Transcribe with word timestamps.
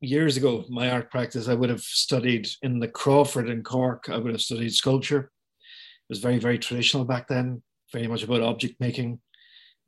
years 0.00 0.36
ago, 0.36 0.64
my 0.68 0.90
art 0.90 1.10
practice, 1.10 1.48
I 1.48 1.54
would 1.54 1.70
have 1.70 1.82
studied 1.82 2.48
in 2.62 2.80
the 2.80 2.88
Crawford 2.88 3.48
in 3.48 3.62
Cork. 3.62 4.08
I 4.08 4.18
would 4.18 4.32
have 4.32 4.40
studied 4.40 4.74
sculpture. 4.74 5.20
It 5.20 6.08
was 6.08 6.18
very, 6.20 6.38
very 6.38 6.58
traditional 6.58 7.04
back 7.04 7.28
then, 7.28 7.62
very 7.92 8.06
much 8.06 8.22
about 8.22 8.42
object 8.42 8.80
making, 8.80 9.20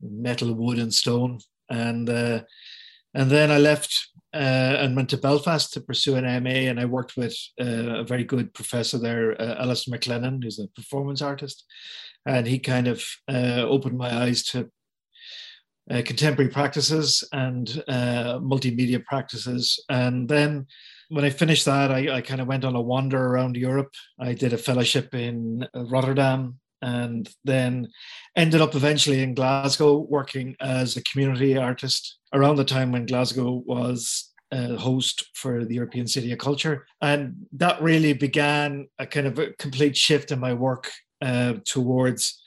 metal, 0.00 0.54
wood, 0.54 0.78
and 0.78 0.92
stone. 0.92 1.40
And 1.68 2.08
uh, 2.08 2.42
and 3.14 3.30
then 3.30 3.50
I 3.50 3.58
left 3.58 4.08
uh, 4.34 4.76
and 4.78 4.96
went 4.96 5.10
to 5.10 5.18
Belfast 5.18 5.72
to 5.72 5.80
pursue 5.80 6.16
an 6.16 6.24
MA, 6.44 6.50
and 6.50 6.80
I 6.80 6.86
worked 6.86 7.16
with 7.16 7.36
uh, 7.60 8.00
a 8.00 8.04
very 8.04 8.24
good 8.24 8.54
professor 8.54 8.98
there, 8.98 9.40
uh, 9.40 9.62
Alastair 9.62 9.96
MacLennan, 9.96 10.42
who's 10.42 10.58
a 10.58 10.68
performance 10.68 11.20
artist, 11.20 11.64
and 12.24 12.46
he 12.46 12.58
kind 12.58 12.88
of 12.88 13.04
uh, 13.28 13.64
opened 13.68 13.98
my 13.98 14.14
eyes 14.14 14.42
to 14.44 14.70
uh, 15.92 16.02
contemporary 16.04 16.50
practices 16.50 17.22
and 17.32 17.82
uh, 17.88 18.38
multimedia 18.40 19.04
practices. 19.04 19.78
And 19.88 20.28
then 20.28 20.66
when 21.08 21.24
I 21.24 21.30
finished 21.30 21.66
that, 21.66 21.90
I, 21.90 22.16
I 22.16 22.20
kind 22.22 22.40
of 22.40 22.46
went 22.46 22.64
on 22.64 22.74
a 22.74 22.80
wander 22.80 23.22
around 23.22 23.56
Europe. 23.56 23.92
I 24.18 24.32
did 24.32 24.52
a 24.52 24.58
fellowship 24.58 25.14
in 25.14 25.66
Rotterdam 25.74 26.58
and 26.80 27.28
then 27.44 27.88
ended 28.36 28.60
up 28.60 28.74
eventually 28.74 29.22
in 29.22 29.34
Glasgow 29.34 29.98
working 29.98 30.56
as 30.60 30.96
a 30.96 31.02
community 31.04 31.56
artist 31.56 32.18
around 32.32 32.56
the 32.56 32.64
time 32.64 32.90
when 32.90 33.06
Glasgow 33.06 33.62
was 33.66 34.32
a 34.50 34.76
host 34.76 35.24
for 35.34 35.64
the 35.64 35.74
European 35.74 36.06
City 36.06 36.32
of 36.32 36.38
Culture. 36.38 36.86
And 37.00 37.46
that 37.52 37.80
really 37.80 38.12
began 38.12 38.88
a 38.98 39.06
kind 39.06 39.26
of 39.26 39.38
a 39.38 39.52
complete 39.52 39.96
shift 39.96 40.32
in 40.32 40.40
my 40.40 40.52
work 40.52 40.90
uh, 41.22 41.54
towards 41.64 42.41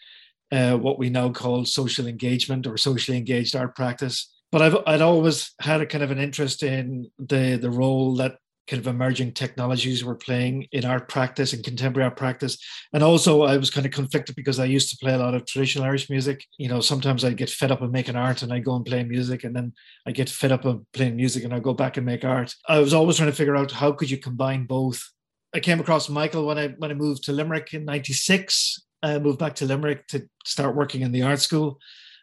uh, 0.56 0.78
what 0.78 0.98
we 0.98 1.10
now 1.10 1.30
call 1.30 1.66
social 1.66 2.08
engagement 2.08 2.66
or 2.66 2.78
socially 2.78 3.18
engaged 3.18 3.56
art 3.56 3.76
practice. 3.76 4.32
But 4.52 4.62
I've 4.62 4.78
I'd 4.88 5.02
always 5.02 5.54
had 5.60 5.82
a 5.82 5.86
kind 5.86 6.04
of 6.04 6.12
an 6.12 6.20
interest 6.20 6.64
in 6.64 7.12
the 7.20 7.58
the 7.58 7.70
role 7.70 8.16
that 8.16 8.38
kind 8.68 8.80
of 8.80 8.88
emerging 8.88 9.32
technologies 9.34 10.04
were 10.04 10.16
playing 10.16 10.68
in 10.72 10.86
art 10.86 11.08
practice 11.08 11.54
and 11.54 11.64
contemporary 11.64 12.06
art 12.06 12.18
practice. 12.18 12.58
And 12.94 13.04
also 13.04 13.44
I 13.44 13.58
was 13.58 13.70
kind 13.70 13.86
of 13.86 13.92
conflicted 13.92 14.36
because 14.36 14.60
I 14.60 14.66
used 14.66 14.90
to 14.90 14.98
play 14.98 15.14
a 15.14 15.20
lot 15.20 15.36
of 15.36 15.46
traditional 15.46 15.86
Irish 15.86 16.10
music. 16.10 16.44
You 16.58 16.70
know, 16.70 16.80
sometimes 16.80 17.24
I 17.24 17.34
get 17.34 17.50
fed 17.50 17.72
up 17.72 17.82
of 17.82 17.92
making 17.92 18.16
art 18.16 18.42
and 18.42 18.52
I 18.52 18.60
go 18.60 18.76
and 18.76 18.86
play 18.86 19.04
music 19.04 19.44
and 19.44 19.56
then 19.56 19.74
I 20.08 20.12
get 20.12 20.30
fed 20.30 20.52
up 20.52 20.66
of 20.66 20.84
playing 20.94 21.16
music 21.16 21.44
and 21.44 21.54
I 21.54 21.60
go 21.60 21.74
back 21.74 21.98
and 21.98 22.06
make 22.06 22.26
art. 22.26 22.56
I 22.68 22.80
was 22.80 22.94
always 22.94 23.18
trying 23.18 23.30
to 23.30 23.36
figure 23.36 23.56
out 23.56 23.72
how 23.72 23.92
could 23.92 24.10
you 24.10 24.18
combine 24.18 24.66
both. 24.66 25.12
I 25.54 25.60
came 25.60 25.80
across 25.80 26.10
Michael 26.10 26.48
when 26.48 26.58
I 26.58 26.70
when 26.70 26.92
I 26.92 26.96
moved 26.96 27.24
to 27.26 27.34
Limerick 27.34 27.74
in 27.74 27.86
96. 27.86 28.85
I 29.06 29.20
moved 29.20 29.40
back 29.40 29.56
to 29.56 29.66
Limerick 29.66 30.08
to 30.08 30.28
start 30.46 30.76
working 30.76 31.02
in 31.02 31.12
the 31.12 31.24
art 31.24 31.40
school. 31.40 31.80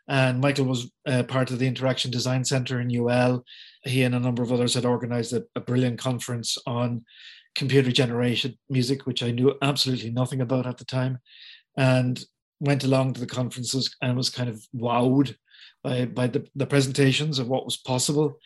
And 0.08 0.40
Michael 0.40 0.66
was 0.66 0.90
uh, 1.06 1.22
part 1.22 1.50
of 1.50 1.58
the 1.58 1.66
Interaction 1.66 2.10
Design 2.10 2.44
Centre 2.44 2.80
in 2.80 2.94
UL 2.94 3.44
he 3.84 4.02
and 4.02 4.14
a 4.14 4.20
number 4.20 4.42
of 4.42 4.52
others 4.52 4.74
had 4.74 4.84
organized 4.84 5.32
a, 5.32 5.42
a 5.56 5.60
brilliant 5.60 5.98
conference 5.98 6.56
on 6.66 7.04
computer 7.54 7.90
generated 7.90 8.56
music, 8.70 9.06
which 9.06 9.22
I 9.22 9.30
knew 9.30 9.54
absolutely 9.60 10.10
nothing 10.10 10.40
about 10.40 10.66
at 10.66 10.78
the 10.78 10.84
time, 10.84 11.18
and 11.76 12.22
went 12.60 12.84
along 12.84 13.14
to 13.14 13.20
the 13.20 13.26
conferences 13.26 13.94
and 14.00 14.16
was 14.16 14.30
kind 14.30 14.48
of 14.48 14.64
wowed 14.74 15.34
by, 15.82 16.04
by 16.06 16.28
the, 16.28 16.46
the 16.54 16.66
presentations 16.66 17.38
of 17.38 17.48
what 17.48 17.64
was 17.64 17.76
possible. 17.76 18.38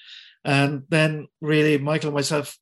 And 0.45 0.85
then 0.89 1.29
really 1.41 1.77
Michael 1.77 2.09
and 2.09 2.15
myself 2.15 2.57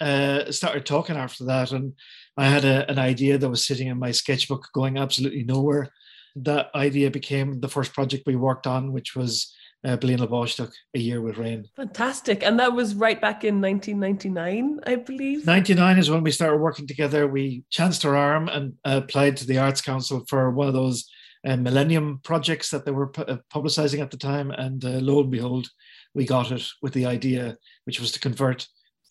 uh, 0.00 0.50
started 0.50 0.84
talking 0.84 1.16
after 1.16 1.44
that. 1.44 1.70
And 1.70 1.94
I 2.36 2.46
had 2.46 2.64
a, 2.64 2.88
an 2.90 2.98
idea 2.98 3.38
that 3.38 3.48
was 3.48 3.64
sitting 3.64 3.88
in 3.88 3.98
my 3.98 4.10
sketchbook 4.10 4.68
going 4.74 4.98
absolutely 4.98 5.44
nowhere. 5.44 5.90
That 6.34 6.70
idea 6.74 7.10
became 7.10 7.60
the 7.60 7.68
first 7.68 7.94
project 7.94 8.24
we 8.26 8.36
worked 8.36 8.66
on, 8.66 8.92
which 8.92 9.16
was 9.16 9.54
uh, 9.84 9.96
Bliana 9.96 10.28
Báisteach, 10.28 10.72
A 10.94 10.98
Year 10.98 11.20
with 11.22 11.38
Rain. 11.38 11.64
Fantastic. 11.76 12.42
And 12.42 12.58
that 12.58 12.72
was 12.72 12.94
right 12.94 13.20
back 13.20 13.44
in 13.44 13.60
1999, 13.60 14.80
I 14.86 14.96
believe. 14.96 15.46
99 15.46 15.98
is 15.98 16.10
when 16.10 16.22
we 16.22 16.30
started 16.30 16.58
working 16.58 16.86
together. 16.86 17.26
We 17.26 17.64
chanced 17.70 18.04
our 18.04 18.16
arm 18.16 18.48
and 18.48 18.74
uh, 18.84 19.00
applied 19.02 19.36
to 19.38 19.46
the 19.46 19.58
Arts 19.58 19.80
Council 19.80 20.24
for 20.28 20.50
one 20.50 20.68
of 20.68 20.74
those 20.74 21.08
uh, 21.46 21.56
Millennium 21.56 22.20
projects 22.22 22.70
that 22.70 22.84
they 22.84 22.90
were 22.90 23.08
pu- 23.08 23.22
uh, 23.22 23.38
publicizing 23.54 24.00
at 24.00 24.10
the 24.10 24.16
time. 24.16 24.50
And 24.50 24.84
uh, 24.84 24.98
lo 25.00 25.20
and 25.20 25.30
behold, 25.30 25.68
we 26.14 26.24
got 26.24 26.50
it 26.50 26.66
with 26.82 26.92
the 26.92 27.06
idea, 27.06 27.56
which 27.84 28.00
was 28.00 28.12
to 28.12 28.20
convert 28.20 28.66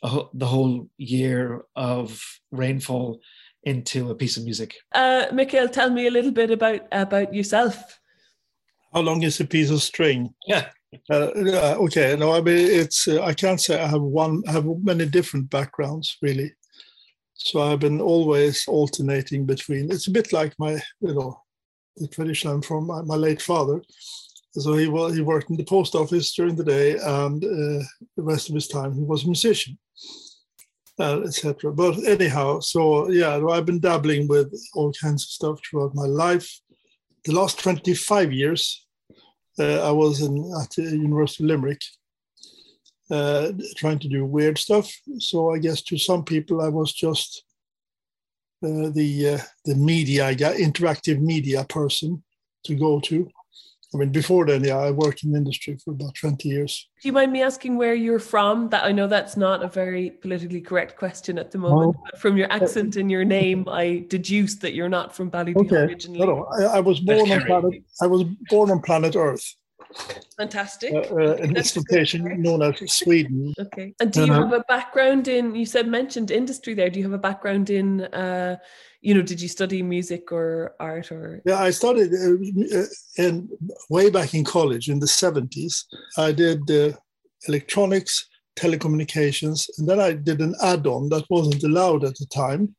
ho- 0.08 0.30
the 0.34 0.46
whole 0.46 0.90
year 0.98 1.64
of 1.76 2.22
rainfall 2.52 3.20
into 3.64 4.12
a 4.12 4.16
piece 4.16 4.38
of 4.38 4.44
music. 4.44 4.76
Uh, 4.94 5.26
Mikael, 5.34 5.70
tell 5.70 5.90
me 5.90 6.08
a 6.08 6.12
little 6.12 6.32
bit 6.32 6.52
about 6.52 6.82
about 6.92 7.34
yourself. 7.34 8.00
How 8.94 9.02
long 9.02 9.24
is 9.24 9.40
a 9.40 9.46
piece 9.46 9.72
of 9.72 9.82
string? 9.82 10.34
Yeah. 10.48 10.70
Uh, 11.10 11.32
okay. 11.86 12.16
No, 12.16 12.32
I 12.34 12.42
mean 12.42 12.58
it's. 12.58 13.08
Uh, 13.08 13.22
I 13.22 13.34
can't 13.34 13.60
say 13.60 13.82
I 13.82 13.88
have 13.88 14.02
one. 14.02 14.44
I 14.48 14.52
have 14.54 14.66
many 14.84 15.06
different 15.06 15.50
backgrounds 15.50 16.18
really. 16.22 16.54
So 17.34 17.62
I've 17.62 17.80
been 17.80 18.00
always 18.00 18.66
alternating 18.68 19.46
between. 19.46 19.92
It's 19.92 20.08
a 20.08 20.12
bit 20.12 20.32
like 20.32 20.54
my, 20.58 20.74
you 21.02 21.14
know, 21.14 21.42
the 21.98 22.08
tradition 22.08 22.50
I'm 22.50 22.62
from. 22.62 22.88
My, 22.88 23.02
my 23.02 23.16
late 23.16 23.42
father. 23.42 23.82
So 24.54 24.78
he 24.78 24.88
was 24.88 25.16
he 25.16 25.22
worked 25.22 25.50
in 25.50 25.58
the 25.58 25.66
post 25.66 25.96
office 25.96 26.34
during 26.34 26.56
the 26.56 26.64
day, 26.64 26.92
and 26.94 27.44
uh, 27.44 27.84
the 28.16 28.24
rest 28.24 28.48
of 28.48 28.56
his 28.56 28.70
time 28.70 28.94
he 28.94 29.04
was 29.04 29.24
a 29.24 29.28
musician, 29.28 29.78
uh, 31.00 31.22
etc. 31.22 31.72
But 31.72 32.04
anyhow, 32.06 32.60
so 32.60 33.10
yeah, 33.10 33.38
I've 33.38 33.66
been 33.66 33.80
dabbling 33.80 34.28
with 34.28 34.54
all 34.74 34.92
kinds 34.94 35.24
of 35.24 35.30
stuff 35.30 35.60
throughout 35.64 35.96
my 35.96 36.06
life. 36.06 36.50
The 37.26 37.34
last 37.34 37.60
25 37.60 38.32
years, 38.32 38.86
uh, 39.60 39.88
I 39.88 39.92
was 39.92 40.22
in 40.22 40.38
at 40.62 40.70
the 40.72 40.84
University 40.84 41.44
of 41.44 41.50
Limerick 41.50 41.82
uh, 43.10 43.52
trying 43.78 44.00
to 44.00 44.08
do 44.08 44.26
weird 44.26 44.58
stuff. 44.58 44.92
So 45.20 45.54
I 45.54 45.60
guess 45.60 45.82
to 45.84 45.98
some 45.98 46.24
people 46.24 46.62
I 46.62 46.70
was 46.70 46.94
just 46.94 47.44
uh, 48.64 48.90
the 48.90 49.36
uh, 49.36 49.44
the 49.66 49.76
media, 49.76 50.34
interactive 50.34 51.20
media 51.20 51.66
person 51.66 52.24
to 52.66 52.76
go 52.76 53.00
to. 53.02 53.30
I 53.96 53.98
mean, 54.00 54.12
before 54.12 54.46
then, 54.46 54.64
yeah, 54.64 54.78
I 54.78 54.92
worked 54.92 55.24
in 55.24 55.36
industry 55.36 55.78
for 55.84 55.92
about 55.92 56.16
20 56.16 56.50
years. 56.50 56.90
Do 57.02 57.08
you 57.08 57.14
mind 57.14 57.32
me 57.32 57.42
asking 57.42 57.78
where 57.78 57.96
you're 57.96 58.20
from? 58.20 58.70
That 58.70 58.84
I 58.84 58.92
know 58.92 59.08
that's 59.08 59.38
not 59.38 59.64
a 59.64 59.70
very 59.70 60.10
politically 60.10 60.60
correct 60.60 60.98
question 60.98 61.40
at 61.40 61.52
the 61.52 61.58
moment, 61.58 61.96
but 62.04 62.20
from 62.20 62.36
your 62.36 62.52
accent 62.52 62.98
and 62.98 63.10
your 63.10 63.24
name, 63.24 63.66
I 63.70 64.06
deduced 64.10 64.62
that 64.62 64.74
you're 64.74 64.90
not 64.90 65.16
from 65.16 65.32
Ballydehob 65.32 65.66
okay. 65.68 65.76
originally. 65.78 66.20
No, 66.20 66.26
no. 66.26 66.48
I, 66.58 66.78
I 66.78 66.80
was 66.82 67.00
born 67.00 67.32
on 67.32 67.46
planet. 67.46 67.84
I 68.02 68.08
was 68.08 68.24
born 68.50 68.70
on 68.70 68.82
planet 68.82 69.16
Earth. 69.16 69.56
Fantastic. 70.38 70.94
Uh, 70.94 71.16
uh, 71.16 71.36
an 71.36 71.56
institution 71.56 72.42
known 72.42 72.62
as 72.62 72.76
Sweden. 72.92 73.54
Okay. 73.60 73.94
And 74.00 74.12
do 74.12 74.26
you 74.26 74.34
have 74.34 74.52
a 74.52 74.64
background 74.68 75.28
in? 75.28 75.56
You 75.56 75.66
said 75.66 75.88
mentioned 75.88 76.32
industry 76.32 76.74
there. 76.74 76.90
Do 76.90 77.00
you 77.00 77.06
have 77.06 77.14
a 77.14 77.18
background 77.18 77.70
in? 77.70 78.02
Uh, 78.02 78.58
you 79.02 79.14
know, 79.14 79.22
did 79.22 79.40
you 79.40 79.48
study 79.48 79.82
music 79.82 80.32
or 80.32 80.76
art 80.80 81.12
or? 81.12 81.42
Yeah, 81.46 81.62
I 81.62 81.70
studied 81.72 82.12
uh, 82.14 82.78
uh 82.78 82.86
in 83.18 83.50
way 83.90 84.10
back 84.10 84.34
in 84.34 84.44
college 84.44 84.90
in 84.90 85.00
the 85.00 85.08
seventies. 85.08 85.86
I 86.18 86.32
did 86.32 86.70
uh, 86.70 86.98
electronics, 87.48 88.28
telecommunications, 88.58 89.70
and 89.78 89.88
then 89.88 90.00
I 90.00 90.14
did 90.14 90.42
an 90.42 90.56
add-on 90.62 91.10
that 91.10 91.26
wasn't 91.30 91.64
allowed 91.64 92.04
at 92.04 92.16
the 92.16 92.26
time, 92.26 92.76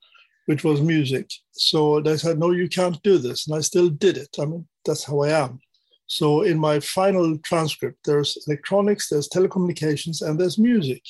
which 0.46 0.64
was 0.64 0.80
music. 0.82 1.30
So 1.52 2.00
they 2.00 2.18
said, 2.18 2.38
"No, 2.38 2.50
you 2.50 2.68
can't 2.68 3.02
do 3.02 3.16
this," 3.16 3.46
and 3.46 3.56
I 3.56 3.62
still 3.62 3.88
did 3.88 4.18
it. 4.18 4.36
I 4.38 4.44
mean, 4.44 4.66
that's 4.84 5.04
how 5.04 5.22
I 5.22 5.30
am. 5.30 5.60
So 6.06 6.42
in 6.42 6.58
my 6.58 6.78
final 6.80 7.36
transcript, 7.38 7.98
there's 8.04 8.38
electronics, 8.46 9.08
there's 9.08 9.28
telecommunications, 9.28 10.22
and 10.22 10.38
there's 10.38 10.58
music. 10.58 11.02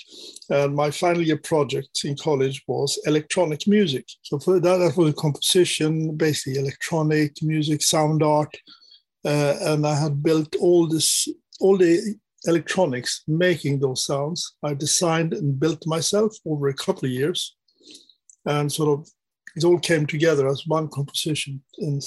And 0.49 0.75
my 0.75 0.91
final 0.91 1.23
year 1.23 1.37
project 1.37 2.05
in 2.05 2.17
college 2.17 2.63
was 2.67 2.99
electronic 3.05 3.67
music. 3.67 4.07
So 4.23 4.39
for 4.39 4.59
that, 4.59 4.79
that 4.79 4.97
was 4.97 5.11
a 5.11 5.13
composition, 5.15 6.17
basically 6.17 6.59
electronic 6.59 7.43
music, 7.43 7.83
sound 7.83 8.23
art, 8.23 8.55
uh, 9.25 9.57
and 9.61 9.87
I 9.87 9.97
had 9.99 10.23
built 10.23 10.57
all 10.57 10.89
this, 10.89 11.29
all 11.61 11.77
the 11.77 12.17
electronics 12.45 13.23
making 13.27 13.81
those 13.81 14.05
sounds. 14.05 14.55
I 14.63 14.75
designed 14.75 15.35
and 15.35 15.59
built 15.59 15.87
myself 15.87 16.35
over 16.47 16.69
a 16.69 16.75
couple 16.75 17.07
of 17.07 17.11
years, 17.11 17.55
and 18.47 18.73
sort 18.73 18.99
of 18.99 19.09
it 19.57 19.65
all 19.65 19.79
came 19.79 20.07
together 20.07 20.47
as 20.47 20.67
one 20.67 20.89
composition 20.89 21.61
in 21.79 22.01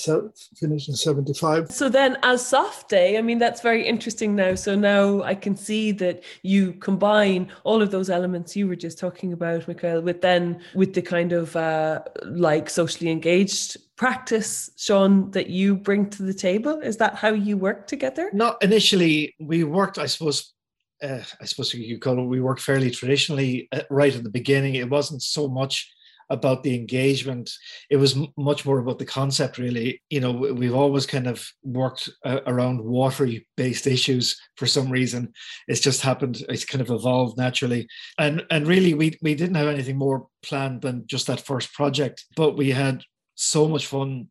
finished 0.55 0.89
in 0.89 0.95
75 0.95 1.71
so 1.71 1.89
then 1.89 2.17
as 2.23 2.41
Softday 2.41 3.17
i 3.17 3.21
mean 3.21 3.39
that's 3.39 3.61
very 3.61 3.85
interesting 3.85 4.35
now. 4.35 4.55
So 4.55 4.75
now 4.75 5.21
i 5.23 5.35
can 5.35 5.55
see 5.55 5.91
that 5.93 6.23
you 6.43 6.73
combine 6.73 7.51
all 7.63 7.81
of 7.81 7.91
those 7.91 8.09
elements 8.09 8.55
you 8.55 8.67
were 8.67 8.75
just 8.75 8.99
talking 8.99 9.33
about 9.33 9.67
michael 9.67 10.01
with 10.01 10.21
then 10.21 10.61
with 10.75 10.93
the 10.93 11.01
kind 11.01 11.33
of 11.33 11.55
uh, 11.55 12.01
like 12.25 12.69
socially 12.69 13.11
engaged 13.11 13.77
practice 13.95 14.69
sean 14.77 15.29
that 15.31 15.49
you 15.49 15.75
bring 15.75 16.09
to 16.09 16.23
the 16.23 16.33
table. 16.33 16.79
Is 16.79 16.95
that 16.97 17.15
how 17.15 17.33
you 17.33 17.57
work 17.57 17.85
together? 17.85 18.29
Not 18.33 18.61
initially 18.63 19.35
we 19.39 19.63
worked 19.63 19.97
i 19.97 20.05
suppose 20.05 20.53
uh, 21.01 21.21
I 21.39 21.45
suppose 21.45 21.73
you 21.73 21.97
call 21.97 22.19
it, 22.19 22.23
we 22.23 22.41
worked 22.41 22.61
fairly 22.61 22.91
traditionally 22.91 23.69
uh, 23.71 23.81
right 23.89 24.13
at 24.13 24.23
the 24.23 24.29
beginning. 24.29 24.75
It 24.75 24.89
wasn't 24.89 25.21
so 25.21 25.47
much 25.47 25.89
about 26.29 26.63
the 26.63 26.75
engagement. 26.75 27.49
It 27.89 27.97
was 27.97 28.15
m- 28.15 28.27
much 28.37 28.65
more 28.65 28.79
about 28.79 28.99
the 28.99 29.05
concept, 29.05 29.57
really. 29.57 30.01
You 30.09 30.19
know, 30.21 30.31
we've 30.31 30.75
always 30.75 31.05
kind 31.05 31.27
of 31.27 31.47
worked 31.63 32.09
uh, 32.25 32.41
around 32.45 32.83
watery 32.83 33.47
based 33.57 33.87
issues 33.87 34.39
for 34.55 34.65
some 34.65 34.89
reason. 34.89 35.33
It's 35.67 35.81
just 35.81 36.01
happened. 36.01 36.43
It's 36.49 36.65
kind 36.65 36.81
of 36.81 36.89
evolved 36.89 37.37
naturally, 37.37 37.87
and 38.17 38.43
and 38.51 38.67
really, 38.67 38.93
we 38.93 39.17
we 39.21 39.35
didn't 39.35 39.55
have 39.55 39.67
anything 39.67 39.97
more 39.97 40.27
planned 40.43 40.81
than 40.81 41.05
just 41.07 41.27
that 41.27 41.45
first 41.45 41.73
project, 41.73 42.25
but 42.35 42.57
we 42.57 42.71
had 42.71 43.03
so 43.35 43.67
much 43.67 43.87
fun 43.87 44.27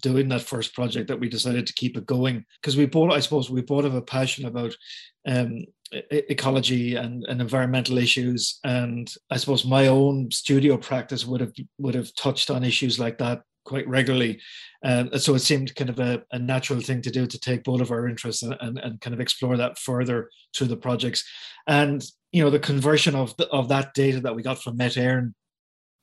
doing 0.00 0.28
that 0.28 0.42
first 0.42 0.74
project 0.74 1.08
that 1.08 1.20
we 1.20 1.28
decided 1.28 1.66
to 1.66 1.72
keep 1.74 1.96
it 1.96 2.06
going 2.06 2.44
because 2.60 2.76
we 2.76 2.86
both, 2.86 3.12
I 3.12 3.20
suppose, 3.20 3.50
we 3.50 3.62
both 3.62 3.84
have 3.84 3.94
a 3.94 4.02
passion 4.02 4.46
about 4.46 4.74
um, 5.26 5.64
ecology 5.92 6.96
and, 6.96 7.24
and 7.24 7.40
environmental 7.40 7.98
issues, 7.98 8.58
and 8.64 9.12
I 9.30 9.36
suppose 9.36 9.64
my 9.64 9.86
own 9.86 10.30
studio 10.30 10.76
practice 10.76 11.24
would 11.26 11.40
have 11.40 11.52
would 11.78 11.94
have 11.94 12.14
touched 12.14 12.50
on 12.50 12.64
issues 12.64 12.98
like 12.98 13.18
that 13.18 13.42
quite 13.64 13.86
regularly. 13.88 14.40
and 14.82 15.20
so 15.20 15.34
it 15.34 15.40
seemed 15.40 15.74
kind 15.74 15.90
of 15.90 15.98
a, 15.98 16.22
a, 16.30 16.38
natural 16.38 16.80
thing 16.80 17.02
to 17.02 17.10
do 17.10 17.26
to 17.26 17.38
take 17.38 17.64
both 17.64 17.80
of 17.80 17.90
our 17.90 18.06
interests 18.06 18.44
and, 18.44 18.56
and, 18.60 18.78
and, 18.78 19.00
kind 19.00 19.12
of 19.12 19.20
explore 19.20 19.56
that 19.56 19.76
further 19.76 20.30
through 20.54 20.68
the 20.68 20.76
projects. 20.76 21.24
And, 21.66 22.04
you 22.30 22.44
know, 22.44 22.50
the 22.50 22.60
conversion 22.60 23.16
of, 23.16 23.36
the, 23.38 23.48
of 23.48 23.68
that 23.70 23.92
data 23.92 24.20
that 24.20 24.36
we 24.36 24.44
got 24.44 24.62
from 24.62 24.76
Met 24.76 24.92
Éireann 24.92 25.34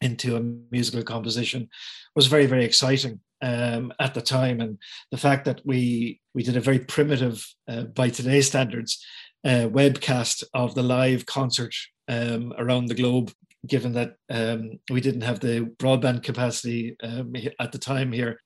into 0.01 0.35
a 0.35 0.41
musical 0.71 1.03
composition 1.03 1.69
was 2.15 2.27
very, 2.27 2.45
very 2.45 2.65
exciting 2.65 3.21
um, 3.43 3.93
at 3.99 4.13
the 4.13 4.21
time, 4.21 4.61
and 4.61 4.77
the 5.11 5.17
fact 5.17 5.45
that 5.45 5.61
we 5.65 6.21
we 6.33 6.43
did 6.43 6.57
a 6.57 6.61
very 6.61 6.79
primitive, 6.79 7.45
uh, 7.67 7.83
by 7.83 8.09
today's 8.09 8.47
standards, 8.47 9.05
uh, 9.45 9.67
webcast 9.69 10.43
of 10.53 10.75
the 10.75 10.83
live 10.83 11.25
concert 11.25 11.73
um, 12.07 12.53
around 12.57 12.87
the 12.87 12.95
globe. 12.95 13.31
Given 13.65 13.93
that 13.93 14.15
um, 14.29 14.71
we 14.89 14.99
didn't 14.99 15.21
have 15.21 15.39
the 15.39 15.71
broadband 15.77 16.23
capacity 16.23 16.97
um, 17.01 17.33
at 17.61 17.71
the 17.71 17.77
time 17.77 18.11
here, 18.11 18.37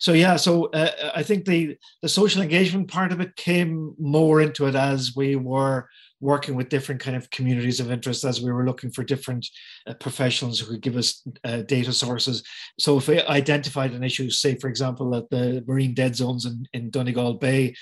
so 0.00 0.12
yeah, 0.12 0.34
so 0.34 0.66
uh, 0.66 1.12
I 1.14 1.22
think 1.22 1.44
the 1.44 1.76
the 2.02 2.08
social 2.08 2.42
engagement 2.42 2.88
part 2.88 3.12
of 3.12 3.20
it 3.20 3.36
came 3.36 3.94
more 3.98 4.40
into 4.40 4.66
it 4.66 4.74
as 4.74 5.12
we 5.14 5.36
were 5.36 5.88
working 6.24 6.54
with 6.54 6.70
different 6.70 7.00
kind 7.02 7.16
of 7.16 7.28
communities 7.28 7.80
of 7.80 7.92
interest 7.92 8.24
as 8.24 8.40
we 8.40 8.50
were 8.50 8.64
looking 8.64 8.90
for 8.90 9.04
different 9.04 9.46
uh, 9.86 9.92
professionals 9.94 10.58
who 10.58 10.66
could 10.70 10.80
give 10.80 10.96
us 10.96 11.22
uh, 11.44 11.60
data 11.76 11.92
sources. 11.92 12.42
So 12.78 12.96
if 12.96 13.08
we 13.08 13.20
identified 13.20 13.92
an 13.92 14.02
issue, 14.02 14.30
say 14.30 14.54
for 14.56 14.68
example 14.68 15.14
at 15.14 15.28
the 15.28 15.62
marine 15.68 15.94
dead 15.94 16.16
zones 16.16 16.46
in, 16.46 16.66
in 16.72 16.90
Donegal 16.90 17.34
Bay, 17.34 17.74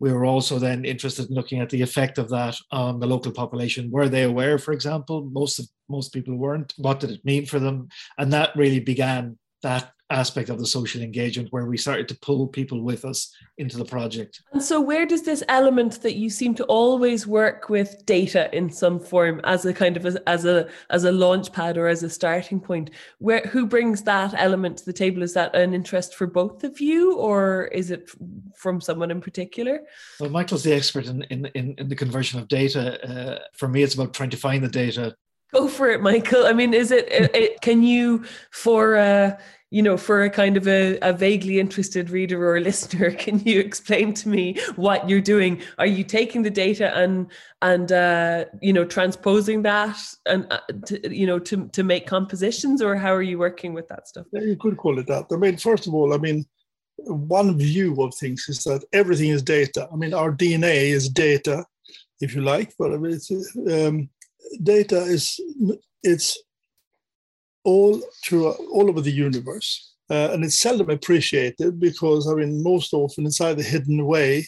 we 0.00 0.12
were 0.12 0.24
also 0.24 0.58
then 0.58 0.84
interested 0.84 1.28
in 1.28 1.36
looking 1.36 1.60
at 1.60 1.70
the 1.70 1.80
effect 1.80 2.18
of 2.18 2.28
that 2.30 2.56
on 2.72 2.98
the 2.98 3.06
local 3.06 3.30
population. 3.30 3.92
Were 3.92 4.08
they 4.08 4.24
aware, 4.24 4.58
for 4.58 4.72
example? 4.72 5.30
Most 5.32 5.60
of 5.60 5.66
most 5.88 6.12
people 6.12 6.36
weren't. 6.36 6.74
What 6.76 6.98
did 6.98 7.10
it 7.10 7.24
mean 7.24 7.46
for 7.46 7.60
them? 7.60 7.88
And 8.18 8.32
that 8.32 8.56
really 8.56 8.80
began 8.80 9.38
that 9.62 9.93
aspect 10.10 10.50
of 10.50 10.58
the 10.58 10.66
social 10.66 11.00
engagement 11.00 11.48
where 11.50 11.64
we 11.64 11.78
started 11.78 12.06
to 12.08 12.18
pull 12.18 12.46
people 12.46 12.82
with 12.82 13.04
us 13.04 13.34
into 13.56 13.78
the 13.78 13.84
project. 13.84 14.42
And 14.52 14.62
so 14.62 14.80
where 14.80 15.06
does 15.06 15.22
this 15.22 15.42
element 15.48 16.02
that 16.02 16.14
you 16.14 16.28
seem 16.28 16.54
to 16.56 16.64
always 16.64 17.26
work 17.26 17.70
with 17.70 18.04
data 18.04 18.54
in 18.54 18.70
some 18.70 19.00
form 19.00 19.40
as 19.44 19.64
a 19.64 19.72
kind 19.72 19.96
of 19.96 20.04
a, 20.04 20.28
as 20.28 20.44
a 20.44 20.68
as 20.90 21.04
a 21.04 21.12
launch 21.12 21.52
pad 21.52 21.78
or 21.78 21.88
as 21.88 22.02
a 22.02 22.10
starting 22.10 22.60
point 22.60 22.90
where 23.18 23.40
who 23.46 23.66
brings 23.66 24.02
that 24.02 24.34
element 24.36 24.78
to 24.78 24.84
the 24.84 24.92
table 24.92 25.22
is 25.22 25.32
that 25.34 25.54
an 25.56 25.72
interest 25.72 26.14
for 26.14 26.26
both 26.26 26.64
of 26.64 26.80
you 26.80 27.16
or 27.16 27.66
is 27.72 27.90
it 27.90 28.10
from 28.54 28.80
someone 28.80 29.10
in 29.10 29.22
particular? 29.22 29.80
Well 30.20 30.30
Michael's 30.30 30.64
the 30.64 30.74
expert 30.74 31.06
in 31.06 31.22
in 31.24 31.46
in, 31.54 31.74
in 31.78 31.88
the 31.88 31.96
conversion 31.96 32.38
of 32.38 32.48
data 32.48 32.84
uh, 33.08 33.38
for 33.54 33.68
me 33.68 33.82
it's 33.82 33.94
about 33.94 34.12
trying 34.12 34.30
to 34.30 34.36
find 34.36 34.62
the 34.62 34.68
data 34.68 35.16
Go 35.54 35.68
for 35.68 35.88
it, 35.88 36.02
Michael. 36.02 36.46
I 36.46 36.52
mean, 36.52 36.74
is 36.74 36.90
it, 36.90 37.06
it, 37.12 37.30
it 37.32 37.60
can 37.60 37.84
you 37.84 38.24
for 38.50 38.96
uh, 38.96 39.38
you 39.74 39.82
know, 39.82 39.96
for 39.96 40.22
a 40.22 40.30
kind 40.30 40.56
of 40.56 40.68
a, 40.68 40.98
a, 41.02 41.12
vaguely 41.12 41.58
interested 41.58 42.08
reader 42.08 42.48
or 42.48 42.60
listener, 42.60 43.10
can 43.24 43.40
you 43.40 43.58
explain 43.58 44.14
to 44.14 44.28
me 44.28 44.56
what 44.76 45.08
you're 45.08 45.20
doing? 45.20 45.60
Are 45.78 45.86
you 45.86 46.04
taking 46.04 46.42
the 46.42 46.50
data 46.50 46.96
and 46.96 47.26
and 47.60 47.90
uh, 47.90 48.44
you 48.62 48.72
know 48.72 48.84
transposing 48.84 49.62
that 49.62 49.98
and 50.26 50.46
uh, 50.52 50.60
to, 50.86 51.12
you 51.12 51.26
know 51.26 51.40
to 51.40 51.66
to 51.70 51.82
make 51.82 52.06
compositions, 52.06 52.82
or 52.82 52.94
how 52.94 53.12
are 53.12 53.28
you 53.30 53.36
working 53.36 53.74
with 53.74 53.88
that 53.88 54.06
stuff? 54.06 54.26
You 54.30 54.56
could 54.56 54.76
call 54.76 55.00
it 55.00 55.08
that. 55.08 55.26
I 55.32 55.36
mean, 55.36 55.56
first 55.56 55.88
of 55.88 55.94
all, 55.94 56.14
I 56.14 56.18
mean, 56.18 56.46
one 56.96 57.58
view 57.58 58.00
of 58.00 58.14
things 58.14 58.46
is 58.48 58.62
that 58.62 58.84
everything 58.92 59.30
is 59.30 59.42
data. 59.42 59.88
I 59.92 59.96
mean, 59.96 60.14
our 60.14 60.30
DNA 60.30 60.94
is 60.98 61.08
data, 61.08 61.66
if 62.20 62.32
you 62.32 62.42
like, 62.42 62.72
but 62.78 62.92
I 62.92 62.96
mean, 62.98 63.18
um, 63.72 64.08
data 64.62 65.00
is 65.00 65.40
it's 66.04 66.38
all 67.64 68.00
through 68.24 68.50
all 68.50 68.88
over 68.88 69.00
the 69.00 69.10
universe. 69.10 69.92
Uh, 70.10 70.30
and 70.32 70.44
it's 70.44 70.60
seldom 70.60 70.90
appreciated 70.90 71.80
because, 71.80 72.30
I 72.30 72.34
mean, 72.34 72.62
most 72.62 72.92
often 72.92 73.26
it's 73.26 73.40
either 73.40 73.62
hidden 73.62 74.00
away 74.00 74.46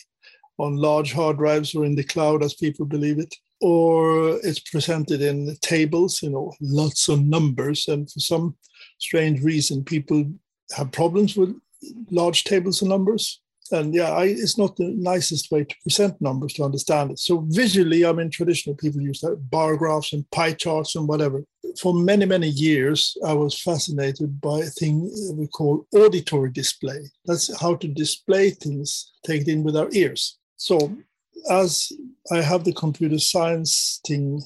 on 0.58 0.76
large 0.76 1.12
hard 1.12 1.38
drives 1.38 1.74
or 1.74 1.84
in 1.84 1.94
the 1.94 2.04
cloud, 2.04 2.42
as 2.42 2.54
people 2.54 2.84
believe 2.84 3.18
it, 3.18 3.34
or 3.60 4.38
it's 4.42 4.60
presented 4.60 5.22
in 5.22 5.56
tables, 5.62 6.22
you 6.22 6.30
know, 6.30 6.52
lots 6.60 7.08
of 7.08 7.24
numbers. 7.24 7.88
And 7.88 8.10
for 8.10 8.20
some 8.20 8.56
strange 8.98 9.42
reason, 9.42 9.82
people 9.82 10.30
have 10.76 10.92
problems 10.92 11.36
with 11.36 11.58
large 12.10 12.44
tables 12.44 12.82
of 12.82 12.88
numbers 12.88 13.40
and 13.72 13.94
yeah, 13.94 14.10
I, 14.10 14.24
it's 14.26 14.58
not 14.58 14.76
the 14.76 14.88
nicest 14.96 15.50
way 15.50 15.64
to 15.64 15.74
present 15.82 16.20
numbers 16.20 16.52
to 16.54 16.64
understand 16.64 17.10
it. 17.10 17.18
So 17.18 17.46
visually, 17.48 18.04
I 18.04 18.12
mean, 18.12 18.30
traditional 18.30 18.76
people 18.76 19.00
use 19.00 19.20
that 19.20 19.50
bar 19.50 19.76
graphs 19.76 20.12
and 20.12 20.28
pie 20.30 20.52
charts 20.52 20.94
and 20.94 21.08
whatever. 21.08 21.44
For 21.80 21.94
many, 21.94 22.24
many 22.24 22.48
years, 22.48 23.16
I 23.24 23.32
was 23.32 23.60
fascinated 23.60 24.40
by 24.40 24.60
a 24.60 24.66
thing 24.66 25.10
we 25.34 25.46
call 25.48 25.86
auditory 25.92 26.50
display. 26.50 27.10
That's 27.24 27.58
how 27.60 27.76
to 27.76 27.88
display 27.88 28.50
things, 28.50 29.12
take 29.24 29.42
it 29.42 29.48
in 29.48 29.62
with 29.62 29.76
our 29.76 29.88
ears. 29.92 30.38
So 30.56 30.96
as 31.50 31.92
I 32.32 32.40
have 32.40 32.64
the 32.64 32.72
computer 32.72 33.18
science 33.18 34.00
thing, 34.06 34.42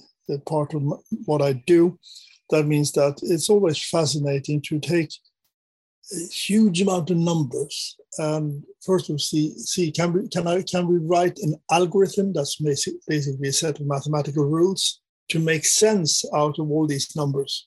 part 0.47 0.75
of 0.75 0.83
what 1.25 1.43
I 1.43 1.55
do, 1.55 1.99
that 2.51 2.67
means 2.67 2.93
that 2.93 3.19
it's 3.23 3.49
always 3.49 3.83
fascinating 3.83 4.61
to 4.63 4.79
take 4.79 5.13
a 6.13 6.27
huge 6.33 6.83
amount 6.83 7.11
of 7.11 7.17
numbers 7.17 7.97
and 8.19 8.65
first 8.85 9.09
of 9.09 9.15
all 9.15 9.19
see 9.19 9.57
see 9.57 9.93
can 9.93 10.13
we 10.13 10.29
can 10.29 10.47
I 10.47 10.63
can 10.63 10.89
we 10.89 10.99
write 10.99 11.39
an 11.39 11.55
algorithm 11.71 12.33
that's 12.33 12.57
basically 12.57 13.49
a 13.49 13.53
set 13.53 13.79
of 13.79 13.87
mathematical 13.87 14.45
rules 14.45 15.00
to 15.31 15.39
make 15.39 15.65
sense 15.65 16.25
out 16.35 16.59
of 16.59 16.71
all 16.71 16.87
these 16.87 17.15
numbers. 17.17 17.67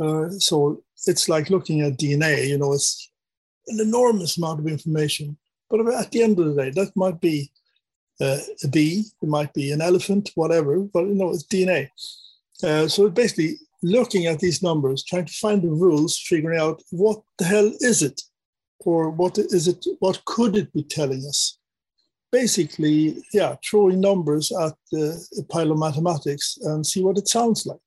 Uh, 0.00 0.28
so 0.30 0.82
it's 1.06 1.28
like 1.28 1.50
looking 1.50 1.80
at 1.82 1.98
DNA. 1.98 2.48
You 2.48 2.58
know, 2.58 2.72
it's 2.72 3.10
an 3.68 3.80
enormous 3.80 4.36
amount 4.36 4.60
of 4.60 4.66
information. 4.66 5.36
But 5.68 5.86
at 5.94 6.10
the 6.10 6.22
end 6.22 6.38
of 6.38 6.46
the 6.46 6.62
day, 6.62 6.70
that 6.70 6.92
might 6.96 7.20
be 7.20 7.50
uh, 8.20 8.38
a 8.62 8.68
bee, 8.68 9.04
it 9.22 9.28
might 9.28 9.52
be 9.54 9.72
an 9.72 9.80
elephant, 9.80 10.30
whatever. 10.34 10.80
But 10.80 11.06
you 11.06 11.14
know, 11.14 11.30
it's 11.30 11.44
DNA. 11.44 11.88
Uh, 12.62 12.86
so 12.88 13.08
basically, 13.08 13.56
looking 13.82 14.26
at 14.26 14.38
these 14.38 14.62
numbers, 14.62 15.02
trying 15.02 15.24
to 15.24 15.32
find 15.32 15.62
the 15.62 15.70
rules, 15.70 16.18
figuring 16.18 16.58
out 16.58 16.82
what 16.90 17.22
the 17.38 17.44
hell 17.44 17.72
is 17.80 18.02
it, 18.02 18.20
or 18.80 19.10
what 19.10 19.38
is 19.38 19.66
it? 19.66 19.84
What 19.98 20.24
could 20.24 20.56
it 20.56 20.72
be 20.72 20.82
telling 20.82 21.24
us? 21.26 21.58
Basically, 22.32 23.22
yeah, 23.34 23.56
throwing 23.62 24.00
numbers 24.00 24.50
at 24.52 24.72
the 24.90 25.44
pile 25.50 25.70
of 25.70 25.78
mathematics 25.78 26.58
and 26.62 26.84
see 26.84 27.02
what 27.02 27.18
it 27.18 27.28
sounds 27.28 27.66
like. 27.66 27.78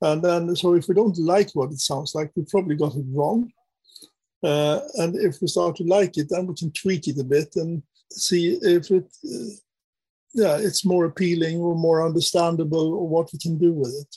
And 0.00 0.22
then, 0.22 0.54
so 0.56 0.74
if 0.74 0.88
we 0.88 0.94
don't 0.94 1.18
like 1.18 1.50
what 1.54 1.72
it 1.72 1.80
sounds 1.80 2.14
like, 2.14 2.30
we 2.34 2.44
probably 2.44 2.76
got 2.76 2.94
it 2.94 3.04
wrong. 3.08 3.50
Uh, 4.42 4.80
and 4.94 5.16
if 5.16 5.40
we 5.40 5.48
start 5.48 5.76
to 5.76 5.84
like 5.84 6.16
it, 6.16 6.28
then 6.30 6.46
we 6.46 6.54
can 6.54 6.70
tweak 6.70 7.08
it 7.08 7.20
a 7.20 7.24
bit 7.24 7.56
and 7.56 7.82
see 8.10 8.58
if 8.62 8.90
it, 8.90 9.04
uh, 9.26 9.52
yeah, 10.32 10.56
it's 10.56 10.86
more 10.86 11.04
appealing 11.04 11.58
or 11.58 11.74
more 11.74 12.06
understandable 12.06 12.94
or 12.94 13.08
what 13.08 13.30
we 13.32 13.38
can 13.38 13.58
do 13.58 13.72
with 13.72 13.92
it. 14.00 14.16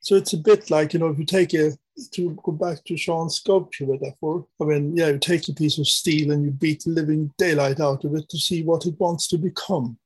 So 0.00 0.14
it's 0.14 0.32
a 0.32 0.38
bit 0.38 0.70
like, 0.70 0.94
you 0.94 1.00
know, 1.00 1.08
if 1.08 1.18
you 1.18 1.26
take 1.26 1.52
a, 1.54 1.72
to 2.12 2.38
go 2.42 2.52
back 2.52 2.84
to 2.84 2.96
Sean's 2.96 3.36
sculpture 3.36 3.86
metaphor, 3.86 4.46
I 4.60 4.64
mean, 4.64 4.96
yeah, 4.96 5.08
you 5.08 5.18
take 5.18 5.48
a 5.48 5.52
piece 5.52 5.78
of 5.78 5.86
steel 5.86 6.32
and 6.32 6.44
you 6.44 6.50
beat 6.50 6.86
living 6.86 7.32
daylight 7.38 7.80
out 7.80 8.04
of 8.04 8.14
it 8.14 8.28
to 8.28 8.38
see 8.38 8.62
what 8.62 8.86
it 8.86 8.98
wants 8.98 9.28
to 9.28 9.38
become. 9.38 9.98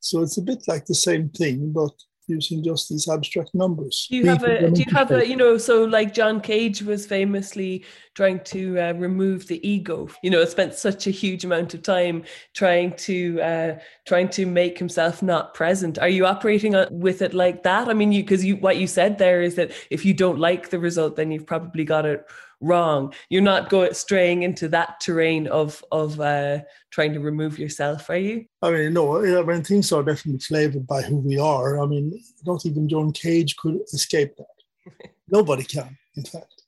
So 0.00 0.22
it's 0.22 0.38
a 0.38 0.42
bit 0.42 0.64
like 0.66 0.84
the 0.84 0.94
same 0.94 1.28
thing, 1.28 1.72
but 1.72 1.92
using 2.26 2.62
just 2.62 2.88
these 2.88 3.08
abstract 3.08 3.50
numbers. 3.54 4.06
Do 4.10 4.16
you 4.16 4.26
have 4.26 4.42
a 4.44 4.70
do 4.70 4.82
you 4.82 4.92
have 4.92 5.10
a 5.10 5.26
you 5.26 5.36
know 5.36 5.58
so 5.58 5.84
like 5.84 6.14
John 6.14 6.40
Cage 6.40 6.82
was 6.82 7.06
famously 7.06 7.84
trying 8.14 8.40
to 8.44 8.78
uh, 8.78 8.92
remove 8.92 9.46
the 9.46 9.66
ego. 9.68 10.08
You 10.22 10.30
know, 10.30 10.44
spent 10.44 10.74
such 10.74 11.06
a 11.06 11.10
huge 11.10 11.44
amount 11.44 11.74
of 11.74 11.82
time 11.82 12.24
trying 12.54 12.94
to 12.96 13.40
uh, 13.40 13.78
trying 14.06 14.28
to 14.30 14.46
make 14.46 14.78
himself 14.78 15.22
not 15.22 15.54
present. 15.54 15.98
Are 15.98 16.08
you 16.08 16.26
operating 16.26 16.74
with 16.90 17.22
it 17.22 17.34
like 17.34 17.62
that? 17.62 17.88
I 17.88 17.94
mean, 17.94 18.12
you 18.12 18.22
because 18.22 18.44
you 18.44 18.56
what 18.56 18.76
you 18.76 18.86
said 18.86 19.18
there 19.18 19.42
is 19.42 19.54
that 19.56 19.72
if 19.90 20.04
you 20.04 20.14
don't 20.14 20.38
like 20.38 20.70
the 20.70 20.78
result, 20.78 21.16
then 21.16 21.30
you've 21.30 21.46
probably 21.46 21.84
got 21.84 22.06
it 22.06 22.26
wrong. 22.62 23.12
You're 23.28 23.42
not 23.42 23.68
going 23.68 23.92
straying 23.92 24.44
into 24.44 24.68
that 24.68 25.00
terrain 25.00 25.46
of 25.48 25.84
of 25.92 26.18
uh, 26.20 26.60
trying 26.90 27.12
to 27.12 27.20
remove 27.20 27.58
yourself, 27.58 28.08
are 28.08 28.16
you? 28.16 28.46
I 28.62 28.70
mean, 28.70 28.94
no. 28.94 29.22
I 29.22 29.42
mean, 29.42 29.64
things 29.64 29.92
are 29.92 30.02
definitely 30.02 30.40
flavored 30.40 30.86
by 30.86 31.02
who 31.02 31.16
we 31.16 31.38
are. 31.38 31.82
I 31.82 31.86
mean, 31.86 32.18
not 32.46 32.64
even 32.64 32.88
John 32.88 33.12
Cage 33.12 33.56
could 33.56 33.80
escape 33.92 34.36
that. 34.36 35.10
Nobody 35.28 35.64
can. 35.64 35.98
in 36.16 36.24
fact. 36.24 36.62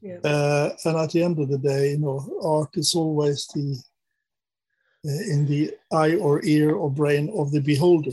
Yeah. 0.00 0.18
Uh, 0.24 0.70
and 0.84 0.96
at 0.96 1.10
the 1.10 1.22
end 1.22 1.38
of 1.38 1.48
the 1.48 1.58
day, 1.58 1.90
you 1.90 1.98
know, 1.98 2.40
art 2.42 2.70
is 2.74 2.94
always 2.94 3.46
the 3.54 3.78
uh, 5.06 5.32
in 5.32 5.46
the 5.46 5.72
eye 5.92 6.16
or 6.16 6.44
ear 6.44 6.74
or 6.74 6.90
brain 6.90 7.30
of 7.36 7.52
the 7.52 7.60
beholder. 7.60 8.12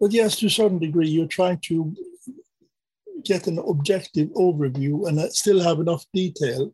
But 0.00 0.12
yes, 0.12 0.36
to 0.36 0.46
a 0.46 0.50
certain 0.50 0.78
degree, 0.78 1.08
you're 1.08 1.26
trying 1.26 1.58
to 1.66 1.94
get 3.24 3.46
an 3.46 3.58
objective 3.58 4.28
overview 4.30 5.08
and 5.08 5.20
still 5.32 5.60
have 5.60 5.80
enough 5.80 6.04
detail 6.12 6.72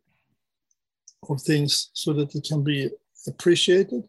of 1.28 1.40
things 1.42 1.90
so 1.92 2.12
that 2.12 2.34
it 2.34 2.44
can 2.48 2.62
be 2.62 2.90
appreciated, 3.26 4.02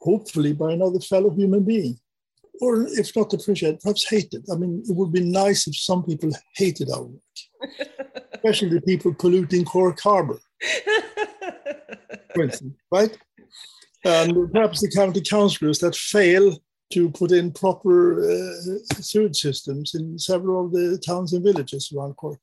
hopefully 0.00 0.52
by 0.52 0.72
another 0.72 1.00
fellow 1.00 1.30
human 1.30 1.64
being. 1.64 1.98
Or 2.60 2.86
if 2.88 3.14
not 3.14 3.32
appreciated, 3.34 3.80
perhaps 3.80 4.08
hated. 4.08 4.44
I 4.50 4.56
mean, 4.56 4.82
it 4.88 4.96
would 4.96 5.12
be 5.12 5.20
nice 5.20 5.66
if 5.66 5.76
some 5.76 6.04
people 6.04 6.30
hated 6.54 6.90
our 6.90 7.02
work, 7.02 7.20
especially 8.32 8.70
the 8.70 8.80
people 8.80 9.14
polluting 9.14 9.64
Cork 9.64 10.00
Harbour, 10.00 10.38
for 12.34 12.42
instance, 12.44 12.74
right? 12.90 13.16
And 14.04 14.52
perhaps 14.52 14.80
the 14.80 14.90
county 14.90 15.20
councillors 15.20 15.80
that 15.80 15.96
fail 15.96 16.56
to 16.92 17.10
put 17.10 17.32
in 17.32 17.50
proper 17.50 18.20
uh, 18.20 18.78
sewage 19.00 19.40
systems 19.40 19.94
in 19.94 20.18
several 20.18 20.66
of 20.66 20.72
the 20.72 20.98
towns 20.98 21.32
and 21.32 21.44
villages 21.44 21.92
around 21.92 22.14
Cork. 22.16 22.40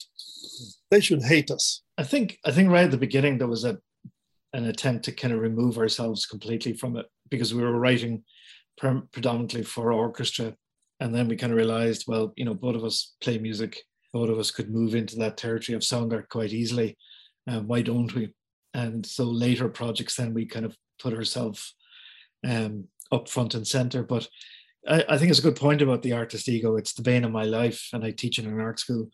They 0.91 0.99
should 0.99 1.23
hate 1.23 1.49
us. 1.49 1.81
I 1.97 2.03
think 2.03 2.39
I 2.45 2.51
think 2.51 2.69
right 2.69 2.85
at 2.85 2.91
the 2.91 2.97
beginning 2.97 3.37
there 3.37 3.47
was 3.47 3.63
a 3.63 3.79
an 4.53 4.65
attempt 4.65 5.05
to 5.05 5.11
kind 5.11 5.33
of 5.33 5.39
remove 5.39 5.77
ourselves 5.77 6.25
completely 6.25 6.73
from 6.73 6.95
it 6.97 7.07
because 7.29 7.53
we 7.53 7.63
were 7.63 7.79
writing 7.79 8.23
pre- 8.77 9.01
predominantly 9.11 9.63
for 9.63 9.91
orchestra, 9.91 10.55
and 10.99 11.13
then 11.13 11.27
we 11.27 11.35
kind 11.35 11.51
of 11.51 11.57
realized, 11.57 12.05
well, 12.07 12.33
you 12.35 12.45
know, 12.45 12.53
both 12.53 12.75
of 12.75 12.83
us 12.83 13.15
play 13.21 13.39
music, 13.39 13.81
both 14.11 14.29
of 14.29 14.37
us 14.37 14.51
could 14.51 14.69
move 14.69 14.93
into 14.93 15.15
that 15.17 15.37
territory 15.37 15.75
of 15.75 15.83
sound 15.83 16.13
art 16.13 16.29
quite 16.29 16.53
easily. 16.53 16.97
Um, 17.47 17.67
why 17.67 17.81
don't 17.81 18.13
we? 18.13 18.33
And 18.73 19.05
so 19.05 19.25
later 19.25 19.69
projects, 19.69 20.15
then 20.15 20.33
we 20.33 20.45
kind 20.45 20.65
of 20.65 20.77
put 20.99 21.13
ourselves 21.13 21.75
um, 22.47 22.85
up 23.13 23.29
front 23.29 23.53
and 23.53 23.67
center. 23.67 24.03
But 24.03 24.27
I, 24.87 25.05
I, 25.09 25.17
think 25.17 25.29
it's 25.29 25.39
a 25.39 25.43
good 25.43 25.55
point 25.55 25.81
about 25.81 26.01
the 26.01 26.13
artist 26.13 26.49
ego. 26.49 26.75
It's 26.75 26.93
the 26.93 27.03
bane 27.03 27.23
of 27.23 27.31
my 27.31 27.43
life, 27.43 27.89
and 27.93 28.03
I 28.03 28.11
teach 28.11 28.39
in 28.39 28.45
an 28.45 28.59
art 28.59 28.79
school. 28.79 29.09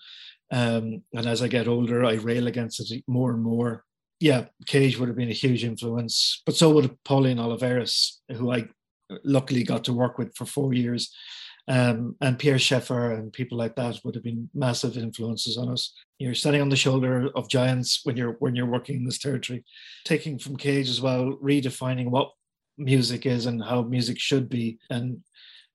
Um, 0.51 1.03
and 1.13 1.27
as 1.27 1.41
I 1.41 1.47
get 1.47 1.67
older, 1.67 2.03
I 2.03 2.13
rail 2.13 2.47
against 2.47 2.79
it 2.91 3.03
more 3.07 3.31
and 3.31 3.43
more. 3.43 3.83
Yeah, 4.19 4.45
Cage 4.65 4.97
would 4.97 5.07
have 5.07 5.17
been 5.17 5.29
a 5.29 5.33
huge 5.33 5.63
influence, 5.63 6.41
but 6.45 6.55
so 6.55 6.71
would 6.71 6.97
Pauline 7.03 7.37
Oliveros, 7.37 8.17
who 8.29 8.51
I 8.51 8.67
luckily 9.23 9.63
got 9.63 9.83
to 9.85 9.93
work 9.93 10.17
with 10.17 10.35
for 10.35 10.45
four 10.45 10.73
years. 10.73 11.13
Um, 11.67 12.15
and 12.19 12.39
Pierre 12.39 12.57
Schaeffer 12.57 13.13
and 13.13 13.31
people 13.31 13.55
like 13.55 13.75
that 13.75 13.99
would 14.03 14.15
have 14.15 14.23
been 14.23 14.49
massive 14.55 14.97
influences 14.97 15.55
on 15.55 15.69
us. 15.69 15.93
You're 16.17 16.33
standing 16.33 16.63
on 16.63 16.69
the 16.69 16.75
shoulder 16.75 17.29
of 17.35 17.47
giants 17.47 18.01
when 18.03 18.17
you're 18.17 18.37
when 18.39 18.55
you're 18.55 18.65
working 18.65 18.97
in 18.97 19.05
this 19.05 19.19
territory, 19.19 19.63
taking 20.03 20.39
from 20.39 20.57
Cage 20.57 20.89
as 20.89 20.99
well, 20.99 21.37
redefining 21.43 22.09
what 22.09 22.31
music 22.79 23.25
is 23.25 23.45
and 23.45 23.63
how 23.63 23.83
music 23.83 24.19
should 24.19 24.49
be, 24.49 24.79
and 24.89 25.19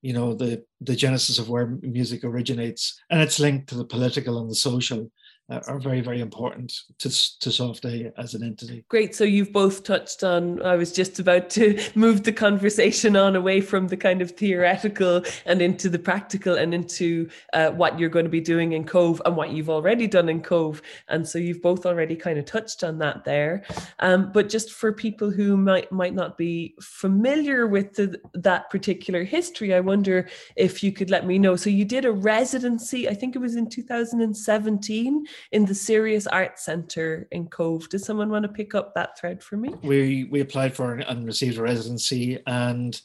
you 0.02 0.12
know 0.12 0.34
the 0.34 0.64
the 0.80 0.96
genesis 0.96 1.38
of 1.38 1.48
where 1.48 1.78
music 1.82 2.24
originates, 2.24 2.98
and 3.10 3.20
it's 3.20 3.38
linked 3.38 3.68
to 3.68 3.76
the 3.76 3.84
political 3.84 4.40
and 4.40 4.50
the 4.50 4.54
social 4.54 5.10
are 5.50 5.78
very, 5.78 6.00
very 6.00 6.20
important 6.20 6.72
to, 6.98 7.10
to 7.10 7.50
Softday 7.50 8.10
as 8.16 8.34
an 8.34 8.42
entity. 8.42 8.84
Great. 8.88 9.14
So 9.14 9.24
you've 9.24 9.52
both 9.52 9.84
touched 9.84 10.24
on, 10.24 10.62
I 10.62 10.76
was 10.76 10.90
just 10.90 11.18
about 11.18 11.50
to 11.50 11.78
move 11.94 12.22
the 12.22 12.32
conversation 12.32 13.14
on 13.14 13.36
away 13.36 13.60
from 13.60 13.88
the 13.88 13.96
kind 13.96 14.22
of 14.22 14.30
theoretical 14.30 15.22
and 15.44 15.60
into 15.60 15.90
the 15.90 15.98
practical 15.98 16.54
and 16.54 16.72
into 16.72 17.28
uh, 17.52 17.70
what 17.70 17.98
you're 17.98 18.08
going 18.08 18.24
to 18.24 18.30
be 18.30 18.40
doing 18.40 18.72
in 18.72 18.84
Cobh 18.84 19.20
and 19.26 19.36
what 19.36 19.50
you've 19.50 19.68
already 19.68 20.06
done 20.06 20.30
in 20.30 20.40
Cobh 20.40 20.80
And 21.08 21.28
so 21.28 21.38
you've 21.38 21.60
both 21.60 21.84
already 21.84 22.16
kind 22.16 22.38
of 22.38 22.46
touched 22.46 22.82
on 22.82 22.98
that 22.98 23.24
there. 23.24 23.64
Um, 23.98 24.32
but 24.32 24.48
just 24.48 24.72
for 24.72 24.92
people 24.92 25.30
who 25.30 25.58
might, 25.58 25.92
might 25.92 26.14
not 26.14 26.38
be 26.38 26.74
familiar 26.80 27.66
with 27.66 27.94
the, 27.94 28.18
that 28.32 28.70
particular 28.70 29.24
history, 29.24 29.74
I 29.74 29.80
wonder 29.80 30.26
if 30.56 30.82
you 30.82 30.90
could 30.90 31.10
let 31.10 31.26
me 31.26 31.38
know. 31.38 31.54
So 31.54 31.68
you 31.68 31.84
did 31.84 32.06
a 32.06 32.12
residency, 32.12 33.10
I 33.10 33.14
think 33.14 33.36
it 33.36 33.40
was 33.40 33.56
in 33.56 33.68
2017 33.68 35.26
in 35.52 35.64
the 35.64 35.74
Sirius 35.74 36.26
Arts 36.26 36.64
Centre 36.64 37.28
in 37.30 37.48
Cobh. 37.48 37.88
Does 37.88 38.04
someone 38.04 38.30
want 38.30 38.44
to 38.44 38.48
pick 38.48 38.74
up 38.74 38.94
that 38.94 39.18
thread 39.18 39.42
for 39.42 39.56
me? 39.56 39.74
We 39.82 40.24
we 40.24 40.40
applied 40.40 40.74
for 40.74 40.94
and 40.94 41.26
received 41.26 41.58
a 41.58 41.62
residency, 41.62 42.38
and 42.46 43.00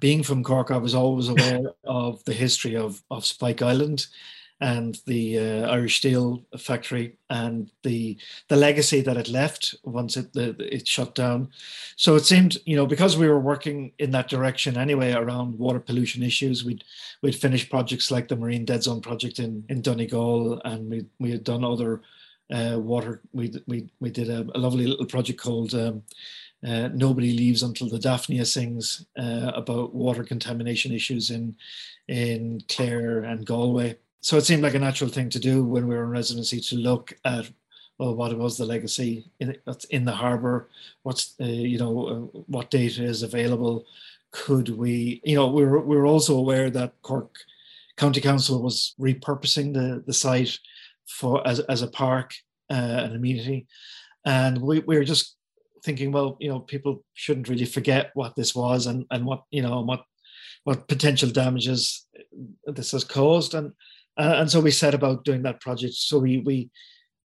being 0.00 0.22
from 0.22 0.44
Cork, 0.44 0.70
I 0.70 0.76
was 0.76 0.94
always 0.94 1.28
aware 1.28 1.62
of 1.84 2.24
the 2.24 2.34
history 2.34 2.76
of 2.76 3.02
of 3.10 3.26
Spike 3.26 3.62
Island 3.62 4.06
and 4.60 5.00
the 5.06 5.38
uh, 5.38 5.70
Irish 5.70 5.98
Steel 5.98 6.44
factory 6.58 7.16
and 7.30 7.70
the 7.84 8.18
the 8.48 8.56
legacy 8.56 9.00
that 9.02 9.16
it 9.16 9.28
left 9.28 9.76
once 9.84 10.16
it 10.16 10.32
the, 10.32 10.56
it 10.58 10.86
shut 10.86 11.14
down. 11.14 11.50
So 11.96 12.16
it 12.16 12.24
seemed, 12.24 12.58
you 12.64 12.76
know, 12.76 12.86
because 12.86 13.16
we 13.16 13.28
were 13.28 13.38
working 13.38 13.92
in 13.98 14.10
that 14.12 14.28
direction 14.28 14.76
anyway 14.76 15.12
around 15.12 15.58
water 15.58 15.80
pollution 15.80 16.22
issues, 16.22 16.64
we'd 16.64 16.84
we'd 17.22 17.36
finished 17.36 17.70
projects 17.70 18.10
like 18.10 18.28
the 18.28 18.36
Marine 18.36 18.64
Dead 18.64 18.82
Zone 18.82 19.00
project 19.00 19.38
in 19.38 19.64
in 19.68 19.80
Donegal, 19.80 20.60
and 20.64 20.90
we 20.90 21.06
we 21.20 21.30
had 21.30 21.44
done 21.44 21.64
other 21.64 22.02
uh, 22.52 22.78
water. 22.78 23.20
We 23.32 23.52
we 23.66 23.88
we 24.00 24.10
did 24.10 24.28
a, 24.28 24.40
a 24.54 24.58
lovely 24.58 24.86
little 24.86 25.06
project 25.06 25.40
called. 25.40 25.74
Um, 25.74 26.02
uh, 26.66 26.88
nobody 26.92 27.32
leaves 27.32 27.62
until 27.62 27.88
the 27.88 28.00
Daphnia 28.00 28.44
sings 28.44 29.06
uh, 29.16 29.52
about 29.54 29.94
water 29.94 30.24
contamination 30.24 30.90
issues 30.90 31.30
in 31.30 31.54
in 32.08 32.60
Clare 32.68 33.20
and 33.20 33.46
Galway 33.46 33.96
so 34.20 34.36
it 34.36 34.44
seemed 34.44 34.62
like 34.62 34.74
a 34.74 34.78
natural 34.78 35.10
thing 35.10 35.28
to 35.30 35.38
do 35.38 35.64
when 35.64 35.86
we 35.86 35.94
were 35.94 36.04
in 36.04 36.10
residency 36.10 36.60
to 36.60 36.76
look 36.76 37.12
at 37.24 37.50
well 37.98 38.14
what 38.14 38.36
was 38.36 38.56
the 38.56 38.64
legacy 38.64 39.30
in, 39.40 39.56
that's 39.66 39.84
in 39.86 40.04
the 40.04 40.12
harbour 40.12 40.68
what's 41.02 41.34
uh, 41.40 41.44
you 41.44 41.78
know 41.78 42.06
uh, 42.06 42.40
what 42.46 42.70
data 42.70 43.02
is 43.02 43.22
available? 43.22 43.84
Could 44.30 44.68
we 44.68 45.20
you 45.24 45.36
know 45.36 45.48
we 45.48 45.64
were, 45.64 45.80
we 45.80 45.96
were 45.96 46.06
also 46.06 46.36
aware 46.36 46.70
that 46.70 46.94
cork 47.02 47.36
county 47.96 48.20
council 48.20 48.62
was 48.62 48.94
repurposing 49.00 49.72
the 49.74 50.02
the 50.06 50.12
site 50.12 50.58
for 51.06 51.46
as, 51.46 51.60
as 51.60 51.82
a 51.82 51.88
park 51.88 52.34
uh, 52.70 52.74
an 52.74 53.16
amenity. 53.16 53.66
And 54.24 54.60
we, 54.60 54.80
we 54.80 54.98
were 54.98 55.04
just 55.04 55.36
thinking 55.84 56.10
well 56.12 56.36
you 56.40 56.48
know 56.48 56.60
people 56.60 57.04
shouldn't 57.14 57.48
really 57.48 57.64
forget 57.64 58.10
what 58.14 58.34
this 58.34 58.54
was 58.54 58.86
and 58.86 59.06
and 59.10 59.24
what 59.24 59.44
you 59.50 59.62
know 59.62 59.80
what 59.80 60.04
what 60.64 60.88
potential 60.88 61.30
damages 61.30 62.06
this 62.66 62.92
has 62.92 63.04
caused. 63.04 63.54
And 63.54 63.72
uh, 64.18 64.34
and 64.38 64.50
so 64.50 64.60
we 64.60 64.70
set 64.70 64.94
about 64.94 65.24
doing 65.24 65.42
that 65.42 65.60
project. 65.60 65.94
So 65.94 66.18
we 66.18 66.38
we 66.38 66.70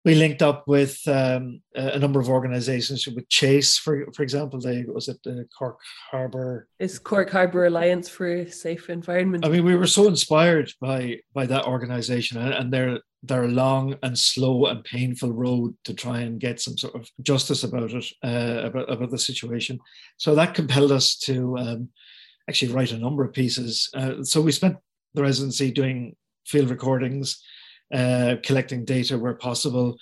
we 0.04 0.14
linked 0.14 0.42
up 0.42 0.66
with 0.66 1.06
um, 1.08 1.60
a 1.74 1.98
number 1.98 2.20
of 2.20 2.28
organisations 2.28 3.06
with 3.06 3.28
Chase, 3.28 3.76
for 3.76 4.06
for 4.14 4.22
example. 4.22 4.60
They 4.60 4.84
was 4.84 5.08
it 5.08 5.18
the 5.24 5.46
Cork 5.56 5.78
Harbour. 6.10 6.68
Is 6.78 6.98
Cork 6.98 7.30
Harbour 7.30 7.66
Alliance 7.66 8.08
for 8.08 8.26
a 8.26 8.50
Safe 8.50 8.88
Environment. 8.90 9.44
I 9.44 9.48
mean, 9.48 9.64
we 9.64 9.76
were 9.76 9.86
so 9.86 10.06
inspired 10.06 10.72
by 10.80 11.18
by 11.34 11.46
that 11.46 11.66
organisation 11.66 12.38
and, 12.38 12.54
and 12.54 12.72
their 12.72 13.00
their 13.24 13.48
long 13.48 13.96
and 14.04 14.16
slow 14.16 14.66
and 14.66 14.84
painful 14.84 15.32
road 15.32 15.76
to 15.84 15.92
try 15.92 16.20
and 16.20 16.38
get 16.38 16.60
some 16.60 16.78
sort 16.78 16.94
of 16.94 17.10
justice 17.20 17.64
about 17.64 17.92
it, 17.92 18.06
uh, 18.22 18.62
about 18.66 18.90
about 18.90 19.10
the 19.10 19.18
situation. 19.18 19.80
So 20.16 20.34
that 20.36 20.54
compelled 20.54 20.92
us 20.92 21.16
to 21.26 21.58
um, 21.58 21.88
actually 22.48 22.72
write 22.72 22.92
a 22.92 22.98
number 22.98 23.24
of 23.24 23.32
pieces. 23.32 23.90
Uh, 23.92 24.22
so 24.22 24.40
we 24.40 24.52
spent 24.52 24.76
the 25.14 25.22
residency 25.22 25.72
doing 25.72 26.14
field 26.48 26.70
recordings, 26.70 27.42
uh, 27.94 28.36
collecting 28.42 28.84
data 28.84 29.18
where 29.18 29.34
possible, 29.34 29.96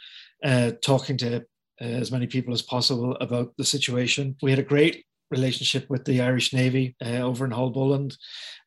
uh, 0.45 0.73
talking 0.83 1.17
to 1.19 1.37
uh, 1.37 1.85
as 1.85 2.11
many 2.11 2.27
people 2.27 2.55
as 2.55 2.63
possible 2.63 3.17
about 3.21 3.53
the 3.59 3.65
situation. 3.65 4.37
We 4.43 4.51
had 4.51 4.59
a 4.59 4.65
great 4.65 5.05
relationship 5.31 5.91
with 5.91 6.05
the 6.05 6.21
Irish 6.21 6.53
Navy 6.53 6.95
uh, 7.05 7.19
over 7.19 7.45
in 7.45 7.51
Haulbowline. 7.51 8.17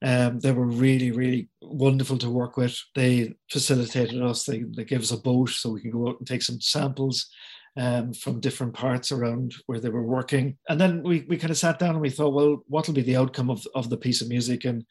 Um, 0.02 0.40
they 0.40 0.52
were 0.52 0.68
really, 0.68 1.12
really 1.12 1.50
wonderful 1.62 2.18
to 2.20 2.30
work 2.30 2.58
with. 2.58 2.78
They 2.96 3.34
facilitated 3.50 4.22
us. 4.22 4.44
They, 4.44 4.64
they 4.76 4.84
gave 4.84 5.02
us 5.02 5.12
a 5.12 5.18
boat 5.18 5.50
so 5.50 5.72
we 5.72 5.82
could 5.82 5.94
go 5.94 6.10
out 6.10 6.20
and 6.20 6.28
take 6.28 6.42
some 6.44 6.62
samples. 6.62 7.30
Um, 7.78 8.14
from 8.14 8.42
different 8.42 8.74
parts 8.74 9.12
around 9.12 9.54
where 9.68 9.80
they 9.80 9.90
were 9.90 10.04
working. 10.04 10.58
And 10.68 10.82
then 10.82 11.02
we, 11.02 11.26
we 11.30 11.38
kind 11.38 11.52
of 11.52 11.58
sat 11.58 11.80
down 11.80 11.92
and 11.92 12.02
we 12.02 12.10
thought, 12.10 12.34
well, 12.34 12.64
what 12.68 12.88
will 12.88 12.96
be 12.96 13.04
the 13.04 13.16
outcome 13.16 13.50
of, 13.50 13.66
of 13.74 13.90
the 13.90 13.96
piece 13.96 14.22
of 14.22 14.28
music? 14.28 14.66
And 14.66 14.84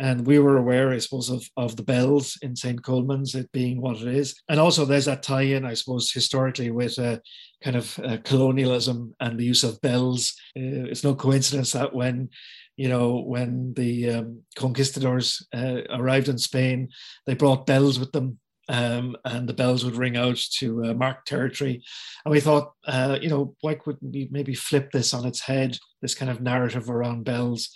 and 0.00 0.26
we 0.26 0.38
were 0.38 0.56
aware, 0.56 0.90
I 0.90 0.98
suppose, 0.98 1.28
of, 1.28 1.48
of 1.56 1.76
the 1.76 1.82
bells 1.82 2.38
in 2.42 2.54
St. 2.54 2.82
Colman's, 2.82 3.34
it 3.34 3.50
being 3.52 3.80
what 3.80 4.00
it 4.00 4.08
is. 4.08 4.34
And 4.48 4.60
also 4.60 4.84
there's 4.84 5.06
that 5.06 5.22
tie-in, 5.22 5.64
I 5.64 5.74
suppose, 5.74 6.12
historically 6.12 6.70
with 6.70 6.98
uh, 6.98 7.18
kind 7.62 7.76
of 7.76 7.98
uh, 8.04 8.18
colonialism 8.22 9.14
and 9.18 9.38
the 9.38 9.44
use 9.44 9.64
of 9.64 9.80
bells. 9.80 10.34
Uh, 10.56 10.86
it's 10.86 11.02
no 11.02 11.14
coincidence 11.14 11.72
that 11.72 11.92
when, 11.92 12.28
you 12.76 12.88
know, 12.88 13.20
when 13.20 13.74
the 13.74 14.10
um, 14.10 14.42
conquistadors 14.54 15.44
uh, 15.52 15.80
arrived 15.90 16.28
in 16.28 16.38
Spain, 16.38 16.90
they 17.26 17.34
brought 17.34 17.66
bells 17.66 17.98
with 17.98 18.12
them 18.12 18.38
um, 18.68 19.16
and 19.24 19.48
the 19.48 19.54
bells 19.54 19.84
would 19.84 19.96
ring 19.96 20.16
out 20.16 20.36
to 20.58 20.84
uh, 20.84 20.94
mark 20.94 21.24
territory. 21.24 21.82
And 22.24 22.32
we 22.32 22.40
thought, 22.40 22.72
uh, 22.86 23.18
you 23.20 23.30
know, 23.30 23.56
why 23.62 23.74
couldn't 23.74 24.12
we 24.12 24.28
maybe 24.30 24.54
flip 24.54 24.92
this 24.92 25.14
on 25.14 25.26
its 25.26 25.40
head, 25.40 25.78
this 26.02 26.14
kind 26.14 26.30
of 26.30 26.40
narrative 26.40 26.90
around 26.90 27.24
bells, 27.24 27.70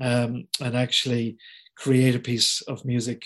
um, 0.00 0.46
and 0.60 0.76
actually 0.76 1.36
create 1.76 2.14
a 2.14 2.20
piece 2.20 2.62
of 2.62 2.84
music 2.84 3.24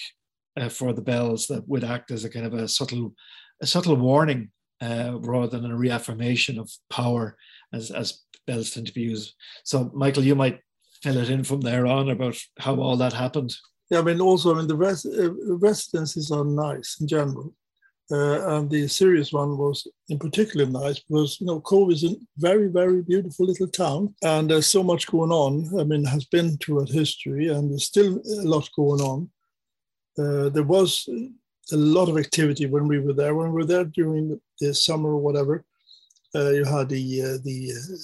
uh, 0.57 0.69
for 0.69 0.93
the 0.93 1.03
bells 1.03 1.47
that 1.47 1.67
would 1.69 1.85
act 1.85 2.11
as 2.11 2.25
a 2.25 2.31
kind 2.31 2.47
of 2.47 2.55
a 2.55 2.69
subtle, 2.69 3.15
a 3.61 3.67
subtle 3.67 3.97
warning 3.97 4.51
uh, 4.81 5.13
rather 5.21 5.59
than 5.59 5.71
a 5.71 5.77
reaffirmation 5.77 6.59
of 6.59 6.71
power 6.89 7.37
as, 7.73 7.91
as 7.91 8.23
bells 8.47 8.71
tend 8.71 8.87
to 8.87 8.95
be 8.95 9.03
used. 9.03 9.35
So, 9.65 9.91
Michael, 9.95 10.25
you 10.25 10.35
might 10.35 10.61
fill 11.03 11.19
it 11.19 11.31
in 11.31 11.45
from 11.45 11.61
there 11.61 11.87
on 11.87 12.11
about 12.11 12.37
how 12.59 12.81
all 12.81 12.97
that 12.97 13.13
happened. 13.13 13.55
Yeah, 13.91 14.01
I 14.01 14.03
mean, 14.03 14.21
also, 14.21 14.55
I 14.55 14.59
mean, 14.59 14.69
the 14.69 14.77
res- 14.77 15.07
uh, 15.07 15.33
residences 15.57 16.31
are 16.31 16.45
nice 16.45 16.99
in 17.01 17.09
general. 17.09 17.55
Uh, 18.13 18.57
and 18.57 18.69
the 18.69 18.89
Sirius 18.89 19.33
one 19.33 19.57
was 19.57 19.87
in 20.09 20.19
particular 20.19 20.67
nice 20.67 20.99
because 20.99 21.41
you 21.41 21.47
know 21.47 21.61
Cobh 21.61 21.93
is 21.93 22.03
a 22.03 22.17
very 22.39 22.67
very 22.67 23.03
beautiful 23.03 23.47
little 23.47 23.69
town 23.69 24.13
and 24.23 24.51
there's 24.51 24.67
so 24.67 24.83
much 24.83 25.07
going 25.07 25.31
on. 25.31 25.71
I 25.79 25.85
mean, 25.85 26.05
has 26.05 26.25
been 26.25 26.57
throughout 26.57 26.89
history 26.89 27.49
and 27.49 27.71
there's 27.71 27.85
still 27.85 28.19
a 28.19 28.43
lot 28.43 28.69
going 28.75 29.01
on. 29.01 29.31
Uh, 30.19 30.49
there 30.49 30.65
was 30.65 31.09
a 31.73 31.77
lot 31.77 32.09
of 32.09 32.19
activity 32.19 32.67
when 32.67 32.89
we 32.89 32.99
were 32.99 33.13
there. 33.13 33.35
When 33.35 33.53
we 33.53 33.55
were 33.55 33.65
there 33.65 33.85
during 33.85 34.41
the 34.59 34.75
summer 34.75 35.11
or 35.11 35.21
whatever, 35.21 35.65
uh, 36.35 36.51
you 36.51 36.65
had 36.65 36.89
the 36.89 37.23
uh, 37.23 37.39
the, 37.45 37.73
uh, 37.77 37.97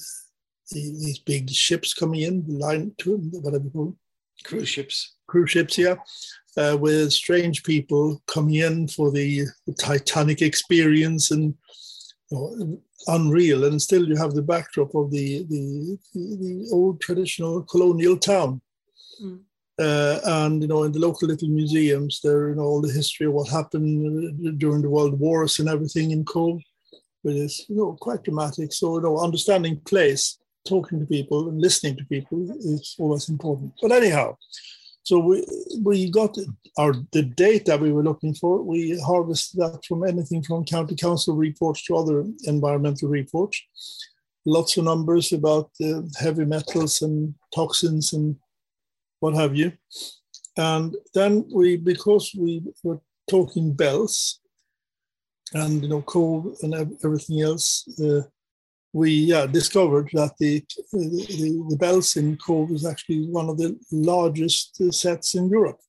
the, 0.70 0.80
these 1.00 1.18
big 1.18 1.50
ships 1.50 1.94
coming 1.94 2.20
in, 2.20 2.46
the 2.46 2.54
line 2.54 2.92
to 2.98 3.16
whatever 3.16 3.64
you 3.64 3.70
call 3.70 3.84
them. 3.86 3.98
Cruise 4.44 4.68
ships. 4.68 5.16
Cruise 5.26 5.50
ships, 5.50 5.78
yeah 5.78 5.96
uh, 6.56 6.76
with 6.78 7.12
strange 7.12 7.62
people 7.62 8.22
coming 8.26 8.56
in 8.56 8.88
for 8.88 9.10
the, 9.10 9.46
the 9.66 9.74
Titanic 9.74 10.42
experience 10.42 11.30
and 11.30 11.54
you 12.30 12.38
know, 12.38 12.80
unreal. 13.08 13.64
And 13.64 13.80
still, 13.80 14.06
you 14.08 14.16
have 14.16 14.34
the 14.34 14.42
backdrop 14.42 14.94
of 14.94 15.10
the 15.10 15.44
the, 15.44 15.98
the 16.14 16.68
old 16.72 17.00
traditional 17.00 17.62
colonial 17.62 18.16
town. 18.16 18.60
Mm. 19.22 19.40
Uh, 19.78 20.18
and 20.24 20.62
you 20.62 20.68
know, 20.68 20.84
in 20.84 20.92
the 20.92 20.98
local 20.98 21.28
little 21.28 21.48
museums, 21.48 22.20
there 22.22 22.48
you 22.48 22.54
know 22.54 22.62
all 22.62 22.80
the 22.80 22.92
history 22.92 23.26
of 23.26 23.34
what 23.34 23.48
happened 23.48 24.58
during 24.58 24.82
the 24.82 24.90
world 24.90 25.18
wars 25.18 25.58
and 25.58 25.68
everything 25.68 26.12
in 26.12 26.24
Cobh, 26.24 26.60
which 27.22 27.36
is 27.36 27.66
you 27.68 27.76
know 27.76 27.96
quite 28.00 28.24
dramatic. 28.24 28.72
So 28.72 28.96
you 28.96 29.02
know, 29.02 29.18
understanding 29.18 29.80
place, 29.80 30.38
talking 30.66 30.98
to 31.00 31.06
people, 31.06 31.50
and 31.50 31.60
listening 31.60 31.96
to 31.98 32.04
people 32.04 32.50
is 32.58 32.96
always 32.98 33.28
important. 33.28 33.74
But 33.82 33.92
anyhow, 33.92 34.38
so 35.06 35.20
we 35.20 35.46
we 35.82 36.10
got 36.10 36.36
our 36.78 36.92
the 37.12 37.22
data 37.22 37.76
we 37.76 37.92
were 37.92 38.02
looking 38.02 38.34
for. 38.34 38.60
We 38.60 39.00
harvested 39.00 39.60
that 39.60 39.84
from 39.84 40.02
anything 40.02 40.42
from 40.42 40.64
county 40.64 40.96
council 40.96 41.36
reports 41.36 41.84
to 41.84 41.96
other 41.96 42.24
environmental 42.46 43.08
reports. 43.08 43.56
Lots 44.44 44.76
of 44.76 44.84
numbers 44.84 45.32
about 45.32 45.70
uh, 45.80 46.02
heavy 46.18 46.44
metals 46.44 47.02
and 47.02 47.36
toxins 47.54 48.14
and 48.14 48.34
what 49.20 49.34
have 49.34 49.54
you. 49.54 49.74
And 50.56 50.96
then 51.14 51.44
we, 51.54 51.76
because 51.76 52.34
we 52.36 52.64
were 52.82 53.00
talking 53.30 53.74
bells 53.74 54.40
and 55.54 55.84
you 55.84 55.88
know 55.88 56.02
coal 56.02 56.56
and 56.62 56.74
everything 57.04 57.42
else, 57.42 57.86
uh, 58.02 58.22
we 58.96 59.10
yeah, 59.10 59.44
discovered 59.44 60.08
that 60.14 60.32
the, 60.38 60.64
the, 60.90 61.62
the 61.68 61.76
bells 61.76 62.16
in 62.16 62.38
Cobh 62.38 62.70
is 62.70 62.86
actually 62.86 63.26
one 63.26 63.50
of 63.50 63.58
the 63.58 63.78
largest 63.92 64.80
uh, 64.80 64.90
sets 64.90 65.34
in 65.34 65.50
Europe. 65.50 65.80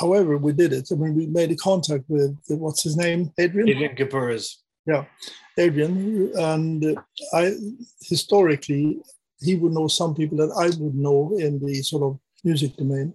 However, 0.00 0.36
we 0.36 0.52
did 0.52 0.72
it. 0.72 0.88
I 0.90 0.96
mean, 0.96 1.14
we 1.14 1.26
made 1.26 1.52
a 1.52 1.56
contact 1.56 2.04
with 2.08 2.36
what's 2.48 2.82
his 2.82 2.96
name, 2.96 3.32
Adrian. 3.38 3.68
Adrian 3.68 3.94
Gebruers. 3.94 4.56
Yeah, 4.84 5.04
Adrian, 5.56 6.32
and 6.36 6.84
uh, 6.84 7.00
I 7.32 7.54
historically 8.02 9.00
he 9.40 9.54
would 9.54 9.72
know 9.72 9.86
some 9.86 10.14
people 10.14 10.38
that 10.38 10.52
I 10.58 10.66
would 10.82 10.96
know 10.96 11.36
in 11.38 11.64
the 11.64 11.82
sort 11.82 12.02
of 12.02 12.18
music 12.42 12.76
domain. 12.76 13.14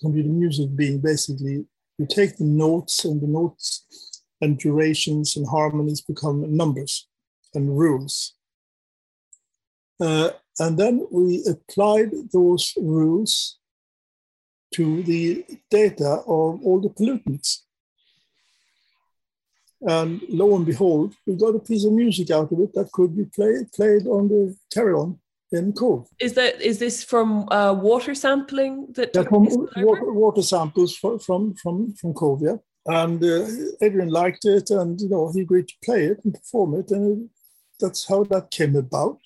Computer 0.00 0.28
music 0.28 0.74
being 0.74 0.98
basically 1.00 1.64
you 1.98 2.06
take 2.10 2.36
the 2.36 2.44
notes 2.44 3.04
and 3.04 3.20
the 3.22 3.28
notes 3.28 4.22
and 4.40 4.58
durations 4.58 5.36
and 5.36 5.46
harmonies 5.48 6.00
become 6.00 6.56
numbers 6.56 7.08
and 7.54 7.78
rules. 7.78 8.35
Uh, 10.00 10.30
and 10.58 10.78
then 10.78 11.06
we 11.10 11.44
applied 11.48 12.10
those 12.32 12.72
rules 12.76 13.58
to 14.74 15.02
the 15.02 15.44
data 15.70 16.22
of 16.26 16.64
all 16.64 16.80
the 16.80 16.90
pollutants. 16.90 17.62
And 19.82 20.20
lo 20.28 20.56
and 20.56 20.66
behold, 20.66 21.14
we 21.26 21.36
got 21.36 21.54
a 21.54 21.58
piece 21.58 21.84
of 21.84 21.92
music 21.92 22.30
out 22.30 22.50
of 22.50 22.60
it 22.60 22.72
that 22.74 22.90
could 22.92 23.16
be 23.16 23.24
played 23.24 23.70
played 23.72 24.06
on 24.06 24.28
the 24.28 24.56
carillon 24.72 25.20
in 25.52 25.72
Cobh. 25.72 26.08
Is 26.18 26.32
that 26.34 26.60
is 26.60 26.78
this 26.78 27.04
from 27.04 27.48
uh, 27.50 27.72
water 27.74 28.14
sampling 28.14 28.88
that? 28.94 29.10
Yeah, 29.14 29.22
from 29.22 29.44
water, 29.76 30.12
water, 30.12 30.42
samples 30.42 30.96
from 30.96 31.18
from 31.18 31.54
from, 31.54 31.92
from 31.94 32.14
Cobh, 32.14 32.42
yeah. 32.42 32.56
And 32.86 33.22
uh, 33.22 33.46
Adrian 33.82 34.08
liked 34.08 34.44
it, 34.44 34.70
and 34.70 35.00
you 35.00 35.08
know 35.08 35.30
he 35.32 35.42
agreed 35.42 35.68
to 35.68 35.74
play 35.84 36.06
it 36.06 36.20
and 36.24 36.34
perform 36.34 36.74
it, 36.74 36.90
and 36.90 37.28
that's 37.80 38.06
how 38.08 38.24
that 38.24 38.50
came 38.50 38.76
about. 38.76 39.18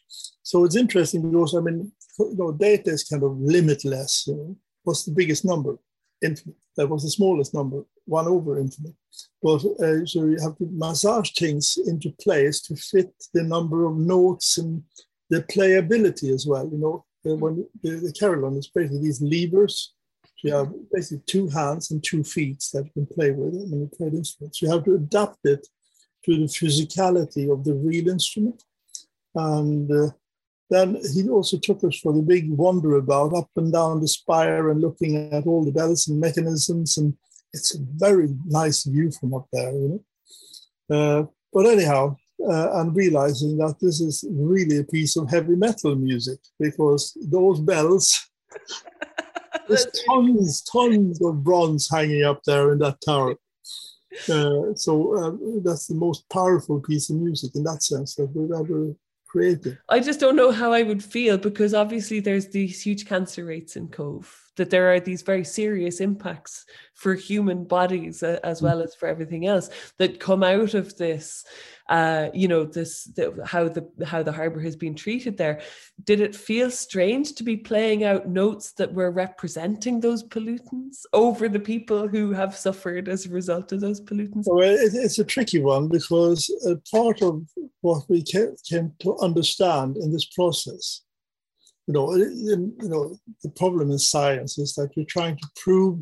So 0.42 0.64
it's 0.64 0.76
interesting 0.76 1.30
because 1.30 1.54
I 1.54 1.60
mean, 1.60 1.92
you 2.18 2.36
know, 2.36 2.52
data 2.52 2.90
is 2.90 3.04
kind 3.04 3.22
of 3.22 3.38
limitless. 3.38 4.26
You 4.26 4.36
know? 4.36 4.56
What's 4.82 5.04
the 5.04 5.12
biggest 5.12 5.44
number? 5.44 5.78
Infinite. 6.22 6.56
That 6.76 6.88
was 6.88 7.02
the 7.02 7.10
smallest 7.10 7.54
number, 7.54 7.84
one 8.04 8.26
over 8.26 8.58
infinite. 8.58 8.94
But 9.42 9.64
uh, 9.82 10.06
so 10.06 10.24
you 10.24 10.38
have 10.40 10.56
to 10.58 10.68
massage 10.72 11.30
things 11.32 11.78
into 11.86 12.10
place 12.20 12.60
to 12.62 12.76
fit 12.76 13.12
the 13.34 13.42
number 13.42 13.86
of 13.86 13.96
notes 13.96 14.58
and 14.58 14.82
the 15.30 15.42
playability 15.42 16.32
as 16.32 16.46
well. 16.46 16.68
You 16.70 16.78
know, 16.78 17.04
uh, 17.26 17.36
when 17.36 17.66
the, 17.82 17.90
the 17.90 18.14
carillon 18.18 18.56
is 18.56 18.68
basically 18.68 19.02
these 19.02 19.20
levers. 19.20 19.94
You 20.42 20.54
have 20.54 20.72
basically 20.90 21.22
two 21.26 21.48
hands 21.48 21.90
and 21.90 22.02
two 22.02 22.24
feet 22.24 22.64
that 22.72 22.86
you 22.86 22.90
can 22.92 23.06
play 23.06 23.30
with 23.30 23.52
when 23.52 23.80
you 23.80 23.90
play 23.94 24.08
the 24.08 24.16
instrument. 24.16 24.56
So 24.56 24.64
you 24.64 24.72
have 24.72 24.84
to 24.84 24.94
adapt 24.94 25.44
it 25.44 25.66
to 26.24 26.36
the 26.36 26.44
physicality 26.44 27.52
of 27.52 27.64
the 27.64 27.74
real 27.74 28.08
instrument. 28.08 28.62
And 29.34 29.90
uh, 29.90 30.10
then 30.68 31.00
he 31.14 31.28
also 31.28 31.58
took 31.58 31.82
us 31.84 31.98
for 31.98 32.12
the 32.12 32.22
big 32.22 32.50
wander 32.50 32.96
about 32.96 33.34
up 33.34 33.50
and 33.56 33.72
down 33.72 34.00
the 34.00 34.08
spire 34.08 34.70
and 34.70 34.80
looking 34.80 35.32
at 35.32 35.46
all 35.46 35.64
the 35.64 35.72
bells 35.72 36.08
and 36.08 36.20
mechanisms. 36.20 36.96
And 36.96 37.14
it's 37.52 37.74
a 37.74 37.78
very 37.96 38.28
nice 38.46 38.84
view 38.84 39.10
from 39.10 39.34
up 39.34 39.48
there, 39.52 39.72
you 39.72 40.02
know. 40.88 40.96
Uh, 40.96 41.26
but 41.52 41.66
anyhow, 41.66 42.16
uh, 42.48 42.80
and 42.80 42.96
realizing 42.96 43.58
that 43.58 43.76
this 43.80 44.00
is 44.00 44.24
really 44.30 44.78
a 44.78 44.84
piece 44.84 45.16
of 45.16 45.28
heavy 45.28 45.56
metal 45.56 45.94
music 45.96 46.38
because 46.58 47.16
those 47.20 47.60
bells, 47.60 48.30
there's 49.68 49.86
tons, 50.06 50.62
tons 50.62 51.20
of 51.22 51.44
bronze 51.44 51.88
hanging 51.90 52.24
up 52.24 52.42
there 52.44 52.72
in 52.72 52.78
that 52.78 52.98
tower. 53.04 53.34
Uh, 54.28 54.74
so 54.74 55.14
uh, 55.16 55.60
that's 55.62 55.86
the 55.86 55.94
most 55.94 56.28
powerful 56.28 56.80
piece 56.80 57.10
of 57.10 57.16
music 57.16 57.54
in 57.54 57.62
that 57.64 57.82
sense 57.82 58.14
that 58.16 58.26
we've 58.34 58.52
ever 58.52 58.94
created. 59.30 59.78
I 59.88 60.00
just 60.00 60.18
don't 60.18 60.36
know 60.36 60.50
how 60.50 60.72
I 60.72 60.82
would 60.82 61.02
feel 61.02 61.38
because 61.38 61.72
obviously 61.72 62.18
there's 62.20 62.48
these 62.48 62.82
huge 62.82 63.06
cancer 63.06 63.44
rates 63.44 63.76
in 63.76 63.88
Cobh, 63.88 64.28
that 64.56 64.70
there 64.70 64.92
are 64.92 65.00
these 65.00 65.22
very 65.22 65.44
serious 65.44 66.00
impacts 66.00 66.66
for 66.94 67.14
human 67.14 67.64
bodies 67.64 68.22
uh, 68.22 68.40
as 68.42 68.60
well 68.60 68.82
as 68.82 68.94
for 68.94 69.06
everything 69.06 69.46
else 69.46 69.70
that 69.98 70.20
come 70.20 70.42
out 70.42 70.74
of 70.74 70.96
this 70.96 71.44
uh, 71.90 72.30
you 72.32 72.48
know 72.48 72.64
this 72.64 73.04
the, 73.16 73.36
how 73.44 73.68
the 73.68 73.86
how 74.06 74.22
the 74.22 74.32
harbor 74.32 74.60
has 74.60 74.76
been 74.76 74.94
treated 74.94 75.36
there. 75.36 75.60
Did 76.04 76.20
it 76.20 76.34
feel 76.34 76.70
strange 76.70 77.34
to 77.34 77.42
be 77.42 77.56
playing 77.56 78.04
out 78.04 78.28
notes 78.28 78.72
that 78.72 78.94
were 78.94 79.10
representing 79.10 80.00
those 80.00 80.22
pollutants 80.22 81.00
over 81.12 81.48
the 81.48 81.60
people 81.60 82.08
who 82.08 82.32
have 82.32 82.56
suffered 82.56 83.08
as 83.08 83.26
a 83.26 83.30
result 83.30 83.72
of 83.72 83.80
those 83.80 84.00
pollutants? 84.00 84.44
Well 84.46 84.60
it, 84.60 84.94
it's 84.94 85.18
a 85.18 85.24
tricky 85.24 85.60
one 85.60 85.88
because 85.88 86.48
a 86.66 86.76
part 86.96 87.22
of 87.22 87.42
what 87.80 88.04
we 88.08 88.22
came, 88.22 88.54
came 88.68 88.92
to 89.00 89.18
understand 89.18 89.96
in 89.96 90.12
this 90.12 90.26
process 90.26 91.02
you 91.86 91.94
know, 91.94 92.14
you 92.14 92.88
know, 92.88 93.18
the 93.42 93.48
problem 93.48 93.90
in 93.90 93.98
science 93.98 94.58
is 94.58 94.74
that 94.74 94.90
you're 94.94 95.06
trying 95.06 95.36
to 95.36 95.48
prove 95.56 95.98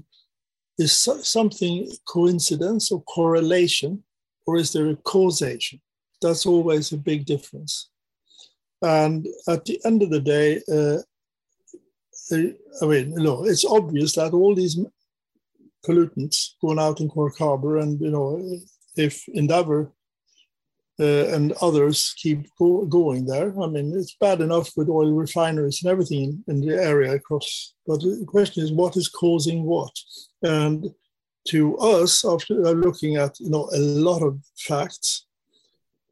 is 0.76 0.92
something 0.92 1.90
coincidence 2.06 2.92
or 2.92 3.02
correlation 3.04 4.04
or 4.48 4.56
is 4.56 4.72
there 4.72 4.88
a 4.88 4.96
causation? 4.96 5.78
That's 6.22 6.46
always 6.46 6.90
a 6.90 6.96
big 6.96 7.26
difference. 7.26 7.90
And 8.80 9.26
at 9.46 9.66
the 9.66 9.78
end 9.84 10.02
of 10.02 10.08
the 10.08 10.20
day, 10.20 10.62
uh, 10.72 11.00
I 12.82 12.86
mean, 12.86 13.10
know, 13.10 13.44
it's 13.44 13.66
obvious 13.66 14.14
that 14.14 14.32
all 14.32 14.54
these 14.54 14.78
pollutants 15.86 16.54
going 16.62 16.78
out 16.78 17.00
in 17.00 17.10
Cork 17.10 17.36
Harbour, 17.36 17.76
and 17.76 18.00
you 18.00 18.10
know, 18.10 18.42
if 18.96 19.28
Indaver 19.28 19.92
uh, 20.98 21.26
and 21.34 21.52
others 21.60 22.14
keep 22.16 22.46
go, 22.58 22.86
going 22.86 23.26
there, 23.26 23.52
I 23.60 23.66
mean, 23.66 23.92
it's 23.94 24.16
bad 24.18 24.40
enough 24.40 24.70
with 24.76 24.88
oil 24.88 25.12
refineries 25.12 25.82
and 25.82 25.90
everything 25.90 26.42
in, 26.48 26.54
in 26.54 26.66
the 26.66 26.82
area 26.82 27.12
across. 27.12 27.74
But 27.86 28.00
the 28.00 28.24
question 28.26 28.64
is, 28.64 28.72
what 28.72 28.96
is 28.96 29.08
causing 29.08 29.64
what? 29.64 29.94
And 30.42 30.86
to 31.48 31.76
us, 31.78 32.24
after 32.24 32.54
looking 32.54 33.16
at 33.16 33.38
you 33.40 33.50
know 33.50 33.68
a 33.74 33.78
lot 33.78 34.22
of 34.22 34.38
facts, 34.56 35.26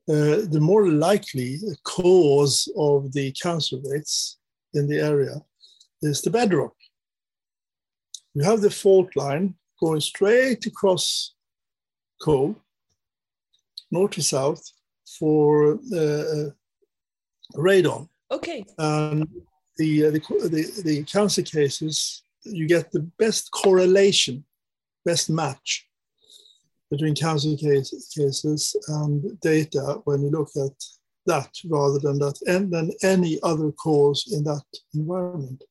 uh, 0.08 0.46
the 0.54 0.60
more 0.60 0.88
likely 0.88 1.58
cause 1.84 2.68
of 2.76 3.12
the 3.12 3.32
cancer 3.32 3.76
rates 3.84 4.38
in 4.74 4.86
the 4.88 5.00
area 5.00 5.42
is 6.02 6.22
the 6.22 6.30
bedrock. 6.30 6.74
You 8.34 8.44
have 8.44 8.60
the 8.60 8.70
fault 8.70 9.08
line 9.16 9.54
going 9.80 10.00
straight 10.00 10.66
across 10.66 11.34
Cobh, 12.20 12.54
north 13.90 14.12
to 14.12 14.22
south, 14.22 14.62
for 15.18 15.74
uh, 15.94 16.50
radon. 17.54 18.08
Okay. 18.30 18.64
And 18.78 19.28
the, 19.76 20.06
uh, 20.06 20.10
the, 20.10 20.20
the, 20.20 20.82
the 20.84 21.04
cancer 21.04 21.42
cases, 21.42 22.22
you 22.44 22.66
get 22.66 22.92
the 22.92 23.00
best 23.18 23.50
correlation, 23.50 24.44
best 25.06 25.30
match 25.30 25.86
between 26.90 27.14
cancer 27.14 27.56
case, 27.56 27.90
cases 28.16 28.76
and 28.88 29.40
data 29.40 30.00
when 30.04 30.20
you 30.22 30.30
look 30.30 30.50
at 30.56 30.76
that 31.26 31.50
rather 31.68 31.98
than 31.98 32.18
that 32.18 32.38
and 32.46 32.70
than 32.72 32.90
any 33.02 33.38
other 33.42 33.72
cause 33.72 34.30
in 34.32 34.44
that 34.44 34.62
environment. 34.94 35.62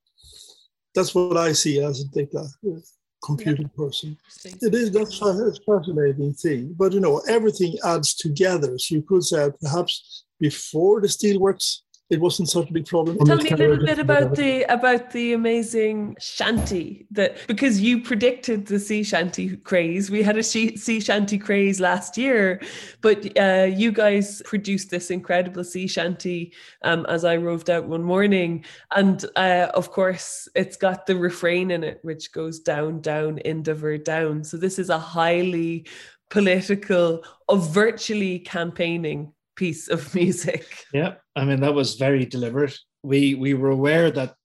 That's 0.93 1.13
what 1.13 1.38
I 1.38 1.54
see 1.54 1.82
as 1.82 2.02
a 2.02 2.08
data 2.08 2.45
uh, 2.67 2.80
computing 3.24 3.69
yeah. 3.69 3.78
person. 3.78 4.17
It 4.62 4.74
is 4.74 4.91
that's 4.91 5.21
a 5.21 5.52
fascinating 5.65 6.34
thing. 6.34 6.76
But 6.78 6.93
you 6.93 7.00
know, 7.00 7.19
everything 7.28 7.78
adds 7.84 8.15
together. 8.15 8.78
So 8.78 8.95
you 8.95 9.02
could 9.02 9.24
say 9.24 9.50
perhaps 9.62 10.26
before 10.39 11.02
the 11.02 11.08
steelworks 11.08 11.80
it 12.12 12.22
wasn't 12.22 12.48
such 12.48 12.70
a 12.70 12.74
big 12.74 12.86
problem. 12.86 13.18
Tell 13.26 13.38
me 13.38 13.50
a 13.50 13.58
little 13.58 13.84
bit 13.84 13.98
about 13.98 14.36
the 14.36 14.63
about 14.63 15.10
the 15.10 15.34
amazing 15.34 16.15
shanty 16.20 17.08
that 17.10 17.48
because 17.48 17.82
you 17.82 18.02
predicted 18.02 18.68
the 18.68 18.80
sea 18.80 19.04
shanty 19.04 19.58
craze. 19.58 20.12
We 20.12 20.22
had 20.22 20.38
a 20.38 20.44
sea 20.44 21.00
shanty 21.00 21.39
craze 21.39 21.80
last 21.80 22.15
year, 22.15 22.62
but 23.02 23.38
uh, 23.39 23.70
you 23.72 23.91
guys 23.91 24.44
produced 24.46 24.91
this 24.91 25.10
incredible 25.10 25.63
sea 25.63 25.88
shanty 25.88 26.54
um, 26.84 27.08
as 27.10 27.26
I 27.26 27.38
roved 27.38 27.72
out 27.72 27.88
one 27.88 28.04
morning, 28.04 28.65
and 28.96 29.26
uh, 29.36 29.72
of 29.74 29.91
course 29.91 30.48
it's 30.54 30.78
got 30.78 31.08
the 31.08 31.15
refrain 31.15 31.72
in 31.72 31.84
it, 31.84 32.00
which 32.04 32.32
goes 32.32 32.60
down, 32.60 33.02
down, 33.02 33.39
Indaver, 33.39 33.98
down. 33.98 34.44
So 34.44 34.58
this 34.58 34.78
is 34.78 34.89
a 34.89 35.00
highly 35.00 35.88
political, 36.30 37.24
of 37.50 37.74
virtually 37.74 38.39
campaigning 38.39 39.32
piece 39.56 39.88
of 39.88 40.13
music. 40.22 40.86
Yeah, 40.94 41.15
I 41.36 41.46
mean 41.46 41.62
that 41.62 41.74
was 41.74 41.96
very 41.96 42.26
deliberate. 42.26 42.78
We 43.04 43.36
we 43.36 43.54
were 43.54 43.70
aware 43.70 44.12
that 44.12 44.36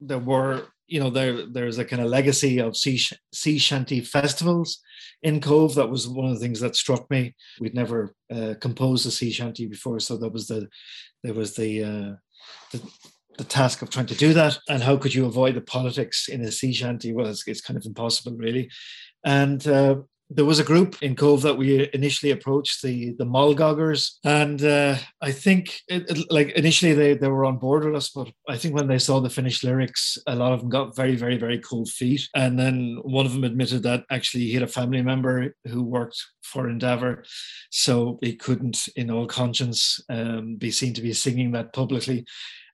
there 0.00 0.18
were 0.18 0.66
you 0.86 1.00
know 1.00 1.10
there 1.10 1.46
there's 1.46 1.78
a 1.78 1.84
kind 1.84 2.02
of 2.02 2.08
legacy 2.08 2.58
of 2.58 2.76
sea 2.76 3.00
sea 3.32 3.58
shanty 3.58 4.00
festivals 4.00 4.80
in 5.22 5.40
Cobh. 5.40 5.74
That 5.74 5.90
was 5.90 6.08
one 6.08 6.26
of 6.26 6.34
the 6.34 6.40
things 6.40 6.60
that 6.60 6.76
struck 6.76 7.10
me. 7.10 7.34
We'd 7.60 7.74
never 7.74 8.14
uh, 8.32 8.54
composed 8.60 9.06
a 9.06 9.10
sea 9.10 9.30
shanty 9.30 9.66
before, 9.66 10.00
so 10.00 10.16
that 10.16 10.32
was 10.32 10.46
the 10.46 10.68
there 11.24 11.34
was 11.34 11.56
the, 11.56 11.82
uh, 11.82 12.12
the 12.72 12.80
the 13.38 13.44
task 13.44 13.82
of 13.82 13.90
trying 13.90 14.06
to 14.06 14.14
do 14.14 14.34
that. 14.34 14.58
And 14.68 14.82
how 14.82 14.96
could 14.96 15.14
you 15.14 15.24
avoid 15.24 15.54
the 15.54 15.60
politics 15.60 16.28
in 16.28 16.42
a 16.42 16.50
sea 16.50 16.72
shanty? 16.72 17.12
Well, 17.12 17.26
it's, 17.26 17.46
it's 17.46 17.60
kind 17.60 17.78
of 17.78 17.86
impossible, 17.86 18.36
really. 18.36 18.68
And 19.24 19.66
uh, 19.66 19.96
there 20.30 20.44
was 20.44 20.58
a 20.58 20.64
group 20.64 21.02
in 21.02 21.16
Cobh 21.16 21.42
that 21.42 21.56
we 21.56 21.88
initially 21.94 22.32
approached 22.32 22.82
the 22.82 23.14
the 23.18 23.24
Mollgoggers, 23.24 24.18
and 24.24 24.62
uh, 24.62 24.96
I 25.22 25.32
think 25.32 25.80
it, 25.88 26.10
it, 26.10 26.30
like 26.30 26.50
initially 26.50 26.92
they, 26.92 27.14
they 27.14 27.28
were 27.28 27.46
on 27.46 27.56
board 27.56 27.84
with 27.84 27.94
us, 27.94 28.10
but 28.10 28.30
I 28.48 28.58
think 28.58 28.74
when 28.74 28.88
they 28.88 28.98
saw 28.98 29.20
the 29.20 29.30
finished 29.30 29.64
lyrics, 29.64 30.18
a 30.26 30.36
lot 30.36 30.52
of 30.52 30.60
them 30.60 30.68
got 30.68 30.96
very 30.96 31.16
very 31.16 31.38
very 31.38 31.58
cold 31.58 31.88
feet, 31.88 32.28
and 32.34 32.58
then 32.58 32.98
one 33.02 33.24
of 33.24 33.32
them 33.32 33.44
admitted 33.44 33.82
that 33.84 34.04
actually 34.10 34.44
he 34.44 34.54
had 34.54 34.62
a 34.62 34.68
family 34.68 35.02
member 35.02 35.54
who 35.66 35.82
worked 35.82 36.22
for 36.42 36.68
Indaver, 36.68 37.24
so 37.70 38.18
he 38.22 38.36
couldn't, 38.36 38.88
in 38.96 39.10
all 39.10 39.26
conscience, 39.26 40.00
um, 40.10 40.56
be 40.56 40.70
seen 40.70 40.92
to 40.94 41.02
be 41.02 41.12
singing 41.12 41.52
that 41.52 41.72
publicly. 41.72 42.24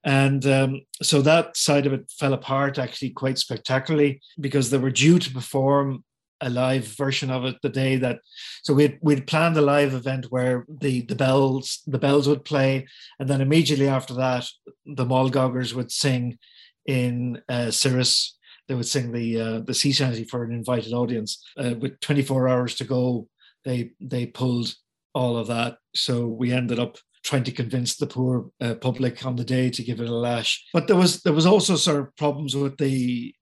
And 0.04 0.44
um, 0.46 0.82
so 1.02 1.22
that 1.22 1.56
side 1.56 1.86
of 1.86 1.94
it 1.94 2.10
fell 2.10 2.34
apart 2.34 2.78
actually 2.78 3.10
quite 3.10 3.38
spectacularly 3.38 4.20
because 4.38 4.68
they 4.68 4.76
were 4.76 4.90
due 4.90 5.18
to 5.18 5.30
perform 5.30 6.04
a 6.40 6.50
live 6.50 6.86
version 6.86 7.30
of 7.30 7.44
it 7.44 7.56
the 7.62 7.68
day 7.68 7.96
that 7.96 8.18
so 8.62 8.74
we'd 8.74 8.98
we'd 9.00 9.26
planned 9.26 9.56
a 9.56 9.62
live 9.62 9.94
event 9.94 10.26
where 10.30 10.64
the 10.68 11.02
the 11.02 11.14
bells 11.14 11.82
the 11.86 11.98
bells 11.98 12.28
would 12.28 12.44
play. 12.44 12.86
And 13.18 13.28
then 13.28 13.40
immediately 13.40 13.88
after 13.88 14.14
that 14.14 14.46
the 14.84 15.06
Mollgoggers 15.06 15.74
would 15.74 15.90
sing 15.90 16.38
in 16.86 17.40
uh, 17.48 17.70
Sirius. 17.70 18.36
They 18.66 18.74
would 18.74 18.86
sing 18.86 19.12
the 19.12 19.40
uh, 19.40 19.60
the 19.60 19.74
sea 19.74 19.92
shanty 19.92 20.24
for 20.24 20.44
an 20.44 20.52
invited 20.52 20.92
audience. 20.92 21.42
Uh, 21.56 21.74
with 21.78 22.00
24 22.00 22.48
hours 22.48 22.74
to 22.76 22.84
go 22.84 23.28
they 23.64 23.90
they 24.00 24.26
pulled 24.26 24.74
all 25.14 25.36
of 25.36 25.46
that. 25.48 25.78
So 25.94 26.26
we 26.26 26.52
ended 26.52 26.78
up 26.78 26.98
trying 27.24 27.44
to 27.44 27.52
convince 27.52 27.96
the 27.96 28.06
poor 28.06 28.50
uh, 28.60 28.74
public 28.74 29.24
on 29.24 29.36
the 29.36 29.44
day 29.44 29.70
to 29.70 29.82
give 29.82 30.00
it 30.00 30.08
a 30.08 30.14
lash. 30.14 30.64
But 30.72 30.86
there 30.86 30.96
was 30.96 31.22
there 31.22 31.32
was 31.32 31.46
also 31.46 31.76
sort 31.76 32.00
of 32.00 32.16
problems 32.16 32.54
with 32.54 32.76
the 32.76 33.34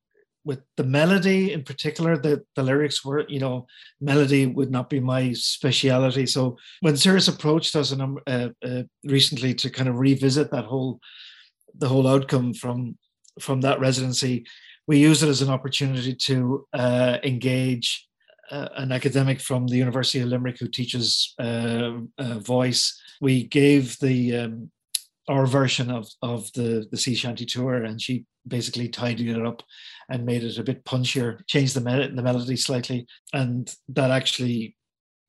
with 0.45 0.61
the 0.77 0.85
melody 0.85 1.53
in 1.53 1.63
particular 1.63 2.17
the, 2.17 2.43
the 2.57 2.63
lyrics 2.63 3.05
were 3.05 3.25
you 3.29 3.39
know 3.39 3.67
melody 4.01 4.47
would 4.47 4.71
not 4.71 4.91
be 4.91 5.01
my 5.01 5.33
speciality. 5.33 6.27
So 6.27 6.57
when 6.81 6.97
Sirius 6.97 7.29
approached 7.29 7.77
us 7.77 7.93
and 7.93 8.19
uh, 8.27 8.49
uh, 8.65 8.83
recently 9.05 9.55
to 9.55 9.71
kind 9.71 9.89
of 9.89 9.99
revisit 9.99 10.51
that 10.51 10.65
whole 10.65 11.01
the 11.75 11.89
whole 11.89 12.07
outcome 12.07 12.55
from 12.55 12.99
from 13.41 13.61
that 13.63 13.81
residency 13.81 14.45
we 14.87 14.99
used 14.99 15.23
it 15.23 15.29
as 15.29 15.43
an 15.43 15.51
opportunity 15.51 16.15
to 16.15 16.67
uh, 16.73 17.19
engage 17.23 18.07
uh, 18.51 18.69
an 18.77 18.93
academic 18.93 19.41
from 19.41 19.67
the 19.67 19.77
University 19.77 20.21
of 20.21 20.29
Limerick 20.29 20.59
who 20.59 20.69
teaches 20.69 21.35
uh, 21.39 21.93
uh, 22.19 22.39
voice. 22.41 23.01
We 23.21 23.45
gave 23.45 23.99
the 24.01 24.37
um, 24.37 24.71
our 25.29 25.47
version 25.47 25.91
of 25.91 26.09
of 26.21 26.53
the 26.53 26.87
the 26.91 26.97
sea 26.97 27.15
shanty 27.15 27.47
tour 27.47 27.85
and 27.85 28.01
she 28.01 28.25
basically 28.47 28.89
tidied 28.89 29.29
it 29.29 29.47
up 29.47 29.63
and 30.09 30.27
made 30.27 30.45
it 30.45 30.59
a 30.59 30.65
bit 30.65 30.85
punchier, 30.85 31.47
changed 31.47 31.75
the, 31.75 31.81
me- 31.81 32.15
the 32.15 32.23
melody 32.23 32.57
slightly, 32.57 33.07
and 33.33 33.75
that 33.89 34.11
actually 34.11 34.77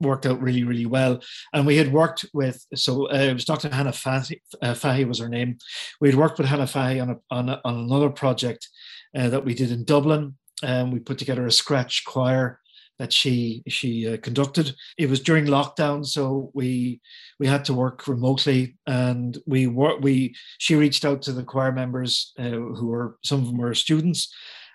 worked 0.01 0.25
out 0.25 0.41
really, 0.41 0.63
really 0.63 0.85
well. 0.85 1.21
And 1.53 1.65
we 1.65 1.77
had 1.77 1.93
worked 1.93 2.25
with, 2.33 2.65
so 2.75 3.09
uh, 3.09 3.15
it 3.15 3.33
was 3.33 3.45
Dr. 3.45 3.69
Hannah 3.69 3.91
Fahy, 3.91 4.41
uh, 4.61 4.73
Fahy 4.73 5.05
was 5.05 5.19
her 5.19 5.29
name. 5.29 5.57
We 6.01 6.09
had 6.09 6.17
worked 6.17 6.37
with 6.37 6.47
Hannah 6.47 6.67
Fahy 6.67 6.99
on, 6.99 7.11
a, 7.11 7.15
on, 7.31 7.49
a, 7.49 7.61
on 7.63 7.75
another 7.75 8.09
project 8.09 8.67
uh, 9.15 9.29
that 9.29 9.45
we 9.45 9.53
did 9.53 9.71
in 9.71 9.85
Dublin. 9.85 10.35
And 10.61 10.93
we 10.93 10.99
put 10.99 11.17
together 11.17 11.45
a 11.45 11.51
scratch 11.51 12.03
choir 12.05 12.59
that 12.99 13.11
she 13.11 13.63
she 13.67 14.07
uh, 14.07 14.17
conducted. 14.17 14.75
It 14.97 15.09
was 15.09 15.19
during 15.19 15.45
lockdown, 15.45 16.05
so 16.05 16.51
we 16.53 17.01
we 17.39 17.47
had 17.47 17.65
to 17.65 17.73
work 17.73 18.07
remotely, 18.07 18.77
and 18.85 19.37
we 19.45 19.67
were 19.67 19.97
we 19.97 20.35
she 20.59 20.75
reached 20.75 21.05
out 21.05 21.21
to 21.23 21.33
the 21.33 21.43
choir 21.43 21.71
members 21.71 22.33
uh, 22.37 22.49
who 22.49 22.87
were 22.87 23.17
some 23.23 23.41
of 23.41 23.47
them 23.47 23.57
were 23.57 23.73
students, 23.73 24.33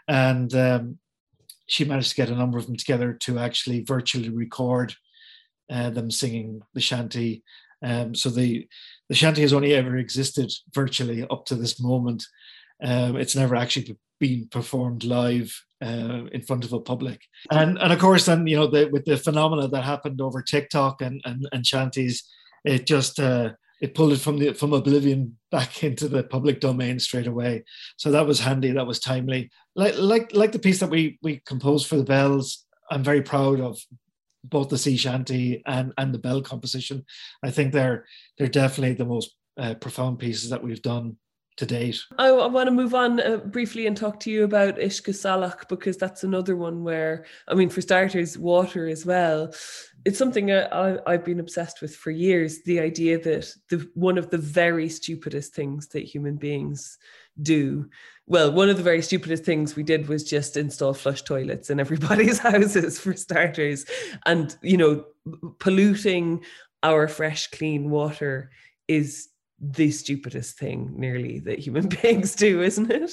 and 0.08 0.54
um, 0.54 0.98
she 1.68 1.84
managed 1.84 2.10
to 2.10 2.16
get 2.16 2.30
a 2.30 2.34
number 2.34 2.58
of 2.58 2.66
them 2.66 2.76
together 2.76 3.12
to 3.12 3.38
actually 3.38 3.82
virtually 3.82 4.30
record 4.30 4.94
uh, 5.70 5.90
them 5.90 6.10
singing 6.10 6.62
the 6.74 6.80
shanty. 6.80 7.42
Um, 7.82 8.14
so 8.14 8.30
the 8.30 8.66
the 9.08 9.14
shanty 9.14 9.42
has 9.42 9.52
only 9.52 9.74
ever 9.74 9.96
existed 9.96 10.52
virtually 10.74 11.24
up 11.30 11.46
to 11.46 11.54
this 11.54 11.80
moment. 11.80 12.24
Um, 12.82 13.16
it's 13.16 13.36
never 13.36 13.56
actually 13.56 13.96
been 14.20 14.48
performed 14.48 15.04
live 15.04 15.64
uh, 15.82 16.24
in 16.32 16.42
front 16.42 16.64
of 16.64 16.72
a 16.72 16.80
public, 16.80 17.22
and 17.50 17.78
and 17.78 17.92
of 17.92 17.98
course 17.98 18.26
then 18.26 18.46
you 18.46 18.56
know 18.56 18.66
the, 18.66 18.88
with 18.88 19.04
the 19.04 19.16
phenomena 19.16 19.68
that 19.68 19.82
happened 19.82 20.20
over 20.20 20.42
TikTok 20.42 21.02
and 21.02 21.20
and, 21.24 21.48
and 21.52 21.66
shanties, 21.66 22.24
it 22.64 22.86
just 22.86 23.18
uh, 23.20 23.50
it 23.80 23.94
pulled 23.94 24.12
it 24.12 24.20
from 24.20 24.38
the 24.38 24.52
from 24.52 24.72
oblivion 24.72 25.36
back 25.50 25.82
into 25.88 26.08
the 26.08 26.24
public 26.24 26.60
domain 26.60 26.98
straight 26.98 27.26
away. 27.26 27.64
So 27.96 28.10
that 28.10 28.26
was 28.26 28.40
handy. 28.40 28.72
That 28.72 28.86
was 28.86 29.00
timely. 29.00 29.50
Like 29.74 29.96
like 29.98 30.34
like 30.34 30.52
the 30.52 30.58
piece 30.58 30.80
that 30.80 30.90
we 30.90 31.18
we 31.22 31.42
composed 31.46 31.86
for 31.86 31.96
the 31.96 32.04
bells. 32.04 32.64
I'm 32.90 33.04
very 33.04 33.22
proud 33.22 33.60
of 33.60 33.78
both 34.44 34.68
the 34.68 34.78
sea 34.78 34.96
shanty 34.96 35.62
and 35.66 35.92
and 35.98 36.12
the 36.12 36.18
bell 36.18 36.42
composition. 36.42 37.04
I 37.42 37.50
think 37.50 37.72
they're 37.72 38.06
they're 38.36 38.48
definitely 38.48 38.94
the 38.94 39.04
most 39.04 39.34
uh, 39.56 39.74
profound 39.74 40.18
pieces 40.18 40.50
that 40.50 40.62
we've 40.62 40.82
done 40.82 41.16
to 41.58 41.66
date. 41.66 42.00
I, 42.18 42.28
I 42.28 42.46
want 42.46 42.68
to 42.68 42.70
move 42.70 42.94
on 42.94 43.20
uh, 43.20 43.38
briefly 43.38 43.86
and 43.88 43.96
talk 43.96 44.20
to 44.20 44.30
you 44.30 44.44
about 44.44 44.76
Uisce 44.76 45.12
Salach 45.12 45.68
because 45.68 45.96
that's 45.96 46.22
another 46.22 46.56
one 46.56 46.84
where, 46.84 47.26
I 47.48 47.54
mean, 47.54 47.68
for 47.68 47.80
starters, 47.80 48.38
water 48.38 48.88
as 48.88 49.04
well. 49.04 49.52
It's 50.04 50.18
something 50.18 50.52
I, 50.52 50.98
I've 51.04 51.24
been 51.24 51.40
obsessed 51.40 51.82
with 51.82 51.94
for 51.96 52.12
years. 52.12 52.62
The 52.62 52.78
idea 52.78 53.20
that 53.22 53.52
the 53.70 53.90
one 53.94 54.18
of 54.18 54.30
the 54.30 54.38
very 54.38 54.88
stupidest 54.88 55.52
things 55.52 55.88
that 55.88 56.04
human 56.04 56.36
beings 56.36 56.96
do. 57.42 57.90
Well, 58.26 58.52
one 58.52 58.68
of 58.68 58.76
the 58.76 58.82
very 58.84 59.02
stupidest 59.02 59.44
things 59.44 59.74
we 59.74 59.82
did 59.82 60.08
was 60.08 60.22
just 60.22 60.56
install 60.56 60.94
flush 60.94 61.22
toilets 61.22 61.70
in 61.70 61.80
everybody's 61.80 62.38
houses 62.50 63.00
for 63.00 63.14
starters, 63.14 63.84
and 64.26 64.56
you 64.62 64.76
know, 64.76 65.04
polluting 65.58 66.44
our 66.84 67.08
fresh, 67.08 67.48
clean 67.48 67.90
water 67.90 68.50
is 68.86 69.28
the 69.60 69.90
stupidest 69.90 70.58
thing 70.58 70.94
nearly 70.96 71.40
that 71.40 71.58
human 71.58 71.88
beings 72.02 72.34
do, 72.34 72.62
isn't 72.62 72.90
it? 72.90 73.12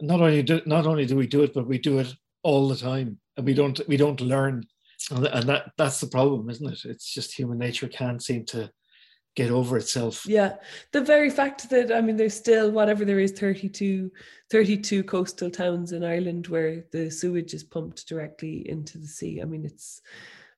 Not 0.00 0.20
only 0.20 0.42
do 0.42 0.60
not 0.66 0.86
only 0.86 1.06
do 1.06 1.16
we 1.16 1.26
do 1.26 1.42
it, 1.42 1.54
but 1.54 1.66
we 1.66 1.78
do 1.78 1.98
it 1.98 2.12
all 2.42 2.68
the 2.68 2.76
time, 2.76 3.18
and 3.36 3.46
we 3.46 3.54
don't 3.54 3.80
we 3.88 3.96
don't 3.96 4.20
learn, 4.20 4.64
and 5.10 5.24
that 5.24 5.72
that's 5.78 6.00
the 6.00 6.06
problem, 6.06 6.50
isn't 6.50 6.72
it? 6.72 6.80
It's 6.84 7.12
just 7.12 7.38
human 7.38 7.58
nature 7.58 7.88
can't 7.88 8.22
seem 8.22 8.44
to 8.46 8.70
get 9.34 9.50
over 9.50 9.76
itself. 9.76 10.24
Yeah. 10.26 10.54
The 10.92 11.00
very 11.00 11.30
fact 11.30 11.68
that, 11.70 11.92
I 11.92 12.00
mean, 12.00 12.16
there's 12.16 12.34
still 12.34 12.70
whatever 12.70 13.04
there 13.04 13.18
is 13.18 13.32
32, 13.32 14.10
32 14.50 15.02
coastal 15.04 15.50
towns 15.50 15.92
in 15.92 16.04
Ireland 16.04 16.46
where 16.46 16.84
the 16.92 17.10
sewage 17.10 17.52
is 17.52 17.64
pumped 17.64 18.06
directly 18.08 18.68
into 18.68 18.98
the 18.98 19.08
sea. 19.08 19.40
I 19.42 19.44
mean, 19.44 19.64
it's 19.64 20.00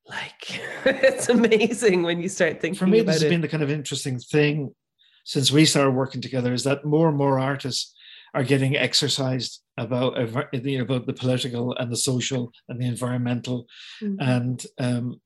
like, 0.07 0.61
it's 0.85 1.29
amazing 1.29 2.03
when 2.03 2.21
you 2.21 2.29
start 2.29 2.61
thinking 2.61 2.79
For 2.79 2.87
me, 2.87 3.01
this 3.01 3.17
has 3.17 3.23
it. 3.23 3.31
been 3.31 3.41
the 3.41 3.49
kind 3.49 3.63
of 3.63 3.71
interesting 3.71 4.19
thing 4.19 4.75
since 5.27 5.51
we 5.51 5.65
started 5.67 5.91
working 5.91 6.21
together 6.23 6.53
is 6.55 6.63
that 6.65 6.85
more 6.85 7.09
and 7.09 7.19
more 7.19 7.39
artists 7.41 7.93
are 8.33 8.45
getting 8.45 8.77
exercised 8.77 9.61
about 9.77 10.11
you 10.65 10.79
know, 10.79 10.85
about 10.85 11.05
the 11.07 11.13
political 11.13 11.75
and 11.77 11.91
the 11.91 11.97
social 12.11 12.53
and 12.69 12.81
the 12.81 12.87
environmental 12.87 13.67
Mhm. 14.03 14.17
and 14.21 14.67
um, 14.79 15.21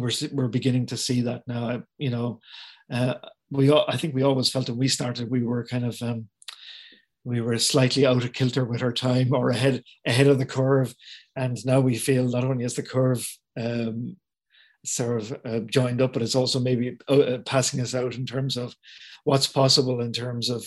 we're 0.00 0.12
we're 0.36 0.48
beginning 0.58 0.86
to 0.86 0.96
see 0.96 1.20
that 1.22 1.42
now. 1.46 1.62
I- 1.72 1.82
You 1.98 2.10
know, 2.14 2.28
uh, 2.96 3.14
we 3.50 3.64
all, 3.70 3.84
I 3.94 3.96
think 3.98 4.14
we 4.14 4.22
always 4.28 4.48
felt 4.50 4.68
when 4.68 4.78
we 4.78 4.88
started 4.88 5.28
we 5.30 5.42
were 5.50 5.64
kind 5.72 5.84
of 5.90 5.94
um, 6.02 6.28
we 7.24 7.40
were 7.40 7.58
slightly 7.58 8.06
out 8.06 8.24
of 8.24 8.32
kilter 8.32 8.64
with 8.64 8.82
our 8.82 8.92
time 9.08 9.28
or 9.38 9.50
ahead 9.50 9.82
ahead 10.06 10.28
of 10.28 10.38
the 10.38 10.46
curve, 10.58 10.90
and 11.42 11.56
now 11.66 11.80
we 11.80 11.96
feel 12.08 12.24
not 12.28 12.44
only 12.44 12.64
is 12.64 12.74
the 12.76 12.82
curve 12.96 13.22
um, 13.64 14.16
sort 14.84 15.22
of 15.22 15.40
uh, 15.44 15.60
joined 15.60 16.02
up, 16.02 16.12
but 16.12 16.22
it's 16.22 16.34
also 16.34 16.58
maybe 16.58 16.98
uh, 17.08 17.18
uh, 17.18 17.38
passing 17.38 17.80
us 17.80 17.94
out 17.94 18.14
in 18.16 18.26
terms 18.26 18.56
of 18.56 18.74
what's 19.24 19.46
possible 19.46 20.00
in 20.00 20.12
terms 20.12 20.50
of 20.50 20.66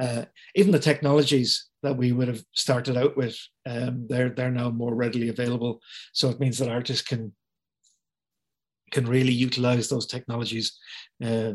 uh, 0.00 0.24
even 0.54 0.72
the 0.72 0.78
technologies 0.78 1.68
that 1.82 1.96
we 1.96 2.12
would 2.12 2.28
have 2.28 2.42
started 2.54 2.96
out 2.96 3.16
with. 3.16 3.38
Um, 3.66 4.06
they're 4.08 4.30
they're 4.30 4.50
now 4.50 4.70
more 4.70 4.94
readily 4.94 5.28
available, 5.28 5.80
so 6.12 6.28
it 6.30 6.40
means 6.40 6.58
that 6.58 6.68
artists 6.68 7.06
can 7.06 7.32
can 8.90 9.06
really 9.06 9.32
utilize 9.32 9.88
those 9.88 10.06
technologies 10.06 10.78
uh, 11.24 11.52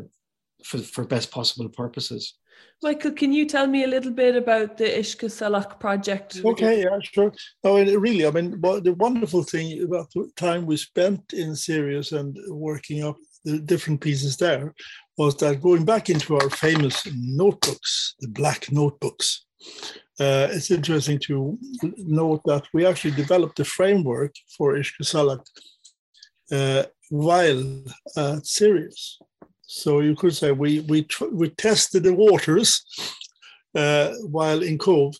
for 0.64 0.78
for 0.78 1.04
best 1.04 1.30
possible 1.30 1.68
purposes. 1.68 2.34
Michael, 2.82 3.12
can 3.12 3.32
you 3.32 3.44
tell 3.44 3.66
me 3.66 3.84
a 3.84 3.88
little 3.88 4.12
bit 4.12 4.36
about 4.36 4.78
the 4.78 4.84
Uisce 4.84 5.28
Salach 5.28 5.78
project? 5.78 6.40
Okay, 6.42 6.82
yeah, 6.82 6.98
sure. 7.02 7.32
No, 7.62 7.76
and 7.76 7.90
really, 8.00 8.26
I 8.26 8.30
mean, 8.30 8.58
the 8.60 8.94
wonderful 8.98 9.42
thing 9.42 9.82
about 9.82 10.10
the 10.14 10.30
time 10.36 10.64
we 10.64 10.78
spent 10.78 11.34
in 11.34 11.54
Sirius 11.54 12.12
and 12.12 12.38
working 12.48 13.04
up 13.04 13.16
the 13.44 13.58
different 13.58 14.00
pieces 14.00 14.36
there 14.38 14.74
was 15.18 15.36
that 15.36 15.60
going 15.60 15.84
back 15.84 16.08
into 16.08 16.36
our 16.36 16.48
famous 16.48 17.06
notebooks, 17.14 18.14
the 18.20 18.28
black 18.28 18.72
notebooks, 18.72 19.44
uh, 20.18 20.48
it's 20.50 20.70
interesting 20.70 21.18
to 21.18 21.58
note 21.98 22.42
that 22.44 22.64
we 22.72 22.86
actually 22.86 23.14
developed 23.14 23.56
the 23.56 23.64
framework 23.64 24.34
for 24.56 24.74
Uisce 24.74 25.02
Salach 25.02 25.44
uh, 26.52 26.84
while 27.10 27.84
at 28.16 28.46
Sirius. 28.46 29.18
So 29.72 30.00
you 30.00 30.16
could 30.16 30.34
say 30.34 30.50
we 30.50 30.80
we 30.80 31.06
we 31.30 31.50
tested 31.50 32.02
the 32.02 32.12
waters 32.12 32.84
uh, 33.76 34.10
while 34.36 34.64
in 34.64 34.78
Cobh, 34.78 35.14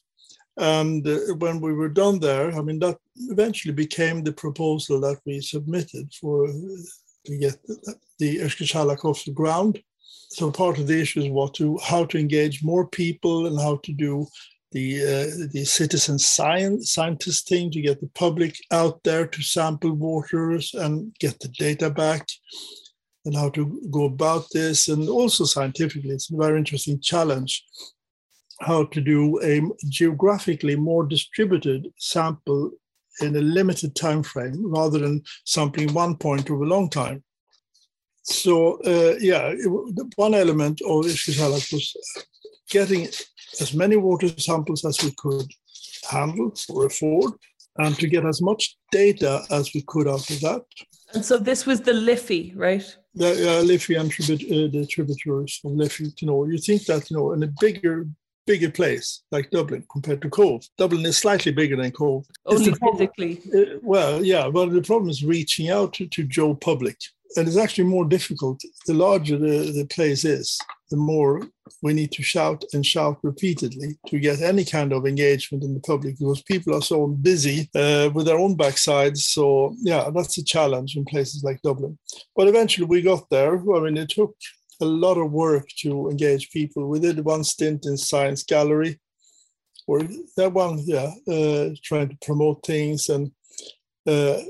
and 0.56 1.06
uh, 1.06 1.18
when 1.38 1.60
we 1.60 1.72
were 1.72 1.88
done 1.88 2.18
there, 2.18 2.50
I 2.58 2.60
mean 2.60 2.80
that 2.80 2.98
eventually 3.28 3.72
became 3.72 4.24
the 4.24 4.32
proposal 4.32 5.00
that 5.02 5.20
we 5.24 5.40
submitted 5.40 6.12
for 6.20 6.48
uh, 6.48 6.52
to 7.26 7.38
get 7.38 7.58
the, 8.18 8.38
Uisce 8.38 8.66
Salach 8.66 9.04
off 9.04 9.24
the 9.24 9.30
ground. 9.30 9.80
So 10.30 10.50
part 10.50 10.78
of 10.78 10.88
the 10.88 11.00
issues 11.00 11.28
was 11.28 11.52
to 11.52 11.78
how 11.84 12.04
to 12.06 12.18
engage 12.18 12.64
more 12.64 12.88
people 12.88 13.46
and 13.46 13.56
how 13.56 13.76
to 13.84 13.92
do 13.92 14.26
the 14.72 14.86
uh, 15.00 15.46
the 15.52 15.64
citizen 15.64 16.18
science 16.18 16.90
scientist 16.90 17.48
thing 17.48 17.70
to 17.70 17.80
get 17.80 18.00
the 18.00 18.10
public 18.16 18.56
out 18.72 19.00
there 19.04 19.28
to 19.28 19.42
sample 19.42 19.92
waters 19.92 20.74
and 20.74 21.14
get 21.20 21.38
the 21.38 21.48
data 21.50 21.88
back 21.88 22.26
and 23.24 23.36
how 23.36 23.50
to 23.50 23.80
go 23.90 24.04
about 24.04 24.46
this. 24.52 24.88
And 24.88 25.08
also 25.08 25.44
scientifically 25.44 26.10
it's 26.10 26.30
a 26.30 26.36
very 26.36 26.58
interesting 26.58 27.00
challenge 27.00 27.64
how 28.60 28.84
to 28.84 29.00
do 29.00 29.40
a 29.42 29.62
geographically 29.88 30.76
more 30.76 31.06
distributed 31.06 31.90
sample 31.98 32.70
in 33.20 33.34
a 33.36 33.40
limited 33.40 33.94
time 33.94 34.22
frame 34.22 34.70
rather 34.70 34.98
than 34.98 35.22
sampling 35.44 35.92
one 35.94 36.16
point 36.16 36.50
over 36.50 36.64
a 36.64 36.68
long 36.68 36.90
time. 36.90 37.22
So 38.22 38.80
uh, 38.82 39.16
yeah 39.18 39.54
one 40.16 40.34
element 40.34 40.80
of 40.82 41.04
Uisce 41.04 41.34
Salach 41.38 41.72
was 41.72 41.94
getting 42.70 43.08
as 43.60 43.74
many 43.74 43.96
water 43.96 44.28
samples 44.28 44.84
as 44.84 45.02
we 45.02 45.12
could 45.16 45.50
handle 46.08 46.54
or 46.68 46.86
afford 46.86 47.32
and 47.78 47.96
to 47.98 48.06
get 48.06 48.26
as 48.26 48.42
much 48.42 48.76
data 48.92 49.42
as 49.50 49.72
we 49.74 49.82
could 49.86 50.06
out 50.08 50.28
of 50.30 50.40
that. 50.40 50.62
And 51.14 51.24
so 51.24 51.38
this 51.38 51.66
was 51.66 51.80
the 51.80 51.92
Liffey, 51.92 52.52
right? 52.54 52.96
The 53.14 53.58
uh, 53.58 53.62
Liffey 53.62 53.96
and 53.96 54.10
tribut- 54.10 54.44
uh, 54.50 54.70
the 54.70 54.86
tributaries 54.86 55.60
of 55.64 55.72
Liffey, 55.72 56.12
you 56.20 56.26
know, 56.28 56.44
you 56.44 56.58
think 56.58 56.84
that, 56.86 57.10
you 57.10 57.16
know, 57.16 57.32
in 57.32 57.42
a 57.42 57.48
bigger, 57.60 58.06
bigger 58.46 58.70
place 58.70 59.22
like 59.32 59.50
Dublin 59.50 59.84
compared 59.90 60.22
to 60.22 60.30
Cobh, 60.30 60.62
Dublin 60.78 61.04
is 61.04 61.18
slightly 61.18 61.52
bigger 61.52 61.76
than 61.76 61.90
Cobh. 61.90 62.24
Only 62.46 62.70
the 62.70 62.76
problem- 62.76 63.08
physically. 63.16 63.40
uh, 63.74 63.78
well, 63.82 64.24
yeah, 64.24 64.46
Well, 64.46 64.68
the 64.68 64.82
problem 64.82 65.10
is 65.10 65.24
reaching 65.24 65.70
out 65.70 65.92
to, 65.94 66.06
to 66.06 66.22
Joe 66.24 66.54
public. 66.54 66.98
And 67.36 67.46
it's 67.46 67.56
actually 67.56 67.84
more 67.84 68.04
difficult. 68.04 68.60
The 68.86 68.94
larger 68.94 69.38
the, 69.38 69.72
the 69.72 69.86
place 69.86 70.24
is, 70.24 70.58
the 70.90 70.96
more 70.96 71.42
we 71.82 71.92
need 71.94 72.10
to 72.12 72.22
shout 72.22 72.64
and 72.72 72.84
shout 72.84 73.18
repeatedly 73.22 73.98
to 74.08 74.18
get 74.18 74.42
any 74.42 74.64
kind 74.64 74.92
of 74.92 75.06
engagement 75.06 75.62
in 75.62 75.74
the 75.74 75.80
public 75.80 76.18
because 76.18 76.42
people 76.42 76.74
are 76.74 76.82
so 76.82 77.06
busy 77.06 77.70
uh, 77.76 78.10
with 78.12 78.26
their 78.26 78.38
own 78.38 78.56
backsides. 78.56 79.18
So, 79.18 79.76
yeah, 79.78 80.10
that's 80.12 80.38
a 80.38 80.44
challenge 80.44 80.96
in 80.96 81.04
places 81.04 81.44
like 81.44 81.62
Dublin. 81.62 81.96
But 82.34 82.48
eventually 82.48 82.86
we 82.86 83.02
got 83.02 83.30
there. 83.30 83.54
I 83.54 83.80
mean, 83.80 83.96
it 83.96 84.08
took 84.08 84.34
a 84.80 84.84
lot 84.84 85.18
of 85.18 85.30
work 85.30 85.68
to 85.78 86.08
engage 86.08 86.50
people. 86.50 86.88
We 86.88 86.98
did 86.98 87.24
one 87.24 87.44
stint 87.44 87.86
in 87.86 87.96
Science 87.96 88.42
Gallery, 88.42 88.98
or 89.86 90.00
that 90.36 90.52
one, 90.52 90.80
yeah, 90.84 91.12
uh, 91.28 91.70
trying 91.82 92.08
to 92.08 92.18
promote 92.22 92.64
things 92.64 93.08
and 93.08 93.30
uh, 94.06 94.40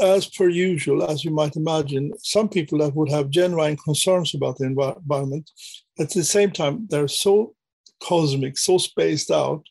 as 0.00 0.28
per 0.28 0.48
usual, 0.48 1.08
as 1.10 1.24
you 1.24 1.30
might 1.30 1.56
imagine, 1.56 2.12
some 2.18 2.48
people 2.48 2.78
that 2.78 2.94
would 2.94 3.10
have 3.10 3.30
genuine 3.30 3.76
concerns 3.76 4.34
about 4.34 4.58
the 4.58 4.66
envi- 4.66 4.96
environment, 4.96 5.50
at 5.98 6.10
the 6.10 6.24
same 6.24 6.50
time, 6.50 6.86
they're 6.88 7.08
so 7.08 7.54
cosmic, 8.02 8.56
so 8.56 8.78
spaced 8.78 9.30
out, 9.30 9.62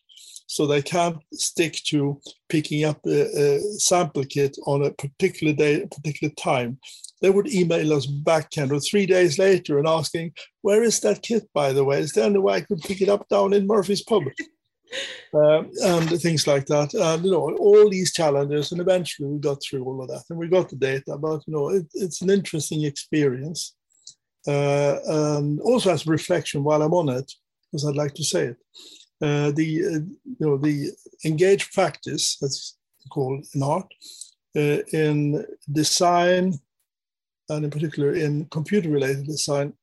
so 0.48 0.66
they 0.66 0.82
can't 0.82 1.18
stick 1.34 1.74
to 1.86 2.20
picking 2.50 2.84
up 2.84 3.00
a, 3.06 3.58
a 3.58 3.60
sample 3.78 4.24
kit 4.26 4.58
on 4.66 4.84
a 4.84 4.92
particular 4.92 5.54
day, 5.54 5.82
a 5.84 5.88
particular 5.88 6.34
time. 6.36 6.80
They 7.22 7.30
would 7.30 7.54
email 7.54 7.94
us 7.94 8.06
back 8.06 8.50
kind 8.52 8.72
of 8.72 8.84
three 8.84 9.06
days 9.06 9.38
later 9.38 9.78
and 9.78 9.88
asking, 9.88 10.34
"Where 10.62 10.84
is 10.84 11.00
that 11.02 11.22
kit, 11.22 11.48
by 11.54 11.74
the 11.74 11.84
way? 11.84 12.00
Is 12.00 12.14
there 12.14 12.26
any 12.26 12.40
way 12.40 12.56
I 12.56 12.62
could 12.62 12.80
pick 12.80 13.02
it 13.02 13.10
up 13.10 13.28
down 13.30 13.54
in 13.54 13.68
Murphy's 13.68 14.04
Pub?" 14.04 14.24
Um, 15.34 15.72
and 15.84 16.22
things 16.22 16.48
like 16.48 16.66
that. 16.68 16.94
And 16.94 17.24
you 17.24 17.32
know, 17.32 17.56
all 17.58 17.90
these 17.90 18.14
challenges, 18.14 18.72
and 18.72 18.82
eventually 18.82 19.30
we 19.30 19.40
got 19.40 19.62
through 19.62 19.84
all 19.84 20.02
of 20.02 20.10
that, 20.10 20.24
and 20.30 20.40
we 20.40 20.48
got 20.48 20.70
the 20.70 20.76
data. 20.76 21.18
But 21.18 21.42
you 21.48 21.54
know, 21.54 21.70
it, 21.70 21.88
it's 21.94 22.22
an 22.22 22.30
interesting 22.30 22.84
experience, 22.84 23.76
uh, 24.48 24.98
and 25.06 25.60
also 25.62 25.92
as 25.92 26.06
a 26.06 26.10
reflection 26.10 26.64
while 26.64 26.82
I'm 26.82 26.94
on 26.94 27.10
it, 27.10 27.32
because 27.72 27.86
I'd 27.86 27.96
like 27.96 28.14
to 28.16 28.24
say 28.24 28.46
it. 28.48 28.58
Uh, 29.22 29.52
the 29.52 29.86
uh, 29.86 30.00
you 30.24 30.38
know 30.40 30.58
the 30.58 30.92
engaged 31.26 31.74
practice 31.74 32.38
that's 32.40 32.78
called 33.10 33.46
in 33.54 33.64
art 33.64 33.94
uh, 34.56 34.80
in 34.94 35.46
design 35.72 36.58
and 37.50 37.66
in 37.66 37.72
particular 37.72 38.14
in 38.14 38.46
computer 38.46 38.90
related 38.90 39.26
design 39.26 39.74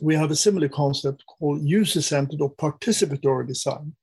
we 0.00 0.14
have 0.14 0.30
a 0.30 0.36
similar 0.36 0.68
concept 0.68 1.24
called 1.26 1.62
user-centered 1.62 2.40
or 2.40 2.54
participatory 2.54 3.46
design 3.46 3.94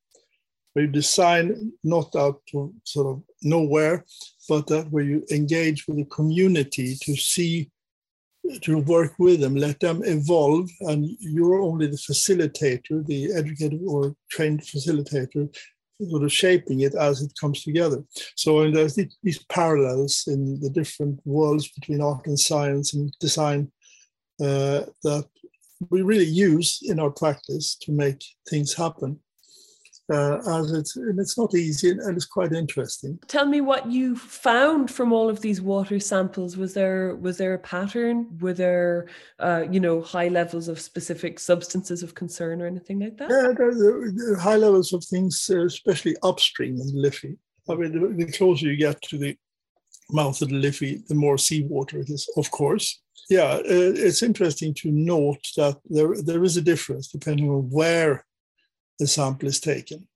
where 0.73 0.85
you 0.85 0.91
design 0.91 1.71
not 1.83 2.15
out 2.15 2.41
to 2.51 2.73
sort 2.83 3.07
of 3.07 3.23
nowhere, 3.41 4.05
but 4.47 4.67
that 4.67 4.91
where 4.91 5.03
you 5.03 5.25
engage 5.31 5.87
with 5.87 5.97
the 5.97 6.05
community 6.05 6.95
to 7.01 7.15
see, 7.15 7.69
to 8.61 8.77
work 8.79 9.13
with 9.19 9.39
them, 9.41 9.55
let 9.55 9.79
them 9.79 10.01
evolve, 10.05 10.69
and 10.81 11.05
you're 11.19 11.61
only 11.61 11.87
the 11.87 11.97
facilitator, 11.97 13.05
the 13.05 13.33
educated 13.33 13.81
or 13.87 14.15
trained 14.29 14.61
facilitator, 14.61 15.53
sort 16.01 16.23
of 16.23 16.31
shaping 16.31 16.81
it 16.81 16.95
as 16.95 17.21
it 17.21 17.31
comes 17.39 17.63
together. 17.63 18.03
So 18.35 18.61
and 18.61 18.75
there's 18.75 18.95
these- 18.95 19.43
parallels 19.49 20.25
in 20.27 20.59
the 20.61 20.69
different 20.69 21.19
worlds 21.25 21.67
between 21.69 22.01
art 22.01 22.27
and 22.27 22.39
science 22.39 22.93
and 22.93 23.13
design 23.19 23.71
uh, 24.41 24.85
that 25.03 25.25
we 25.89 26.01
really 26.01 26.25
use 26.25 26.79
in 26.83 26.99
our 26.99 27.11
practice 27.11 27.75
to 27.81 27.91
make 27.91 28.23
things 28.49 28.73
happen 28.73 29.19
uh, 30.09 30.37
as 30.59 30.71
it's 30.71 30.95
and 30.95 31.19
it's 31.19 31.37
not 31.37 31.53
easy 31.53 31.91
and 31.91 32.15
it's 32.15 32.25
quite 32.25 32.51
interesting. 32.51 33.19
Tell 33.27 33.45
me 33.45 33.61
what 33.61 33.91
you 33.91 34.15
found 34.15 34.89
from 34.89 35.13
all 35.13 35.29
of 35.29 35.41
these 35.41 35.61
water 35.61 35.99
samples. 35.99 36.57
Was 36.57 36.73
there 36.73 37.15
was 37.15 37.37
there 37.37 37.53
a 37.53 37.59
pattern? 37.59 38.37
Were 38.39 38.53
there 38.53 39.07
uh, 39.39 39.65
you 39.69 39.79
know 39.79 40.01
high 40.01 40.29
levels 40.29 40.67
of 40.67 40.79
specific 40.79 41.39
substances 41.39 42.03
of 42.03 42.15
concern 42.15 42.61
or 42.61 42.67
anything 42.67 42.99
like 42.99 43.17
that? 43.17 43.29
Yeah, 43.29 43.53
there, 43.57 43.73
there, 43.75 44.35
high 44.37 44.57
levels 44.57 44.93
of 44.93 45.03
things, 45.03 45.49
uh, 45.53 45.65
especially 45.65 46.15
upstream 46.23 46.75
in 46.81 46.87
the 46.87 46.99
Liffey. 46.99 47.37
I 47.69 47.75
mean, 47.75 47.91
the, 47.91 48.25
the 48.25 48.31
closer 48.31 48.65
you 48.65 48.77
get 48.77 49.01
to 49.03 49.17
the 49.17 49.37
mouth 50.11 50.41
of 50.41 50.49
the 50.49 50.55
Liffey, 50.55 51.03
the 51.07 51.15
more 51.15 51.37
seawater 51.37 51.99
it 51.99 52.09
is, 52.09 52.27
of 52.35 52.49
course. 52.49 53.01
Yeah, 53.29 53.53
uh, 53.57 53.61
it's 53.63 54.23
interesting 54.23 54.73
to 54.75 54.91
note 54.91 55.45
that 55.55 55.77
there, 55.87 56.15
there 56.23 56.43
is 56.43 56.57
a 56.57 56.63
difference 56.63 57.09
depending 57.09 57.49
on 57.49 57.69
where 57.69 58.25
the 58.99 59.07
sample 59.07 59.47
is 59.47 59.59
taken. 59.59 60.07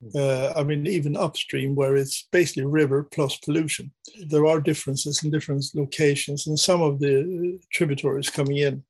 Hmm. 0.00 0.08
Uh, 0.14 0.52
I 0.56 0.62
mean, 0.62 0.86
even 0.86 1.16
upstream, 1.16 1.74
where 1.74 1.96
it's 1.96 2.28
basically 2.30 2.64
river 2.64 3.02
plus 3.02 3.36
pollution, 3.38 3.92
there 4.28 4.46
are 4.46 4.60
differences 4.60 5.22
in 5.24 5.30
different 5.30 5.64
locations, 5.74 6.46
and 6.46 6.58
some 6.58 6.82
of 6.82 6.98
the 6.98 7.20
uh, 7.20 7.64
tributaries 7.72 8.30
coming 8.30 8.58
in 8.58 8.84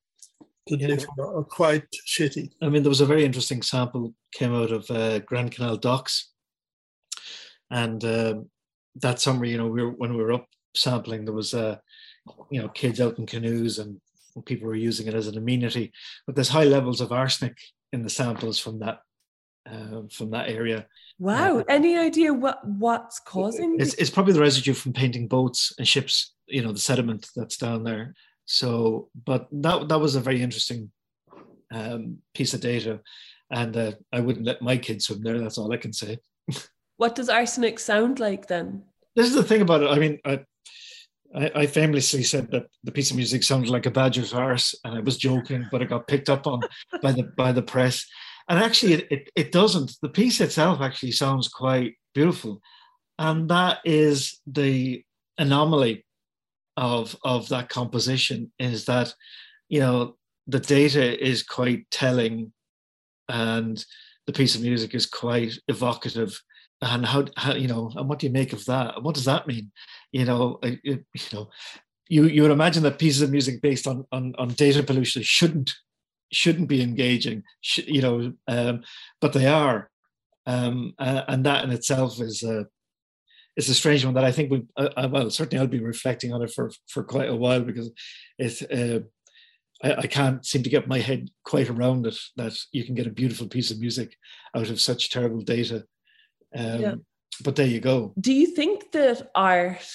to 0.68 0.76
yeah. 0.76 0.96
are 1.18 1.44
quite 1.44 1.86
shitty. 2.06 2.50
I 2.60 2.68
mean, 2.68 2.82
there 2.82 2.90
was 2.90 3.00
a 3.00 3.06
very 3.06 3.24
interesting 3.24 3.62
sample 3.62 4.14
came 4.32 4.54
out 4.54 4.72
of 4.72 4.90
uh, 4.90 5.20
Grand 5.20 5.52
Canal 5.52 5.76
docks, 5.76 6.32
and 7.70 8.04
uh, 8.04 8.34
that 8.96 9.20
summer, 9.20 9.44
you 9.44 9.58
know, 9.58 9.68
we 9.68 9.82
were 9.82 9.90
when 9.90 10.16
we 10.16 10.22
were 10.22 10.32
up 10.32 10.48
sampling, 10.74 11.24
there 11.24 11.34
was 11.34 11.54
uh, 11.54 11.76
you 12.50 12.60
know 12.60 12.68
kids 12.68 13.00
out 13.00 13.18
in 13.18 13.26
canoes 13.26 13.78
and 13.78 14.00
people 14.44 14.66
were 14.66 14.74
using 14.74 15.06
it 15.06 15.14
as 15.14 15.28
an 15.28 15.38
amenity, 15.38 15.92
but 16.26 16.34
there's 16.34 16.48
high 16.48 16.64
levels 16.64 17.00
of 17.00 17.12
arsenic 17.12 17.56
in 17.92 18.02
the 18.02 18.10
samples 18.10 18.58
from 18.58 18.80
that 18.80 19.00
uh, 19.70 20.02
from 20.10 20.30
that 20.30 20.48
area. 20.48 20.86
Wow! 21.18 21.58
Uh, 21.58 21.64
Any 21.68 21.96
idea 21.96 22.32
what 22.32 22.66
what's 22.66 23.18
causing? 23.20 23.80
It's, 23.80 23.94
it's 23.94 24.10
probably 24.10 24.34
the 24.34 24.40
residue 24.40 24.74
from 24.74 24.92
painting 24.92 25.28
boats 25.28 25.72
and 25.78 25.86
ships. 25.86 26.34
You 26.46 26.62
know, 26.62 26.72
the 26.72 26.78
sediment 26.78 27.28
that's 27.34 27.56
down 27.56 27.84
there. 27.84 28.14
So, 28.44 29.08
but 29.24 29.48
that 29.52 29.88
that 29.88 30.00
was 30.00 30.14
a 30.14 30.20
very 30.20 30.42
interesting 30.42 30.90
um, 31.72 32.18
piece 32.34 32.54
of 32.54 32.60
data, 32.60 33.00
and 33.50 33.76
uh, 33.76 33.92
I 34.12 34.20
wouldn't 34.20 34.46
let 34.46 34.62
my 34.62 34.76
kids 34.76 35.06
swim 35.06 35.22
there. 35.22 35.38
That's 35.38 35.58
all 35.58 35.72
I 35.72 35.78
can 35.78 35.92
say. 35.92 36.18
what 36.96 37.14
does 37.14 37.28
arsenic 37.28 37.78
sound 37.78 38.20
like 38.20 38.46
then? 38.46 38.84
This 39.16 39.26
is 39.26 39.34
the 39.34 39.42
thing 39.42 39.62
about 39.62 39.82
it. 39.82 39.90
I 39.90 39.98
mean, 39.98 40.18
I, 40.24 40.44
I, 41.34 41.50
I 41.54 41.66
famously 41.66 42.22
said 42.22 42.50
that 42.50 42.66
the 42.84 42.92
piece 42.92 43.10
of 43.10 43.16
music 43.16 43.42
sounded 43.42 43.70
like 43.70 43.86
a 43.86 43.90
badger's 43.90 44.32
arse, 44.32 44.74
and 44.84 44.94
I 44.94 45.00
was 45.00 45.16
joking, 45.16 45.66
but 45.72 45.82
it 45.82 45.88
got 45.88 46.06
picked 46.06 46.28
up 46.28 46.46
on 46.46 46.60
by 47.02 47.12
the 47.12 47.24
by 47.36 47.52
the 47.52 47.62
press. 47.62 48.06
And 48.48 48.58
actually, 48.58 48.94
it, 48.94 49.06
it, 49.10 49.30
it 49.34 49.52
doesn't. 49.52 49.92
The 50.02 50.08
piece 50.08 50.40
itself 50.40 50.80
actually 50.80 51.12
sounds 51.12 51.48
quite 51.48 51.94
beautiful, 52.14 52.60
and 53.18 53.48
that 53.50 53.78
is 53.84 54.40
the 54.46 55.02
anomaly 55.38 56.04
of 56.76 57.16
of 57.24 57.48
that 57.48 57.68
composition 57.68 58.52
is 58.58 58.84
that 58.84 59.14
you 59.68 59.80
know 59.80 60.16
the 60.46 60.60
data 60.60 61.24
is 61.24 61.42
quite 61.42 61.90
telling, 61.90 62.52
and 63.28 63.84
the 64.26 64.32
piece 64.32 64.54
of 64.54 64.62
music 64.62 64.94
is 64.94 65.06
quite 65.06 65.54
evocative. 65.68 66.40
And 66.82 67.06
how, 67.06 67.24
how 67.36 67.54
you 67.54 67.68
know 67.68 67.90
and 67.96 68.06
what 68.06 68.18
do 68.18 68.26
you 68.26 68.32
make 68.32 68.52
of 68.52 68.64
that? 68.66 69.02
What 69.02 69.14
does 69.14 69.24
that 69.24 69.46
mean? 69.46 69.72
You 70.12 70.26
know 70.26 70.58
it, 70.62 70.78
you 70.84 71.04
know 71.32 71.48
you 72.08 72.24
you 72.24 72.42
would 72.42 72.50
imagine 72.50 72.82
that 72.82 72.98
pieces 72.98 73.22
of 73.22 73.30
music 73.30 73.60
based 73.62 73.86
on 73.86 74.04
on, 74.12 74.34
on 74.38 74.48
data 74.48 74.82
pollution 74.82 75.22
shouldn't 75.22 75.72
shouldn't 76.32 76.68
be 76.68 76.82
engaging 76.82 77.42
sh- 77.60 77.86
you 77.86 78.02
know 78.02 78.32
um, 78.48 78.82
but 79.20 79.32
they 79.32 79.46
are 79.46 79.90
um, 80.46 80.94
uh, 80.98 81.22
and 81.28 81.44
that 81.44 81.64
in 81.64 81.70
itself 81.70 82.20
is 82.20 82.42
a 82.42 82.66
it's 83.56 83.68
a 83.68 83.74
strange 83.74 84.04
one 84.04 84.14
that 84.14 84.24
I 84.24 84.32
think 84.32 84.50
we 84.50 84.64
uh, 84.76 85.08
well 85.10 85.30
certainly 85.30 85.60
I'll 85.60 85.68
be 85.68 85.80
reflecting 85.80 86.32
on 86.32 86.42
it 86.42 86.52
for 86.52 86.70
for 86.88 87.02
quite 87.02 87.28
a 87.28 87.36
while 87.36 87.62
because 87.62 87.90
it 88.38 88.62
uh, 88.70 89.00
I, 89.82 90.02
I, 90.02 90.06
can't 90.06 90.44
seem 90.44 90.62
to 90.62 90.70
get 90.70 90.88
my 90.88 90.98
head 90.98 91.28
quite 91.44 91.68
around 91.68 92.06
it 92.06 92.16
that 92.36 92.58
you 92.72 92.84
can 92.84 92.94
get 92.94 93.06
a 93.06 93.10
beautiful 93.10 93.48
piece 93.48 93.70
of 93.70 93.80
music 93.80 94.16
out 94.54 94.70
of 94.70 94.80
such 94.80 95.10
terrible 95.10 95.40
data 95.40 95.84
um, 96.56 96.80
yeah. 96.80 96.94
But 97.42 97.56
there 97.56 97.66
you 97.66 97.80
go. 97.80 98.14
Do 98.18 98.32
you 98.32 98.46
think 98.46 98.92
that 98.92 99.30
art 99.34 99.86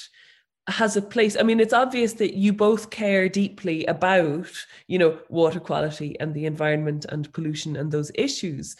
has 0.68 0.96
a 0.96 1.02
place? 1.02 1.36
I 1.38 1.44
mean, 1.44 1.60
it's 1.60 1.74
obvious 1.74 2.14
that 2.14 2.36
you 2.36 2.54
both 2.54 2.90
care 2.90 3.28
deeply 3.28 3.86
about, 3.86 4.52
you 4.88 5.00
know, 5.00 5.20
water 5.30 5.60
quality 5.60 6.20
and 6.20 6.34
the 6.34 6.46
environment 6.46 7.06
and 7.10 7.32
pollution 7.34 7.76
and 7.76 7.92
those 7.92 8.12
issues. 8.16 8.76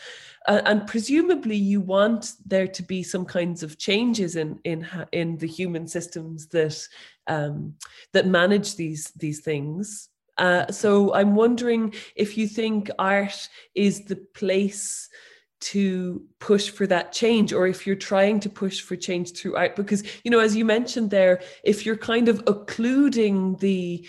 Uh, 0.48 0.62
and 0.66 0.88
presumably 0.88 1.56
you 1.56 1.80
want 1.80 2.34
there 2.46 2.68
to 2.68 2.82
be 2.82 3.04
some 3.04 3.26
kinds 3.26 3.62
of 3.62 3.78
changes 3.78 4.36
in 4.36 4.60
in 4.64 4.88
in 5.12 5.38
the 5.38 5.48
human 5.48 5.88
systems 5.88 6.48
that 6.48 6.88
um, 7.28 7.76
that 8.14 8.26
manage 8.26 8.76
these 8.76 9.12
these 9.12 9.42
things 9.42 10.10
uh, 10.40 10.66
so 10.72 11.14
i'm 11.14 11.36
wondering 11.36 11.94
if 12.16 12.38
you 12.38 12.48
think 12.48 12.90
art 12.98 13.50
is 13.76 14.06
the 14.06 14.16
place 14.16 15.10
to 15.62 16.24
push 16.40 16.70
for 16.70 16.88
that 16.88 17.12
change 17.12 17.54
or 17.54 17.68
if 17.68 17.86
you're 17.86 17.96
trying 17.96 18.40
to 18.40 18.50
push 18.50 18.82
for 18.82 18.96
change 18.96 19.34
throughout 19.34 19.76
because 19.76 20.04
you 20.24 20.32
know 20.32 20.40
as 20.40 20.56
you 20.56 20.66
mentioned 20.66 21.12
there 21.12 21.42
if 21.64 21.86
you're 21.86 21.96
kind 21.96 22.28
of 22.28 22.44
occluding 22.48 23.56
the 23.58 24.06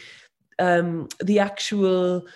um 0.58 1.08
the 1.22 1.38
actual 1.38 2.26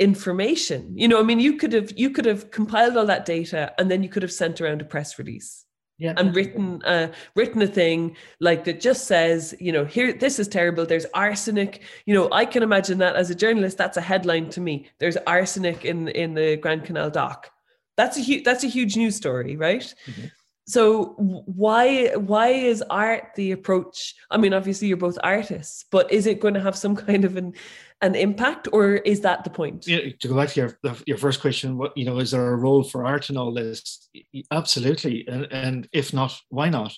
information 0.00 0.96
you 0.96 1.06
know 1.06 1.20
i 1.20 1.22
mean 1.22 1.38
you 1.38 1.56
could 1.56 1.72
have 1.72 1.92
you 1.96 2.10
could 2.10 2.24
have 2.24 2.50
compiled 2.50 2.96
all 2.96 3.06
that 3.06 3.26
data 3.26 3.72
and 3.78 3.90
then 3.90 4.02
you 4.02 4.08
could 4.08 4.22
have 4.22 4.32
sent 4.32 4.60
around 4.60 4.80
a 4.80 4.84
press 4.84 5.18
release 5.18 5.66
yeah. 5.98 6.14
and 6.16 6.34
written 6.34 6.82
uh, 6.84 7.10
written 7.34 7.60
a 7.62 7.66
thing 7.66 8.16
like 8.40 8.64
that 8.64 8.80
just 8.80 9.06
says 9.06 9.54
you 9.60 9.72
know 9.72 9.84
here 9.84 10.12
this 10.12 10.38
is 10.38 10.46
terrible. 10.46 10.84
There's 10.84 11.06
arsenic. 11.14 11.82
You 12.04 12.12
know 12.12 12.28
i 12.32 12.44
can 12.44 12.62
imagine 12.62 12.98
that 12.98 13.16
as 13.16 13.30
a 13.30 13.34
journalist 13.34 13.78
that's 13.78 13.96
a 13.96 14.02
headline 14.02 14.50
to 14.50 14.60
me. 14.60 14.90
There's 14.98 15.16
arsenic 15.26 15.86
in 15.86 16.08
in 16.08 16.34
the 16.34 16.56
grand 16.56 16.84
canal 16.84 17.08
dock 17.08 17.50
that's 17.96 18.16
a 18.16 18.20
huge 18.20 18.44
that's 18.44 18.64
a 18.64 18.68
huge 18.68 18.96
news 18.96 19.16
story, 19.16 19.56
right? 19.56 19.94
Mm-hmm. 20.06 20.26
So 20.68 21.14
why 21.16 22.08
why 22.16 22.48
is 22.48 22.82
art 22.90 23.30
the 23.36 23.52
approach? 23.52 24.14
I 24.30 24.36
mean, 24.36 24.52
obviously 24.52 24.88
you're 24.88 24.96
both 24.96 25.18
artists, 25.22 25.84
but 25.92 26.10
is 26.10 26.26
it 26.26 26.40
going 26.40 26.54
to 26.54 26.60
have 26.60 26.76
some 26.76 26.96
kind 27.08 27.24
of 27.24 27.36
an 27.36 27.54
an 28.02 28.14
impact, 28.14 28.68
or 28.72 28.96
is 28.96 29.20
that 29.20 29.42
the 29.42 29.48
point? 29.48 29.86
Yeah, 29.86 30.00
to 30.20 30.28
go 30.28 30.36
back 30.36 30.50
to 30.50 30.60
your 30.60 30.98
your 31.06 31.18
first 31.18 31.40
question, 31.40 31.78
what 31.78 31.96
you 31.96 32.04
know, 32.04 32.18
is 32.18 32.32
there 32.32 32.52
a 32.52 32.56
role 32.56 32.82
for 32.82 33.06
art 33.06 33.30
in 33.30 33.36
all 33.36 33.54
this? 33.54 34.08
Absolutely, 34.50 35.26
and, 35.28 35.46
and 35.50 35.88
if 35.92 36.12
not, 36.12 36.38
why 36.48 36.68
not? 36.68 36.92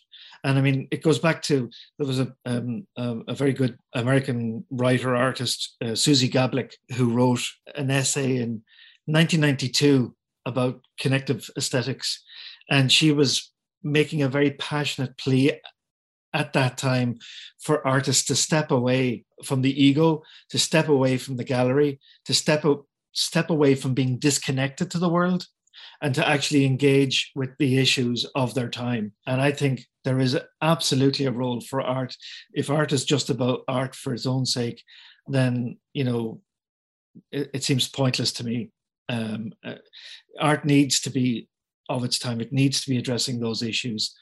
And 0.44 0.58
I 0.58 0.62
mean, 0.62 0.88
it 0.90 1.02
goes 1.02 1.18
back 1.18 1.42
to 1.42 1.70
there 1.98 2.08
was 2.08 2.20
a 2.20 2.34
um, 2.46 2.86
a, 2.96 3.18
a, 3.28 3.34
very 3.34 3.52
good 3.52 3.78
American 3.92 4.64
writer 4.70 5.14
artist, 5.14 5.76
uh, 5.82 5.88
Suzi 5.88 6.30
Gablik, 6.30 6.72
who 6.96 7.12
wrote 7.12 7.46
an 7.74 7.90
essay 7.90 8.36
in 8.36 8.62
1992 9.06 10.14
about 10.48 10.80
connective 10.98 11.48
aesthetics. 11.56 12.24
And 12.68 12.90
she 12.90 13.12
was 13.12 13.52
making 13.82 14.22
a 14.22 14.28
very 14.28 14.50
passionate 14.52 15.16
plea 15.16 15.60
at 16.34 16.52
that 16.54 16.76
time 16.76 17.18
for 17.60 17.86
artists 17.86 18.24
to 18.26 18.34
step 18.34 18.70
away 18.70 19.24
from 19.44 19.62
the 19.62 19.82
ego, 19.82 20.22
to 20.50 20.58
step 20.58 20.88
away 20.88 21.16
from 21.18 21.36
the 21.36 21.44
gallery, 21.44 22.00
to 22.24 22.34
step, 22.34 22.64
step 23.12 23.50
away 23.50 23.74
from 23.74 23.94
being 23.94 24.18
disconnected 24.18 24.90
to 24.90 24.98
the 24.98 25.08
world 25.08 25.46
and 26.02 26.14
to 26.14 26.28
actually 26.28 26.64
engage 26.64 27.32
with 27.34 27.50
the 27.58 27.78
issues 27.78 28.26
of 28.34 28.54
their 28.54 28.68
time. 28.68 29.12
And 29.26 29.40
I 29.40 29.52
think 29.52 29.84
there 30.04 30.20
is 30.20 30.38
absolutely 30.62 31.26
a 31.26 31.32
role 31.32 31.60
for 31.60 31.80
art. 31.80 32.16
If 32.52 32.70
art 32.70 32.92
is 32.92 33.04
just 33.04 33.30
about 33.30 33.62
art 33.68 33.94
for 33.94 34.14
its 34.14 34.26
own 34.26 34.46
sake, 34.46 34.82
then, 35.26 35.78
you 35.92 36.04
know, 36.04 36.40
it, 37.32 37.50
it 37.54 37.64
seems 37.64 37.88
pointless 37.88 38.32
to 38.34 38.44
me 38.44 38.70
um, 39.08 39.52
uh, 39.64 39.74
art 40.40 40.64
needs 40.64 41.00
to 41.00 41.10
be 41.10 41.48
of 41.88 42.04
its 42.04 42.18
time. 42.18 42.40
It 42.40 42.52
needs 42.52 42.82
to 42.82 42.90
be 42.90 42.98
addressing 42.98 43.40
those 43.40 43.62
issues 43.62 44.14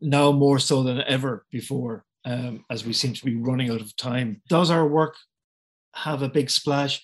now 0.00 0.32
more 0.32 0.58
so 0.58 0.82
than 0.82 1.02
ever 1.02 1.46
before, 1.50 2.04
um, 2.24 2.64
as 2.70 2.84
we 2.84 2.92
seem 2.92 3.14
to 3.14 3.24
be 3.24 3.36
running 3.36 3.70
out 3.70 3.80
of 3.80 3.96
time. 3.96 4.42
Does 4.48 4.70
our 4.70 4.86
work 4.86 5.16
have 5.94 6.22
a 6.22 6.28
big 6.28 6.50
splash? 6.50 7.02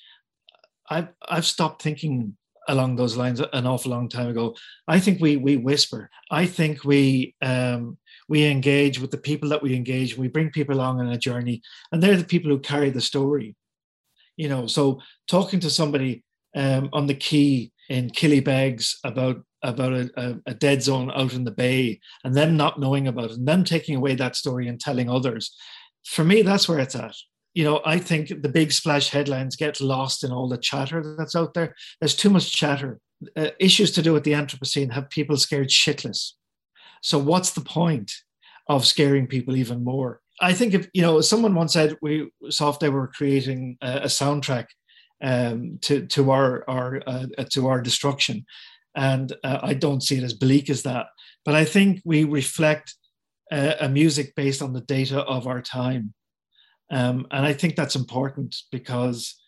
I've 0.89 1.09
I've 1.29 1.47
stopped 1.47 1.83
thinking 1.83 2.37
along 2.69 2.97
those 2.97 3.17
lines 3.17 3.41
an 3.41 3.67
awful 3.67 3.91
long 3.91 4.09
time 4.09 4.29
ago. 4.29 4.55
I 4.87 5.01
think 5.01 5.21
we 5.21 5.37
we 5.37 5.57
whisper. 5.57 6.11
I 6.31 6.47
think 6.47 6.85
we 6.85 7.35
um, 7.43 7.99
we 8.29 8.45
engage 8.45 9.01
with 9.01 9.11
the 9.11 9.19
people 9.19 9.49
that 9.51 9.63
we 9.63 9.75
engage. 9.75 10.17
We 10.17 10.29
bring 10.29 10.51
people 10.51 10.77
along 10.77 11.01
on 11.01 11.09
a 11.09 11.19
journey, 11.19 11.63
and 11.93 12.03
they're 12.03 12.17
the 12.17 12.25
people 12.25 12.51
who 12.51 12.59
carry 12.59 12.91
the 12.91 13.01
story. 13.01 13.57
You 14.37 14.49
know, 14.49 14.67
so 14.67 15.01
talking 15.27 15.61
to 15.61 15.71
somebody 15.71 16.23
um, 16.59 16.91
on 16.93 17.07
the 17.07 17.15
quay 17.15 17.71
in 17.89 18.11
Killybegs 18.11 18.97
about 19.05 19.43
about 19.63 19.93
a, 19.93 20.41
a, 20.47 20.55
dead 20.55 20.85
zone 20.85 21.11
out 21.13 21.35
in 21.35 21.43
the 21.43 21.51
bay 21.51 21.99
and 22.23 22.33
them 22.33 22.57
not 22.57 22.79
knowing 22.79 23.09
about 23.09 23.33
it 23.33 23.39
and 23.39 23.49
them 23.49 23.65
taking 23.65 23.97
away 23.97 24.15
that 24.15 24.37
story 24.37 24.69
and 24.69 24.79
telling 24.79 25.11
others. 25.11 25.53
For 26.05 26.23
me, 26.23 26.43
that's 26.43 26.69
where 26.69 26.79
it's 26.79 26.95
at. 26.95 27.17
You 27.55 27.65
know, 27.65 27.81
I 27.85 27.99
think 27.99 28.29
the 28.29 28.49
big 28.49 28.71
splash 28.71 29.11
headlines 29.11 29.57
get 29.57 29.81
lost 29.81 30.23
in 30.23 30.31
all 30.31 30.49
the 30.49 30.59
chatter 30.59 31.17
that's 31.19 31.35
out 31.35 31.55
there. 31.55 31.75
There's 32.01 32.15
too 32.15 32.31
much 32.31 32.53
chatter. 32.53 33.01
Uh, 33.37 33.49
issues 33.59 33.91
to 33.93 34.03
do 34.03 34.13
with 34.13 34.23
the 34.23 34.33
Anthropocene 34.33 34.93
have 34.93 35.11
people 35.11 35.37
scared 35.37 35.71
shitless. 35.71 36.35
So 37.03 37.19
what's 37.19 37.51
the 37.51 37.61
point 37.61 38.13
of 38.69 38.87
scaring 38.87 39.27
people 39.27 39.57
even 39.57 39.83
more? 39.83 40.21
I 40.41 40.53
think 40.53 40.73
if 40.73 40.89
you 40.95 41.03
know, 41.03 41.21
someone 41.21 41.57
once 41.57 41.73
said 41.73 41.97
we 42.01 42.31
Softday 42.45 42.93
were 42.93 43.09
creating 43.09 43.77
a, 43.81 44.03
a 44.03 44.07
soundtrack 44.07 44.67
um, 45.23 45.79
to 45.83 46.07
to 46.07 46.31
our 46.31 46.65
our 46.69 47.03
uh, 47.07 47.27
to 47.51 47.69
our 47.69 47.81
destruction, 47.81 48.45
and 48.95 49.33
uh, 49.45 49.59
I 49.63 49.75
don't 49.75 50.03
see 50.03 50.17
it 50.19 50.25
as 50.25 50.35
bleak 50.35 50.71
as 50.71 50.83
that. 50.83 51.07
But 51.45 51.55
I 51.55 51.65
think 51.65 52.03
we 52.05 52.25
reflect 52.25 52.95
a, 53.51 53.77
a 53.81 53.89
music 53.89 54.35
based 54.35 54.63
on 54.63 54.73
the 54.73 54.81
data 54.81 55.21
of 55.23 55.47
our 55.47 55.63
time. 55.63 56.15
Um, 56.91 57.27
and 57.31 57.45
I 57.45 57.53
think 57.53 57.77
that's 57.77 57.97
important 57.97 58.57
because 58.73 59.39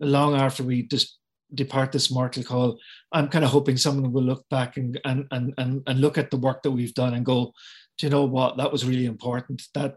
long 0.00 0.34
after 0.34 0.62
we 0.62 0.82
just 0.82 1.18
depart 1.54 1.92
this 1.92 2.10
mortal 2.10 2.42
coil, 2.42 2.78
I'm 3.12 3.28
kind 3.28 3.44
of 3.44 3.50
hoping 3.50 3.76
someone 3.76 4.12
will 4.12 4.22
look 4.22 4.48
back 4.50 4.76
and, 4.76 5.00
and, 5.04 5.26
and, 5.30 5.54
and, 5.58 5.82
and 5.86 6.00
look 6.00 6.18
at 6.18 6.30
the 6.30 6.36
work 6.36 6.62
that 6.62 6.70
we've 6.70 6.94
done 6.94 7.14
and 7.14 7.24
go, 7.24 7.52
do 7.98 8.06
you 8.06 8.10
know 8.10 8.24
what? 8.24 8.56
That 8.56 8.72
was 8.72 8.86
really 8.86 9.06
important. 9.06 9.62
That 9.74 9.96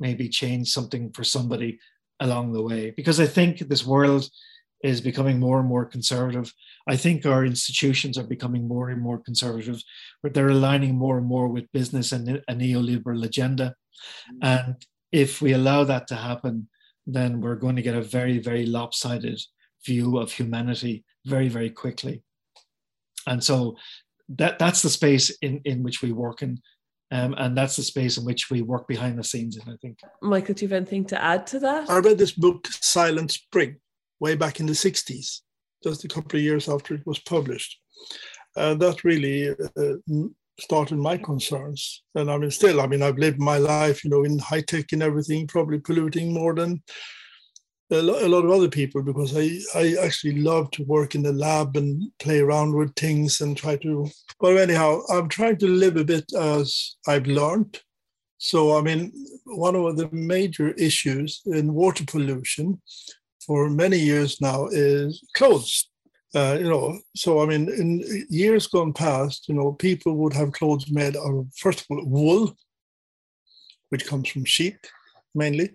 maybe 0.00 0.28
changed 0.28 0.72
something 0.72 1.12
for 1.12 1.24
somebody 1.24 1.78
along 2.20 2.52
the 2.52 2.62
way. 2.62 2.90
Because 2.90 3.20
I 3.20 3.26
think 3.26 3.58
this 3.58 3.86
world 3.86 4.28
is 4.84 5.00
becoming 5.00 5.40
more 5.40 5.58
and 5.58 5.68
more 5.68 5.86
conservative. 5.86 6.52
I 6.86 6.96
think 6.96 7.24
our 7.24 7.44
institutions 7.44 8.18
are 8.18 8.26
becoming 8.34 8.68
more 8.68 8.90
and 8.90 9.00
more 9.00 9.18
conservative, 9.18 9.82
but 10.22 10.34
they're 10.34 10.50
aligning 10.50 10.94
more 10.94 11.16
and 11.16 11.26
more 11.26 11.48
with 11.48 11.72
business 11.72 12.12
and 12.12 12.28
a 12.28 12.54
neoliberal 12.54 13.24
agenda. 13.24 13.74
Mm-hmm. 14.30 14.46
And 14.46 14.86
if 15.10 15.40
we 15.40 15.52
allow 15.54 15.84
that 15.84 16.06
to 16.08 16.16
happen, 16.16 16.68
then 17.06 17.40
we're 17.40 17.56
going 17.56 17.76
to 17.76 17.82
get 17.82 17.96
a 17.96 18.02
very, 18.02 18.38
very 18.38 18.66
lopsided 18.66 19.40
view 19.86 20.18
of 20.18 20.32
humanity 20.32 21.04
very, 21.24 21.48
very 21.48 21.70
quickly. 21.70 22.22
And 23.26 23.42
so 23.42 23.76
that 24.28 24.58
that's 24.58 24.82
the 24.82 24.90
space 24.90 25.30
in, 25.40 25.62
in 25.64 25.82
which 25.82 26.02
we 26.02 26.12
work 26.12 26.42
in. 26.42 26.60
Um, 27.10 27.34
and 27.38 27.56
that's 27.56 27.76
the 27.76 27.82
space 27.82 28.18
in 28.18 28.24
which 28.24 28.50
we 28.50 28.60
work 28.60 28.88
behind 28.88 29.18
the 29.18 29.24
scenes 29.24 29.56
in, 29.56 29.62
I 29.72 29.76
think. 29.80 30.00
Mikael, 30.20 30.54
do 30.54 30.64
you 30.64 30.68
have 30.68 30.76
anything 30.76 31.04
to 31.06 31.22
add 31.22 31.46
to 31.48 31.58
that? 31.60 31.88
I 31.88 31.98
read 31.98 32.18
this 32.18 32.32
book, 32.32 32.66
Silent 32.66 33.30
Spring, 33.30 33.76
way 34.24 34.34
back 34.34 34.58
in 34.60 34.66
the 34.66 34.72
60s, 34.86 35.40
just 35.82 36.04
a 36.04 36.08
couple 36.08 36.38
of 36.38 36.44
years 36.48 36.68
after 36.68 36.94
it 36.94 37.06
was 37.06 37.18
published. 37.34 37.72
Uh, 38.56 38.74
that 38.82 39.04
really 39.04 39.50
uh, 39.50 39.94
started 40.58 40.96
my 40.96 41.16
concerns. 41.18 42.02
And 42.14 42.30
I 42.30 42.38
mean, 42.38 42.50
still, 42.50 42.80
I 42.80 42.86
mean, 42.86 43.02
I've 43.02 43.18
lived 43.18 43.40
my 43.40 43.58
life, 43.58 44.02
you 44.02 44.10
know, 44.10 44.24
in 44.24 44.38
high 44.38 44.62
tech 44.62 44.92
and 44.92 45.02
everything, 45.02 45.46
probably 45.46 45.78
polluting 45.78 46.32
more 46.32 46.54
than 46.54 46.82
a 47.90 48.02
lot 48.02 48.44
of 48.44 48.50
other 48.50 48.68
people 48.68 49.02
because 49.02 49.36
I, 49.36 49.46
I 49.78 49.96
actually 50.02 50.40
love 50.40 50.70
to 50.72 50.84
work 50.84 51.14
in 51.14 51.22
the 51.22 51.32
lab 51.32 51.76
and 51.76 52.10
play 52.18 52.40
around 52.40 52.74
with 52.74 52.94
things 52.96 53.40
and 53.40 53.56
try 53.56 53.76
to. 53.76 54.08
But 54.40 54.56
anyhow, 54.56 55.00
I'm 55.10 55.28
trying 55.28 55.58
to 55.58 55.68
live 55.68 55.96
a 55.96 56.04
bit 56.04 56.24
as 56.34 56.96
I've 57.06 57.26
learned. 57.26 57.80
So, 58.38 58.76
I 58.78 58.82
mean, 58.82 59.12
one 59.44 59.76
of 59.76 59.96
the 59.96 60.08
major 60.12 60.70
issues 60.72 61.42
in 61.46 61.74
water 61.74 62.04
pollution 62.06 62.80
for 63.46 63.70
many 63.70 63.98
years 63.98 64.40
now 64.40 64.66
is 64.66 65.22
clothes. 65.34 65.88
Uh, 66.34 66.56
you 66.58 66.68
know, 66.68 66.98
so 67.14 67.40
I 67.40 67.46
mean, 67.46 67.68
in 67.68 68.26
years 68.28 68.66
gone 68.66 68.92
past, 68.92 69.48
you 69.48 69.54
know, 69.54 69.72
people 69.72 70.16
would 70.16 70.32
have 70.32 70.52
clothes 70.52 70.90
made 70.90 71.16
of, 71.16 71.46
first 71.56 71.80
of 71.80 71.86
all, 71.90 72.04
wool, 72.04 72.56
which 73.90 74.06
comes 74.06 74.28
from 74.28 74.44
sheep 74.44 74.78
mainly, 75.34 75.70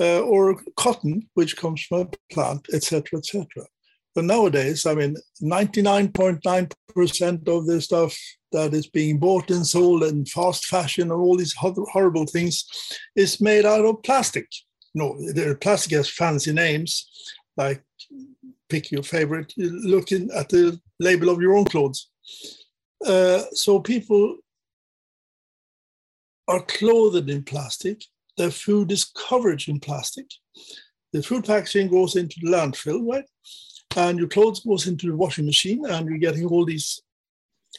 uh, 0.00 0.20
or 0.20 0.60
cotton, 0.76 1.28
which 1.34 1.56
comes 1.56 1.82
from 1.82 2.00
a 2.00 2.08
plant, 2.32 2.66
etc., 2.72 3.18
etc. 3.18 3.46
But 4.14 4.24
nowadays, 4.24 4.86
I 4.86 4.94
mean, 4.94 5.16
99.9% 5.42 7.48
of 7.48 7.66
the 7.66 7.80
stuff 7.80 8.16
that 8.52 8.72
is 8.72 8.86
being 8.86 9.18
bought 9.18 9.50
and 9.50 9.66
sold 9.66 10.04
in 10.04 10.24
fast 10.24 10.64
fashion 10.64 11.10
and 11.10 11.20
all 11.20 11.36
these 11.36 11.54
horrible 11.54 12.26
things 12.26 12.64
is 13.14 13.40
made 13.40 13.66
out 13.66 13.84
of 13.84 14.02
plastic. 14.02 14.46
No, 14.96 15.16
the 15.16 15.56
plastic 15.60 15.92
has 15.92 16.08
fancy 16.08 16.52
names, 16.52 16.90
like 17.56 17.84
pick 18.68 18.90
your 18.90 19.04
favorite, 19.04 19.52
looking 19.56 20.28
at 20.34 20.48
the 20.48 20.80
label 20.98 21.28
of 21.28 21.40
your 21.40 21.56
own 21.56 21.66
clothes. 21.66 22.08
Uh, 23.06 23.42
so 23.52 23.78
people 23.78 24.38
are 26.48 26.62
clothed 26.62 27.30
in 27.30 27.44
plastic 27.44 28.02
their 28.36 28.50
food 28.50 28.92
is 28.92 29.04
covered 29.04 29.66
in 29.68 29.80
plastic. 29.80 30.26
The 31.12 31.22
food 31.22 31.44
packaging 31.44 31.88
goes 31.88 32.16
into 32.16 32.36
the 32.42 32.50
landfill, 32.50 33.10
right? 33.10 33.24
And 33.96 34.18
your 34.18 34.28
clothes 34.28 34.60
goes 34.60 34.86
into 34.86 35.06
the 35.06 35.16
washing 35.16 35.46
machine, 35.46 35.86
and 35.86 36.06
you're 36.06 36.18
getting 36.18 36.46
all 36.46 36.64
these 36.64 37.00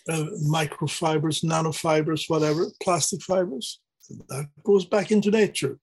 uh, 0.09 0.25
microfibers, 0.47 1.43
nanofibers, 1.43 2.23
whatever, 2.27 2.65
plastic 2.81 3.21
fibers. 3.21 3.79
That 4.29 4.47
goes 4.63 4.85
back 4.85 5.11
into 5.11 5.29
nature. 5.29 5.77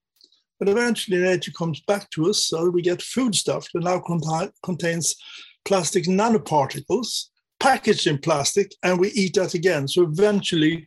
But 0.58 0.68
eventually, 0.68 1.18
nature 1.18 1.52
comes 1.52 1.80
back 1.80 2.10
to 2.10 2.30
us, 2.30 2.46
so 2.46 2.70
we 2.70 2.82
get 2.82 3.02
food 3.02 3.34
stuff 3.34 3.66
that 3.74 3.82
now 3.82 4.00
conti- 4.00 4.52
contains 4.62 5.16
plastic 5.64 6.04
nanoparticles 6.04 7.28
packaged 7.60 8.06
in 8.06 8.18
plastic, 8.18 8.74
and 8.82 8.98
we 9.00 9.08
eat 9.12 9.34
that 9.34 9.54
again. 9.54 9.88
So 9.88 10.02
eventually, 10.02 10.86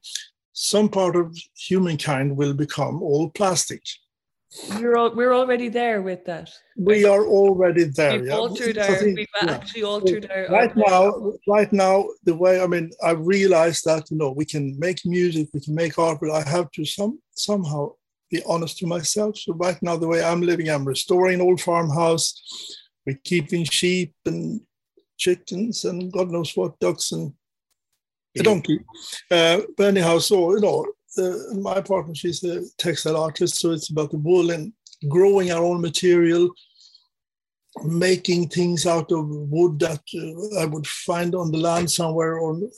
some 0.54 0.90
part 0.90 1.16
of 1.16 1.36
humankind 1.56 2.38
will 2.38 2.54
become 2.54 3.02
all 3.02 3.30
plastic. 3.32 3.82
You're 4.80 4.98
all, 4.98 5.14
we're 5.14 5.34
already 5.34 5.70
there 5.70 6.02
with 6.02 6.24
that. 6.26 6.50
We 6.78 7.06
are 7.06 7.26
already 7.26 7.86
there. 7.86 8.20
We've 8.20 8.28
yeah. 8.28 8.36
altered 8.36 8.78
our, 8.78 8.96
think, 8.96 9.18
we've 9.18 9.28
yeah. 9.42 9.52
actually 9.52 9.84
altered 9.84 10.32
our. 10.32 10.48
Right 10.50 10.72
our 10.78 10.84
now, 10.88 11.34
right 11.48 11.72
now, 11.74 12.06
the 12.24 12.36
way 12.36 12.62
I 12.62 12.68
mean, 12.68 12.92
I 13.04 13.12
realize 13.12 13.82
that 13.82 14.10
you 14.10 14.18
know 14.18 14.32
we 14.32 14.46
can 14.46 14.78
make 14.80 15.06
music, 15.06 15.50
we 15.54 15.60
can 15.60 15.76
make 15.76 15.98
art, 16.00 16.20
but 16.22 16.32
I 16.32 16.48
have 16.48 16.72
to 16.72 16.86
some 16.86 17.20
somehow 17.36 17.92
be 18.32 18.42
honest 18.48 18.78
to 18.80 18.88
myself. 18.88 19.38
So 19.38 19.54
right 19.54 19.82
now, 19.82 19.98
the 19.98 20.08
way 20.08 20.24
I'm 20.24 20.42
living, 20.42 20.70
I'm 20.70 20.86
restoring 20.86 21.36
an 21.36 21.42
old 21.42 21.62
farmhouse. 21.62 22.42
We're 23.06 23.20
keeping 23.24 23.64
sheep 23.64 24.14
and 24.26 24.62
chickens 25.18 25.86
and 25.86 26.12
God 26.12 26.30
knows 26.30 26.56
what 26.56 26.80
ducks 26.80 27.12
and 27.12 27.34
a 28.38 28.44
donkey. 28.44 28.80
Uh, 29.32 29.62
but 29.76 29.88
anyhow, 29.88 30.20
so 30.20 30.54
you 30.56 30.62
know, 30.62 30.86
uh, 31.18 31.56
my 31.56 31.82
partner, 31.82 32.14
she's 32.14 32.44
a 32.44 32.64
textile 32.78 33.18
artist, 33.18 33.60
so 33.60 33.72
it's 33.72 33.90
about 33.90 34.12
the 34.12 34.18
wool 34.18 34.52
and 34.52 34.72
growing 35.10 35.52
our 35.52 35.64
own 35.64 35.82
material, 35.82 36.50
making 37.84 38.50
things 38.50 38.86
out 38.86 39.12
of 39.12 39.28
wood 39.28 39.80
that 39.80 40.02
uh, 40.16 40.62
I 40.62 40.66
would 40.66 40.86
find 40.86 41.34
on 41.34 41.52
the 41.52 41.58
land 41.58 41.90
somewhere 41.90 42.40
on 42.40 42.70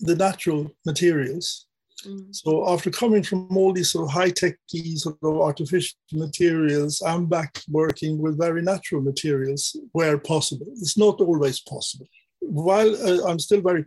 the 0.00 0.16
natural 0.16 0.70
materials. 0.86 1.66
Mm. 2.06 2.34
So 2.34 2.68
after 2.68 2.90
coming 2.90 3.22
from 3.22 3.56
all 3.56 3.72
these 3.72 3.92
sort 3.92 4.06
of 4.06 4.12
high-tech 4.12 4.56
sort 4.96 5.18
of 5.22 5.40
artificial 5.40 5.96
materials, 6.12 7.02
I'm 7.06 7.26
back 7.26 7.60
working 7.68 8.18
with 8.18 8.38
very 8.38 8.62
natural 8.62 9.02
materials 9.02 9.76
where 9.92 10.18
possible. 10.18 10.66
It's 10.76 10.98
not 10.98 11.20
always 11.20 11.60
possible. 11.60 12.06
While 12.40 12.94
uh, 12.96 13.28
I'm 13.28 13.38
still 13.38 13.60
very 13.60 13.84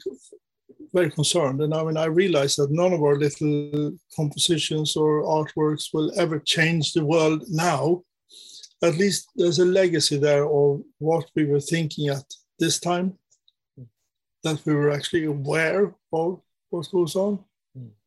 very 0.95 1.11
concerned. 1.11 1.61
And 1.61 1.73
I 1.73 1.83
mean, 1.83 1.97
I 1.97 2.05
realize 2.05 2.55
that 2.55 2.71
none 2.71 2.93
of 2.93 3.03
our 3.03 3.17
little 3.17 3.91
compositions 4.15 4.95
or 4.95 5.23
artworks 5.23 5.93
will 5.93 6.09
ever 6.17 6.39
change 6.39 6.93
the 6.93 7.05
world 7.05 7.43
now. 7.49 8.01
At 8.81 8.97
least 8.97 9.29
there's 9.35 9.59
a 9.59 9.65
legacy 9.65 10.17
there 10.17 10.45
of 10.45 10.81
what 10.99 11.25
we 11.35 11.45
were 11.45 11.59
thinking 11.59 12.07
at 12.07 12.25
this 12.59 12.79
time, 12.79 13.17
that 14.43 14.65
we 14.65 14.73
were 14.73 14.91
actually 14.91 15.25
aware 15.25 15.93
of 16.13 16.41
what 16.69 16.91
goes 16.91 17.15
on. 17.15 17.43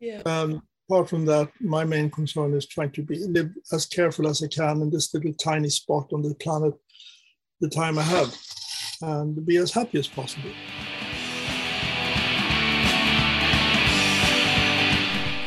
Yeah. 0.01 0.23
Um, 0.27 0.63
apart 0.89 1.09
from 1.09 1.25
that, 1.27 1.51
my 1.61 1.85
main 1.85 2.11
concern 2.11 2.55
is 2.55 2.67
trying 2.67 2.93
to 2.93 3.03
be 3.03 3.19
live 3.19 3.51
as 3.73 3.87
careful 3.87 4.27
as 4.29 4.43
I 4.43 4.49
can 4.49 4.83
in 4.83 4.91
this 4.91 5.13
little 5.13 5.35
tiny 5.35 5.69
spot 5.69 6.13
on 6.13 6.23
the 6.23 6.35
planet, 6.35 6.75
the 7.61 7.69
time 7.69 7.99
I 7.99 8.03
have, 8.03 8.37
and 9.03 9.45
be 9.45 9.57
as 9.57 9.73
happy 9.73 9.99
as 9.99 10.09
possible. 10.09 10.51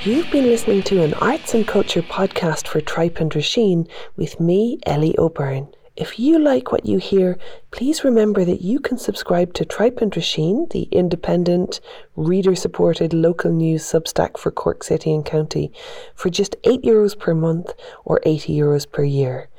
You've 0.04 0.32
been 0.32 0.46
listening 0.46 0.82
to 0.84 1.04
an 1.04 1.14
arts 1.16 1.54
and 1.54 1.68
culture 1.68 2.02
podcast 2.02 2.68
for 2.68 2.82
Tripe 2.82 3.20
and 3.20 3.32
Drisheen 3.32 3.88
with 4.16 4.40
me, 4.40 4.80
Ellie 4.88 5.16
O'Byrne. 5.20 5.68
If 5.98 6.18
you 6.18 6.40
like 6.40 6.72
what 6.72 6.86
you 6.86 7.00
hear, 7.00 7.38
please 7.70 8.06
remember 8.06 8.46
that 8.46 8.62
you 8.62 8.80
can 8.80 8.98
subscribe 8.98 9.54
to 9.56 9.66
Tripe 9.66 10.00
and 10.02 10.10
Drisheen, 10.10 10.70
the 10.72 10.84
independent, 10.84 11.82
reader 12.16 12.56
supported 12.56 13.14
local 13.14 13.52
news 13.52 13.84
substack 13.84 14.38
for 14.38 14.52
Cork 14.52 14.86
City 14.86 15.14
and 15.14 15.26
County, 15.26 15.70
for 16.16 16.30
just 16.30 16.56
€8 16.64 16.82
Euros 16.84 17.20
per 17.20 17.34
month 17.34 17.74
or 18.06 18.22
€80 18.26 18.56
Euros 18.56 18.90
per 18.90 19.04
year. 19.04 19.50